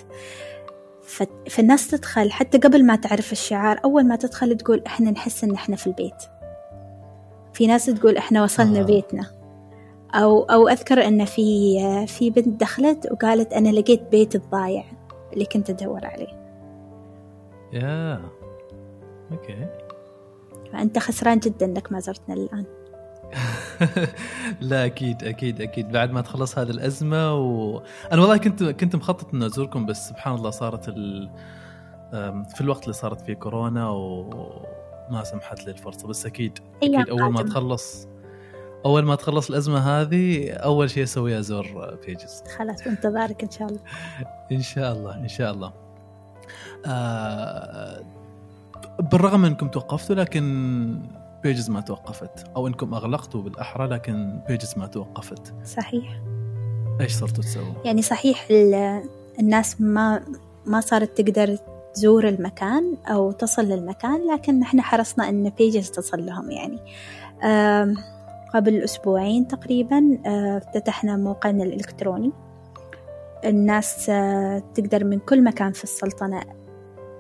فالناس 1.50 1.88
تدخل 1.88 2.32
حتى 2.32 2.58
قبل 2.58 2.86
ما 2.86 2.96
تعرف 2.96 3.32
الشعار 3.32 3.80
أول 3.86 4.08
ما 4.08 4.16
تدخل 4.16 4.58
تقول 4.58 4.84
إحنا 4.88 5.12
نحس 5.12 5.44
إن 5.44 5.54
إحنا 5.54 5.76
في 5.76 5.88
البيت. 5.88 6.24
في 7.54 7.68
ناس 7.68 7.86
تقول 7.86 8.18
إحنا 8.18 8.44
وصلنا 8.44 8.80
آه. 8.80 8.84
بيتنا. 8.84 9.26
أو 10.14 10.44
أو 10.44 10.68
أذكر 10.68 11.08
إن 11.08 11.26
في 11.26 11.78
في 12.08 12.30
بنت 12.30 12.62
دخلت 12.62 13.12
وقالت 13.12 13.54
أنا 13.54 13.70
لقيت 13.70 14.02
بيت 14.12 14.36
الضايع 14.36 14.84
اللي 15.34 15.46
كنت 15.46 15.70
أدور 15.70 16.06
عليه. 16.06 16.42
يا 17.74 18.22
أوكي. 19.32 19.68
فأنت 20.74 21.00
خسران 21.00 21.40
جدا 21.40 21.66
إنك 21.66 21.92
ما 21.92 22.00
زرتنا 22.00 22.36
الآن. 22.36 22.66
لا 24.62 24.86
أكيد 24.86 25.24
أكيد 25.24 25.62
أكيد. 25.62 25.92
بعد 25.92 26.12
ما 26.12 26.22
تخلص 26.22 26.58
هذه 26.58 26.70
الأزمة 26.70 27.34
و... 27.34 27.82
أنا 28.12 28.22
والله 28.22 28.38
كنت 28.38 28.64
كنت 28.64 28.96
مخطط 28.96 29.34
إني 29.34 29.46
أزوركم 29.46 29.86
بس 29.86 30.10
سبحان 30.10 30.36
الله 30.36 30.50
صارت 30.50 30.90
ال... 30.90 31.30
في 32.56 32.62
الوقت 32.62 32.84
اللي 32.84 32.94
صارت 32.94 33.22
فيه 33.22 33.34
كورونا 33.34 33.90
وما 33.90 35.24
سمحت 35.24 35.66
لي 35.66 35.72
الفرصة 35.72 36.08
بس 36.08 36.26
أكيد 36.26 36.60
أكيد 36.84 37.10
أول 37.10 37.32
ما 37.34 37.44
تخلص 37.44 38.08
أول 38.86 39.06
ما 39.06 39.16
تخلص 39.16 39.50
الأزمة 39.50 39.80
هذه 39.80 40.52
أول 40.52 40.90
شيء 40.90 41.04
أسويه 41.04 41.40
أزور 41.40 41.98
بيجز. 42.06 42.44
خلاص 42.58 42.84
بانتظارك 42.84 43.44
إن 43.44 43.52
شاء 43.52 43.68
الله. 43.68 43.80
إن 44.52 44.62
شاء 44.62 44.94
الله 44.94 45.16
إن 45.16 45.28
شاء 45.28 45.52
الله. 45.52 45.74
آه 46.86 48.02
بالرغم 49.00 49.46
أنكم 49.46 49.68
توقفتوا 49.68 50.16
لكن 50.16 51.02
بيجز 51.44 51.70
ما 51.70 51.82
توقفت. 51.82 52.48
أو 52.56 52.68
إنكم 52.68 52.94
أغلقتوا 52.94 53.42
بالأحرى 53.42 53.88
لكن 53.88 54.42
بيجز 54.48 54.74
ما 54.78 54.88
توقفت. 54.88 55.54
صحيح. 55.66 56.22
إيش 57.02 57.14
صرتوا 57.14 57.44
تسووا 57.44 57.74
يعني 57.86 58.02
صحيح 58.02 58.48
الناس 59.40 59.82
ما 59.82 60.22
ما 60.66 60.82
صارت 60.82 61.22
تقدر 61.22 61.58
تزور 61.94 62.28
المكان 62.28 62.98
أو 63.08 63.32
تصل 63.32 63.62
للمكان 63.62 64.28
لكن 64.34 64.60
نحن 64.60 64.82
حرصنا 64.82 65.30
إن 65.30 65.50
بيجز 65.50 65.92
تصل 65.92 66.26
لهم 66.26 66.52
يعني. 66.52 66.80
قبل 68.54 68.82
أسبوعين 68.84 69.48
تقريبا 69.48 70.18
افتتحنا 70.58 71.18
موقعنا 71.18 71.64
الإلكتروني. 71.64 72.32
الناس 73.46 74.06
تقدر 74.76 75.04
من 75.04 75.20
كل 75.20 75.44
مكان 75.44 75.72
في 75.72 75.84
السلطنة 75.84 76.42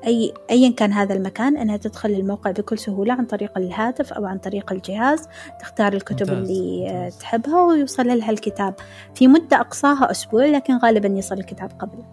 أي 0.06 0.34
أيا 0.50 0.72
كان 0.72 0.92
هذا 0.94 1.14
المكان 1.14 1.58
أنها 1.58 1.78
تدخل 1.78 2.10
الموقع 2.10 2.52
بكل 2.52 2.78
سهولة 2.78 3.14
عن 3.14 3.26
طريق 3.26 3.58
الهاتف 3.58 4.14
أو 4.14 4.26
عن 4.26 4.38
طريق 4.38 4.72
الجهاز. 4.72 5.28
تختار 5.60 5.94
الكتب 5.94 6.32
ممتاز. 6.32 6.50
اللي 6.50 6.82
ممتاز. 6.82 7.18
تحبها 7.18 7.66
ويوصل 7.66 8.08
لها 8.08 8.32
الكتاب. 8.32 8.74
في 9.16 9.28
مدة 9.28 9.60
أقصاها 9.60 10.12
أسبوع 10.12 10.46
لكن 10.46 10.78
غالبا 10.78 11.08
يصل 11.08 11.36
الكتاب 11.36 11.72
قبل. 11.80 12.04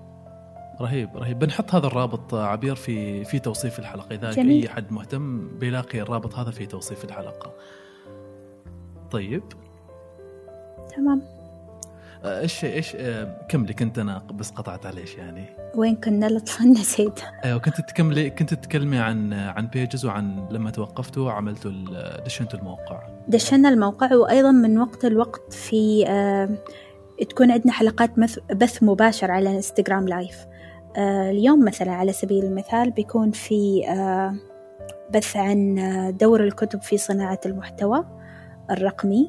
رهيب 0.81 1.17
رهيب. 1.17 1.39
بنحط 1.39 1.75
هذا 1.75 1.87
الرابط 1.87 2.35
عبير 2.35 2.75
في 2.75 3.25
في 3.25 3.39
توصيف 3.39 3.79
الحلقة. 3.79 4.15
إذا 4.15 4.31
جميل. 4.31 4.63
أي 4.63 4.69
حد 4.69 4.93
مهتم 4.93 5.59
بيلاقي 5.59 6.01
الرابط 6.01 6.35
هذا 6.35 6.51
في 6.51 6.67
توصيف 6.67 7.05
الحلقة. 7.05 7.53
طيب. 9.11 9.43
تمام. 10.97 11.38
إيش 12.25 12.65
إيش 12.65 12.97
كملي 13.49 13.73
كنت 13.73 13.99
أنا 13.99 14.23
بس 14.35 14.51
قطعت 14.51 14.87
عليش 14.87 15.15
يعني؟ 15.15 15.45
وين 15.75 15.97
كنا؟ 15.97 16.27
لطفا 16.27 16.65
نسيت 16.65 17.21
أيوه 17.45 17.59
كنت 17.59 17.81
تكملي 17.81 18.31
كنت 18.31 18.55
تتكلمي 18.55 18.99
عن 18.99 19.33
عن 19.33 19.67
بيجز 19.67 20.05
وعن 20.05 20.49
لما 20.51 20.71
توقفتوا 20.71 21.31
عملتوا 21.31 21.73
دشنتوا 22.25 22.59
الموقع. 22.59 23.03
دشنا 23.29 23.69
الموقع 23.69 24.15
وأيضا 24.15 24.51
من 24.51 24.79
وقت 24.79 25.07
لوقت 25.07 25.53
في 25.53 26.05
تكون 27.31 27.51
عندنا 27.51 27.73
حلقات 27.73 28.11
بث 28.53 28.83
مباشر 28.83 29.31
على 29.31 29.57
Instagram 29.57 30.09
live 30.09 30.47
اليوم 30.97 31.65
مثلا 31.65 31.93
على 31.93 32.13
سبيل 32.13 32.45
المثال 32.45 32.91
بيكون 32.91 33.31
في 33.31 33.83
بث 35.11 35.37
عن 35.37 35.77
دور 36.21 36.45
الكتب 36.45 36.83
في 36.83 36.99
صناعة 36.99 37.41
المحتوى 37.47 38.05
الرقمي. 38.71 39.29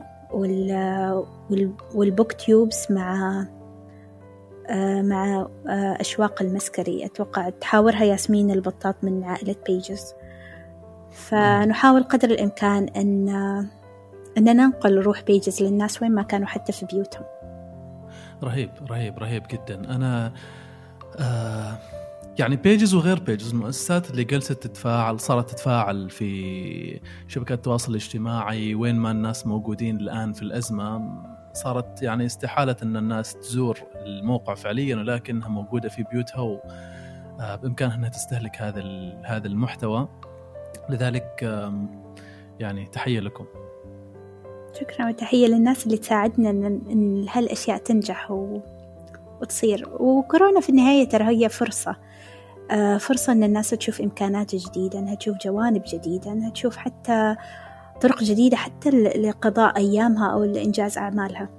وال 1.94 2.07
book 2.07 2.34
tubes 2.34 2.92
مع 2.92 3.46
مع 5.02 5.48
أشواق 6.00 6.42
المسكري 6.42 7.06
أتوقع 7.06 7.50
تحاورها 7.50 8.04
ياسمين 8.04 8.52
البطاط 8.52 8.96
من 9.04 9.24
عائلة 9.24 9.56
بيجز. 9.66 10.14
فنحاول 11.12 12.04
قدر 12.04 12.30
الإمكان 12.30 12.88
أن 12.88 13.30
أن 14.38 14.44
ننقل 14.44 14.98
روح 14.98 15.22
بيجز 15.22 15.64
للناس 15.64 16.02
وين 16.02 16.12
ما 16.12 16.24
كانوا 16.24 16.48
حتى 16.48 16.72
في 16.72 16.86
بيوتهم. 16.86 17.24
رهيب 18.44 18.70
رهيب 18.90 19.20
رهيب 19.20 19.44
جدا. 19.52 19.96
أنا 19.96 20.34
آه 21.20 21.78
يعني 22.40 22.56
بيجز 22.56 22.94
وغير 22.94 23.20
بيجز 23.20 23.50
المؤسسات 23.50 24.12
اللي 24.12 24.24
جلست 24.24 24.52
تتفاعل 24.52 25.20
صارت 25.20 25.50
تتفاعل 25.50 26.10
في 26.10 27.00
شبكات 27.28 27.58
التواصل 27.58 27.92
الاجتماعي 27.92 28.76
وين 28.76 28.96
ما 28.96 29.12
الناس 29.12 29.48
موجودين 29.48 29.98
الآن 29.98 30.34
في 30.34 30.42
الأزمة 30.42 31.24
صارت 31.54 32.02
يعني 32.02 32.26
استحالة 32.26 32.76
أن 32.84 32.98
الناس 32.98 33.34
تزور 33.34 33.80
الموقع 33.96 34.56
فعليا 34.56 34.96
ولكنها 34.96 35.50
موجودة 35.50 35.90
في 35.90 36.04
بيوتها 36.12 36.42
وبإمكانها 37.40 37.96
أنها 37.96 38.10
تستهلك 38.10 38.62
هذا 38.62 38.82
هذا 39.24 39.48
المحتوى. 39.48 40.08
لذلك 40.90 41.42
يعني 42.60 42.86
تحية 42.86 43.20
لكم. 43.20 43.46
شكرا 44.80 45.08
وتحية 45.08 45.48
للناس 45.48 45.86
اللي 45.86 45.98
تساعدنا 45.98 46.50
أن 46.50 47.26
هالأشياء 47.32 47.78
تنجح 47.78 48.32
و... 48.32 48.62
وتصير. 49.42 49.90
وكورونا 49.90 50.62
في 50.62 50.70
النهاية 50.70 51.10
ترى 51.10 51.24
هي 51.26 51.50
فرصة. 51.50 51.92
آه، 51.92 52.09
فرصة 53.00 53.34
أن 53.34 53.44
الناس 53.44 53.70
تشوف 53.70 54.02
إمكانات 54.02 54.56
جديدة 54.56 55.00
أنها 55.00 55.16
تشوف 55.16 55.38
جوانب 55.38 55.84
جديدة 55.88 56.32
أنها 56.32 56.50
تشوف 56.50 56.78
حتى 56.78 57.36
طرق 58.02 58.24
جديدة 58.24 58.58
حتى 58.58 58.90
لقضاء 58.90 59.78
أيامها 59.78 60.34
أو 60.34 60.44
لإنجاز 60.44 60.98
أعمالها. 60.98 61.50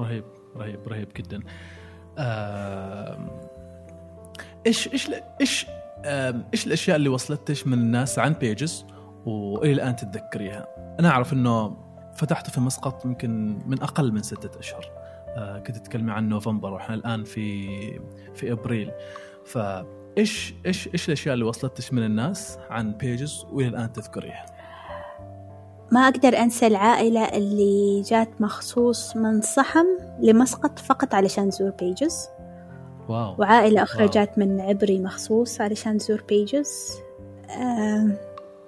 رهيب 0.00 0.24
رهيب 0.56 0.88
رهيب 0.88 1.08
جدا. 1.16 1.40
آه 2.18 3.18
إيش 4.66 4.92
إيش 4.92 5.10
إيش 5.40 5.66
آه 6.04 6.44
إيش 6.52 6.66
الأشياء 6.66 6.96
اللي 6.96 7.08
وصلتش 7.08 7.66
من 7.66 7.72
الناس 7.72 8.18
عن 8.18 8.32
بيجز 8.32 8.86
وإلى 9.26 9.72
الآن 9.72 9.96
تتذكريها؟ 9.96 10.66
أنا 11.00 11.10
أعرف 11.10 11.32
إنه 11.32 11.76
فتحته 12.14 12.52
في 12.52 12.60
مسقط 12.60 13.04
يمكن 13.04 13.58
من 13.66 13.82
أقل 13.82 14.12
من 14.12 14.22
ستة 14.22 14.58
أشهر. 14.58 14.84
آه 14.84 14.97
كنت 15.66 15.76
تتكلمي 15.76 16.12
عن 16.12 16.28
نوفمبر 16.28 16.72
وإحنا 16.72 16.94
الآن 16.94 17.24
في 17.24 17.68
في 18.34 18.52
أبريل 18.52 18.90
فايش 19.44 20.54
إيش 20.66 20.88
إيش 20.94 21.08
الأشياء 21.08 21.34
اللي 21.34 21.44
وصلتش 21.44 21.92
من 21.92 22.04
الناس 22.04 22.58
عن 22.70 22.92
بيجز 22.92 23.46
وإلى 23.52 23.68
الآن 23.68 23.92
تذكريها؟ 23.92 24.46
ما 25.92 26.00
أقدر 26.00 26.38
أنسى 26.38 26.66
العائلة 26.66 27.24
اللي 27.24 28.02
جات 28.02 28.40
مخصوص 28.40 29.16
من 29.16 29.40
صحم 29.40 29.86
لمسقط 30.20 30.78
فقط 30.78 31.14
علشان 31.14 31.50
تزور 31.50 31.70
بيجز 31.70 32.28
واو. 33.08 33.34
وعائلة 33.38 33.82
أخرى 33.82 34.02
wow. 34.02 34.10
جات 34.10 34.38
من 34.38 34.60
عبري 34.60 34.98
مخصوص 34.98 35.60
علشان 35.60 35.98
تزور 35.98 36.24
بيجز 36.28 36.98
آه 37.50 38.10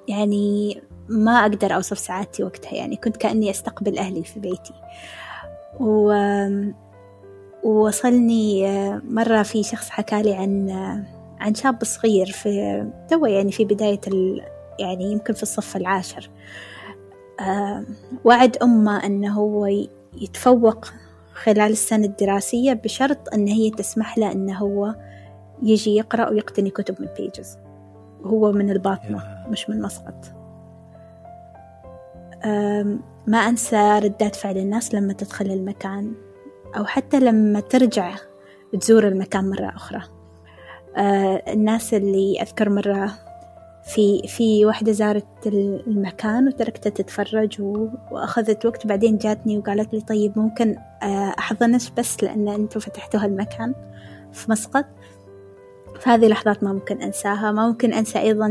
يعني 0.08 0.82
ما 1.08 1.32
أقدر 1.40 1.74
أوصف 1.74 1.98
سعادتي 1.98 2.44
وقتها 2.44 2.74
يعني 2.74 2.96
كنت 2.96 3.16
كأني 3.16 3.50
أستقبل 3.50 3.98
أهلي 3.98 4.24
في 4.24 4.40
بيتي 4.40 4.74
و 5.80 6.12
ووصلني 7.64 8.66
آه، 8.68 9.02
مرة 9.04 9.42
في 9.42 9.62
شخص 9.62 9.90
حكالي 9.90 10.34
عن 10.34 10.70
آه، 10.70 11.04
عن 11.40 11.54
شاب 11.54 11.84
صغير 11.84 12.26
في 12.26 12.86
تو 13.08 13.26
يعني 13.26 13.52
في 13.52 13.64
بداية 13.64 14.00
ال 14.06 14.42
يعني 14.78 15.12
يمكن 15.12 15.34
في 15.34 15.42
الصف 15.42 15.76
العاشر. 15.76 16.30
آه، 17.40 17.84
وعد 18.24 18.56
أمه 18.56 19.06
أنه 19.06 19.32
هو 19.32 19.66
يتفوق 20.20 20.84
خلال 21.32 21.72
السنة 21.72 22.06
الدراسية 22.06 22.72
بشرط 22.72 23.34
أن 23.34 23.48
هي 23.48 23.70
تسمح 23.70 24.18
له 24.18 24.32
أنه 24.32 24.58
هو 24.58 24.94
يجي 25.62 25.96
يقرأ 25.96 26.30
ويقتني 26.30 26.70
كتب 26.70 27.00
من 27.00 27.08
بيجز 27.18 27.58
هو 28.24 28.52
من 28.52 28.70
الباطنة 28.70 29.46
مش 29.48 29.70
من 29.70 29.82
مسقط 29.82 30.34
ما 33.26 33.38
أنسى 33.38 33.98
ردات 33.98 34.36
فعل 34.36 34.58
الناس 34.58 34.94
لما 34.94 35.12
تدخل 35.12 35.46
المكان 35.46 36.12
أو 36.76 36.84
حتى 36.84 37.20
لما 37.20 37.60
ترجع 37.60 38.14
تزور 38.80 39.08
المكان 39.08 39.50
مرة 39.50 39.68
أخرى. 39.68 40.02
آه، 40.96 41.42
الناس 41.52 41.94
اللي 41.94 42.42
أذكر 42.42 42.68
مرة 42.70 43.12
في 43.84 44.28
في 44.28 44.66
واحدة 44.66 44.92
زارت 44.92 45.46
المكان 45.46 46.48
وتركتها 46.48 46.90
تتفرج 46.90 47.60
وأخذت 48.10 48.66
وقت 48.66 48.86
بعدين 48.86 49.18
جاتني 49.18 49.58
وقالت 49.58 49.94
لي 49.94 50.00
طيب 50.00 50.38
ممكن 50.38 50.76
آه، 51.02 51.34
أحضنش 51.38 51.90
بس 51.90 52.22
لأن 52.22 52.48
أنتوا 52.48 52.80
فتحتوا 52.80 53.20
هالمكان 53.20 53.74
في 54.32 54.50
مسقط. 54.50 54.84
فهذه 56.00 56.26
لحظات 56.26 56.62
ما 56.62 56.72
ممكن 56.72 57.02
أنساها. 57.02 57.52
ما 57.52 57.66
ممكن 57.68 57.92
أنسى 57.92 58.18
أيضا 58.18 58.46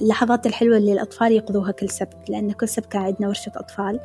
اللحظات 0.00 0.46
الحلوة 0.46 0.76
اللي 0.76 0.92
الأطفال 0.92 1.32
يقضوها 1.32 1.72
كل 1.72 1.90
سبت 1.90 2.30
لأن 2.30 2.52
كل 2.52 2.68
سبت 2.68 2.86
كان 2.86 3.02
عندنا 3.02 3.28
ورشة 3.28 3.52
أطفال. 3.56 4.00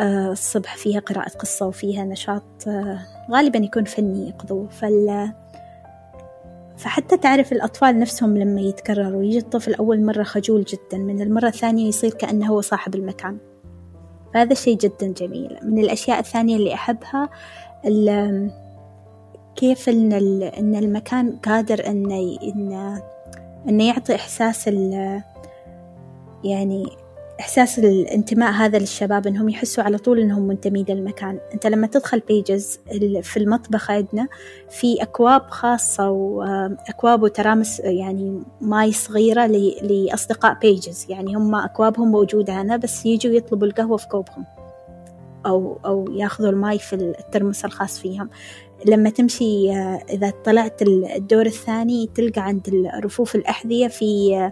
آه، 0.00 0.32
الصبح 0.32 0.76
فيها 0.76 1.00
قراءة 1.00 1.28
قصة 1.28 1.66
وفيها 1.66 2.04
نشاط 2.04 2.68
آه، 2.68 2.98
غالبا 3.30 3.58
يكون 3.58 3.84
فني 3.84 4.28
يقضوه. 4.28 4.68
فال 4.68 5.32
فحتى 6.76 7.16
تعرف 7.16 7.52
الأطفال 7.52 7.98
نفسهم 7.98 8.38
لما 8.38 8.60
يتكرروا 8.60 9.22
يجي 9.22 9.38
الطفل 9.38 9.74
أول 9.74 10.04
مرة 10.04 10.22
خجول 10.22 10.64
جدا 10.64 10.98
من 10.98 11.22
المرة 11.22 11.48
الثانية 11.48 11.88
يصير 11.88 12.10
كأنه 12.10 12.46
هو 12.46 12.60
صاحب 12.60 12.94
المكان. 12.94 13.38
فهذا 14.34 14.54
شيء 14.54 14.76
جدا 14.78 15.06
جميل. 15.06 15.58
من 15.62 15.78
الأشياء 15.78 16.18
الثانية 16.18 16.56
اللي 16.56 16.74
أحبها 16.74 17.28
كيف 19.56 19.88
إن, 19.88 20.12
إن 20.42 20.76
المكان 20.76 21.36
قادر 21.36 21.86
إنه 21.86 22.38
إنه 22.42 23.02
إنه 23.68 23.88
يعطي 23.88 24.14
إحساس 24.14 24.68
يعني 26.44 26.86
إحساس 27.40 27.78
الانتماء 27.78 28.52
هذا 28.52 28.78
للشباب 28.78 29.26
إنهم 29.26 29.48
يحسوا 29.48 29.84
على 29.84 29.98
طول 29.98 30.20
إنهم 30.20 30.42
منتمين 30.42 30.84
للمكان 30.88 31.38
أنت 31.54 31.66
لما 31.66 31.86
تدخل 31.86 32.20
بيجز 32.20 32.80
في 33.22 33.36
المطبخ 33.36 33.90
عندنا 33.90 34.28
في 34.70 35.02
أكواب 35.02 35.42
خاصة 35.50 36.10
وأكواب 36.10 37.22
وترامس 37.22 37.80
يعني 37.80 38.42
ماي 38.60 38.92
صغيرة 38.92 39.46
لأصدقاء 39.82 40.58
بيجز 40.58 41.06
يعني 41.08 41.34
هم 41.34 41.54
أكوابهم 41.54 42.10
موجودة 42.10 42.62
هنا 42.62 42.76
بس 42.76 43.06
يجوا 43.06 43.32
يطلبوا 43.32 43.66
القهوة 43.66 43.96
في 43.96 44.08
كوبهم 44.08 44.44
أو 45.46 45.78
أو 45.84 46.08
ياخذوا 46.12 46.50
الماي 46.50 46.78
في 46.78 46.92
الترمس 46.92 47.64
الخاص 47.64 47.98
فيهم. 47.98 48.30
لما 48.84 49.10
تمشي 49.10 49.72
إذا 50.10 50.32
طلعت 50.44 50.82
الدور 50.82 51.46
الثاني 51.46 52.08
تلقى 52.14 52.40
عند 52.40 52.90
رفوف 53.04 53.34
الأحذية 53.34 53.88
في 53.88 54.50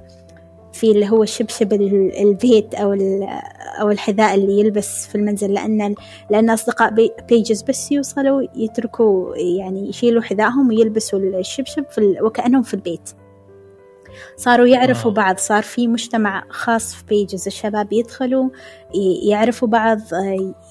في 0.73 0.91
اللي 0.91 1.11
هو 1.11 1.25
شبشب 1.25 1.73
البيت 1.73 2.75
أو 2.75 2.93
أو 3.81 3.91
الحذاء 3.91 4.35
اللي 4.35 4.61
يلبس 4.61 5.07
في 5.07 5.15
المنزل. 5.15 5.53
لأن 5.53 5.95
لأن 6.31 6.51
أصدقاء 6.51 7.11
بيجز 7.29 7.63
بس 7.63 7.93
يوصلوا 7.93 8.43
يتركوا 8.57 9.37
يعني 9.37 9.89
يشيلوا 9.89 10.23
حذائهم 10.23 10.69
ويلبسوا 10.69 11.19
الشبشب 11.19 11.85
في 11.91 12.17
وكأنهم 12.23 12.63
في 12.63 12.75
البيت. 12.75 13.11
صاروا 14.37 14.67
يعرفوا 14.67 15.11
آه. 15.11 15.15
بعض 15.15 15.39
صار 15.39 15.63
في 15.63 15.89
مجتمع 15.89 16.45
خاص 16.49 16.95
في 16.95 17.05
بيجز 17.09 17.47
الشباب 17.47 17.93
يدخلوا 17.93 18.51
يعرفوا 19.23 19.69
بعض 19.69 19.99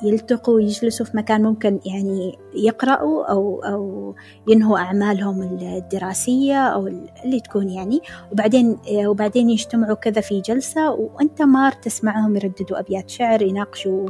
يلتقوا 0.04 0.62
يجلسوا 0.62 1.06
في 1.06 1.18
مكان 1.18 1.44
ممكن 1.44 1.80
يعني 1.86 2.38
يقرأوا 2.56 3.26
أو 3.26 3.64
أو 3.64 4.16
ينهوا 4.48 4.78
أعمالهم 4.78 5.42
الدراسية 5.42 6.68
أو 6.68 6.88
اللي 7.26 7.40
تكون 7.40 7.70
يعني. 7.70 8.02
وبعدين 8.32 8.78
آه، 8.92 9.08
وبعدين 9.08 9.50
يجتمعوا 9.50 9.96
كذا 9.96 10.22
في 10.22 10.42
جلسة 10.42 10.92
وأنت 10.92 11.42
مار 11.42 11.72
تسمعهم 11.72 12.36
يرددوا 12.36 12.80
أبيات 12.80 13.10
شعر 13.10 13.42
يناقشوا 13.42 14.08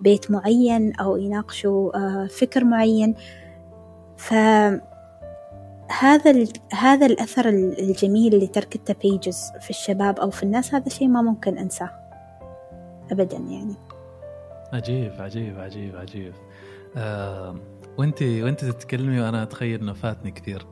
بيت 0.00 0.30
معين 0.30 0.92
أو 0.92 1.16
يناقشوا 1.16 1.96
آه، 1.96 2.26
فكر 2.26 2.64
معين. 2.64 3.14
ف 4.16 4.34
هذا 5.98 6.46
هذا 6.72 7.06
الأثر 7.06 7.48
الجميل 7.48 8.34
اللي 8.34 8.46
تركته 8.46 8.94
بيجز 9.02 9.52
في 9.60 9.70
الشباب 9.70 10.18
أو 10.18 10.30
في 10.30 10.42
الناس 10.42 10.74
هذا 10.74 10.88
شيء 10.88 11.08
ما 11.08 11.22
ممكن 11.22 11.58
أنساه. 11.58 11.90
أبدا 13.12 13.36
يعني. 13.36 13.74
عجيب 14.72 15.12
عجيب 15.18 15.58
عجيب 15.58 15.96
عجيب. 15.96 16.34
آه 16.96 17.56
وانت 17.98 18.22
وانت 18.22 18.64
تتكلمي 18.64 19.20
وأنا 19.20 19.42
أتخيل 19.42 19.80
إنه 19.80 19.92
فاتني 19.92 20.30
كثير. 20.30 20.66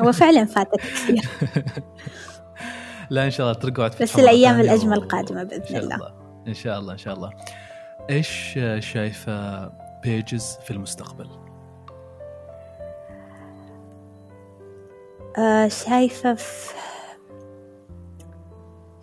هو 0.00 0.12
فعلا 0.22 0.44
فاتك 0.44 0.80
كثير. 0.80 1.28
لا 3.10 3.24
إن 3.24 3.30
شاء 3.30 3.46
الله 3.46 3.60
ترجعوا 3.60 3.88
بس 4.00 4.18
الأيام 4.18 4.60
الأجمل 4.60 4.98
و... 4.98 5.08
قادمه 5.08 5.42
بإذن 5.42 5.76
الله. 5.76 5.96
الله. 5.96 6.12
إن 6.48 6.54
شاء 6.54 6.78
الله 6.78 6.92
إن 6.92 6.98
شاء 6.98 7.14
الله. 7.14 7.30
إيش 8.10 8.58
شايفة 8.78 9.68
بيجز 10.02 10.58
في 10.64 10.70
المستقبل؟ 10.70 11.39
آه 15.38 15.68
شايفة 15.68 16.34
في 16.34 16.74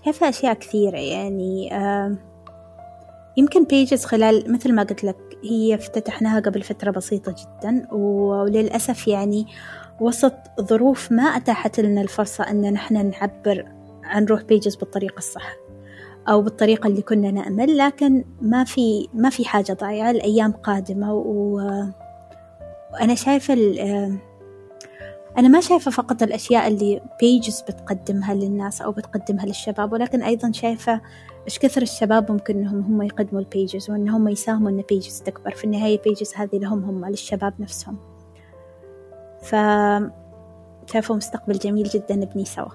شايفة 0.06 0.30
أشياء 0.30 0.54
كثيرة 0.54 0.98
يعني 0.98 1.76
آه 1.76 2.16
يمكن 3.38 3.64
بيجز 3.64 4.06
خلال 4.06 4.54
مثل 4.54 4.74
ما 4.74 4.84
قلت 4.84 5.04
لك 5.04 5.18
هي 5.44 5.76
افتتحناها 5.76 6.40
قبل 6.40 6.62
فترة 6.62 6.92
بسيطة 6.92 7.36
جدا 7.40 7.88
وللأسف 7.92 9.08
يعني 9.08 9.48
وسط 10.02 10.34
ظروف 10.62 11.12
ما 11.12 11.24
أتاحت 11.24 11.80
لنا 11.80 12.02
الفرصة 12.02 12.44
أن 12.44 12.74
نحن 12.74 13.10
نعبر 13.10 13.66
عن 14.04 14.26
روح 14.26 14.42
بيجز 14.42 14.76
بالطريقة 14.76 15.18
الصح 15.18 15.56
أو 16.30 16.42
بالطريقة 16.42 16.88
اللي 16.88 17.02
كنا 17.02 17.32
نأمل 17.32 17.78
لكن 17.78 18.26
ما 18.42 18.64
في 18.64 19.08
ما 19.14 19.30
في 19.30 19.46
حاجة 19.46 19.74
ضايعة 19.74 20.12
الأيام 20.12 20.52
قادمة 20.52 21.14
و... 21.14 21.56
وأنا 22.94 23.16
شايفة 23.16 23.54
أنا 25.38 25.48
ما 25.48 25.62
شايفة 25.62 25.92
فقط 25.92 26.24
الأشياء 26.24 26.68
اللي 26.68 27.02
بيجز 27.20 27.62
بتقدمها 27.62 28.34
للناس 28.34 28.82
أو 28.82 28.92
بتقدمها 28.92 29.46
للشباب 29.46 29.94
ولكن 29.94 30.24
أيضا 30.24 30.52
شايفة 30.52 31.02
إيش 31.46 31.60
كثر 31.60 31.82
الشباب 31.82 32.32
ممكن 32.32 32.58
إنهم 32.58 32.82
هم 32.82 33.02
يقدموا 33.02 33.42
لبيجز 33.42 33.90
وإن 33.90 34.10
هم 34.10 34.28
يساهموا 34.28 34.70
إن 34.70 34.84
بيجز 34.90 35.22
تكبر. 35.22 35.52
في 35.52 35.64
النهاية 35.64 36.02
بيجز 36.02 36.34
هذه 36.36 36.58
لهم 36.58 36.84
هم 36.84 37.06
للشباب 37.06 37.54
نفسهم. 37.60 37.98
ف 39.42 39.52
شايفة 40.92 41.16
مستقبل 41.16 41.54
جميل 41.54 41.84
جدا 41.88 42.16
نبني 42.16 42.46
سوا. 42.46 42.72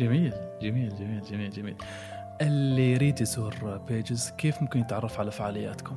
جميل 0.00 0.32
جميل 0.62 0.96
جميل 0.96 1.22
جميل 1.22 1.50
جميل. 1.50 1.76
اللي 2.40 2.92
يريد 2.92 3.20
يزور 3.20 3.80
بيجز 3.88 4.30
كيف 4.38 4.62
ممكن 4.62 4.80
يتعرف 4.80 5.20
على 5.20 5.30
فعالياتكم؟ 5.30 5.96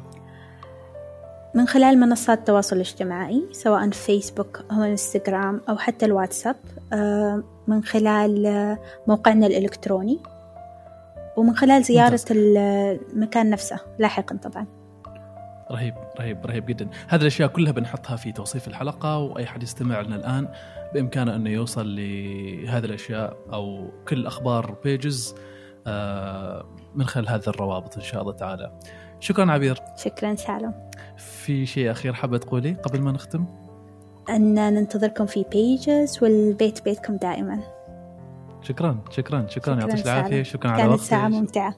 من 1.53 1.67
خلال 1.67 1.99
منصات 1.99 2.39
التواصل 2.39 2.75
الاجتماعي 2.75 3.43
سواء 3.51 3.89
فيسبوك 3.89 4.65
أو 4.71 4.83
انستغرام 4.83 5.61
أو 5.69 5.77
حتى 5.77 6.05
الواتساب 6.05 6.55
آه، 6.93 7.43
من 7.67 7.83
خلال 7.83 8.77
موقعنا 9.07 9.47
الإلكتروني 9.47 10.19
ومن 11.37 11.55
خلال 11.55 11.83
زيارة 11.83 12.21
المكان 12.31 13.49
نفسه 13.49 13.79
لاحقا 13.99 14.37
طبعا. 14.37 14.65
رهيب 15.71 15.93
رهيب 16.19 16.45
رهيب 16.45 16.65
جدا. 16.65 16.89
هذه 17.07 17.21
الأشياء 17.21 17.49
كلها 17.49 17.71
بنحطها 17.71 18.15
في 18.15 18.31
توصيف 18.31 18.67
الحلقة 18.67 19.17
وأي 19.17 19.45
حد 19.45 19.63
يستمع 19.63 20.01
لنا 20.01 20.15
الآن 20.15 20.47
بإمكانه 20.93 21.35
أنه 21.35 21.49
يوصل 21.49 21.95
لهذه 21.95 22.85
الأشياء 22.85 23.37
أو 23.53 23.91
كل 24.07 24.25
أخبار 24.25 24.75
بيجز 24.83 25.35
آه، 25.87 26.65
من 26.95 27.05
خلال 27.05 27.29
هذه 27.29 27.43
الروابط 27.47 27.97
إن 27.97 28.03
شاء 28.03 28.21
الله 28.21 28.33
تعالى. 28.33 28.71
شكرا 29.19 29.51
عبير. 29.51 29.79
شكرا 29.97 30.35
سالم. 30.35 30.88
في 31.19 31.65
شيء 31.65 31.91
أخير 31.91 32.13
حابة 32.13 32.37
تقولي 32.37 32.73
قبل 32.73 33.01
ما 33.01 33.11
نختم؟ 33.11 33.45
أن 34.29 34.73
ننتظركم 34.73 35.25
في 35.25 35.45
بيجز 35.51 36.23
والبيت 36.23 36.83
بيتكم 36.83 37.17
دائما. 37.17 37.59
شكرا 38.61 38.99
شكرا 39.09 39.45
شكرا, 39.49 39.49
شكرا 39.49 39.73
يعطيك 39.89 40.05
العافية. 40.05 40.43
شكرا 40.43 40.71
على 40.71 40.83
وقتك. 40.83 40.89
كانت 40.97 41.09
ساعة 41.09 41.27
ممتعة. 41.27 41.75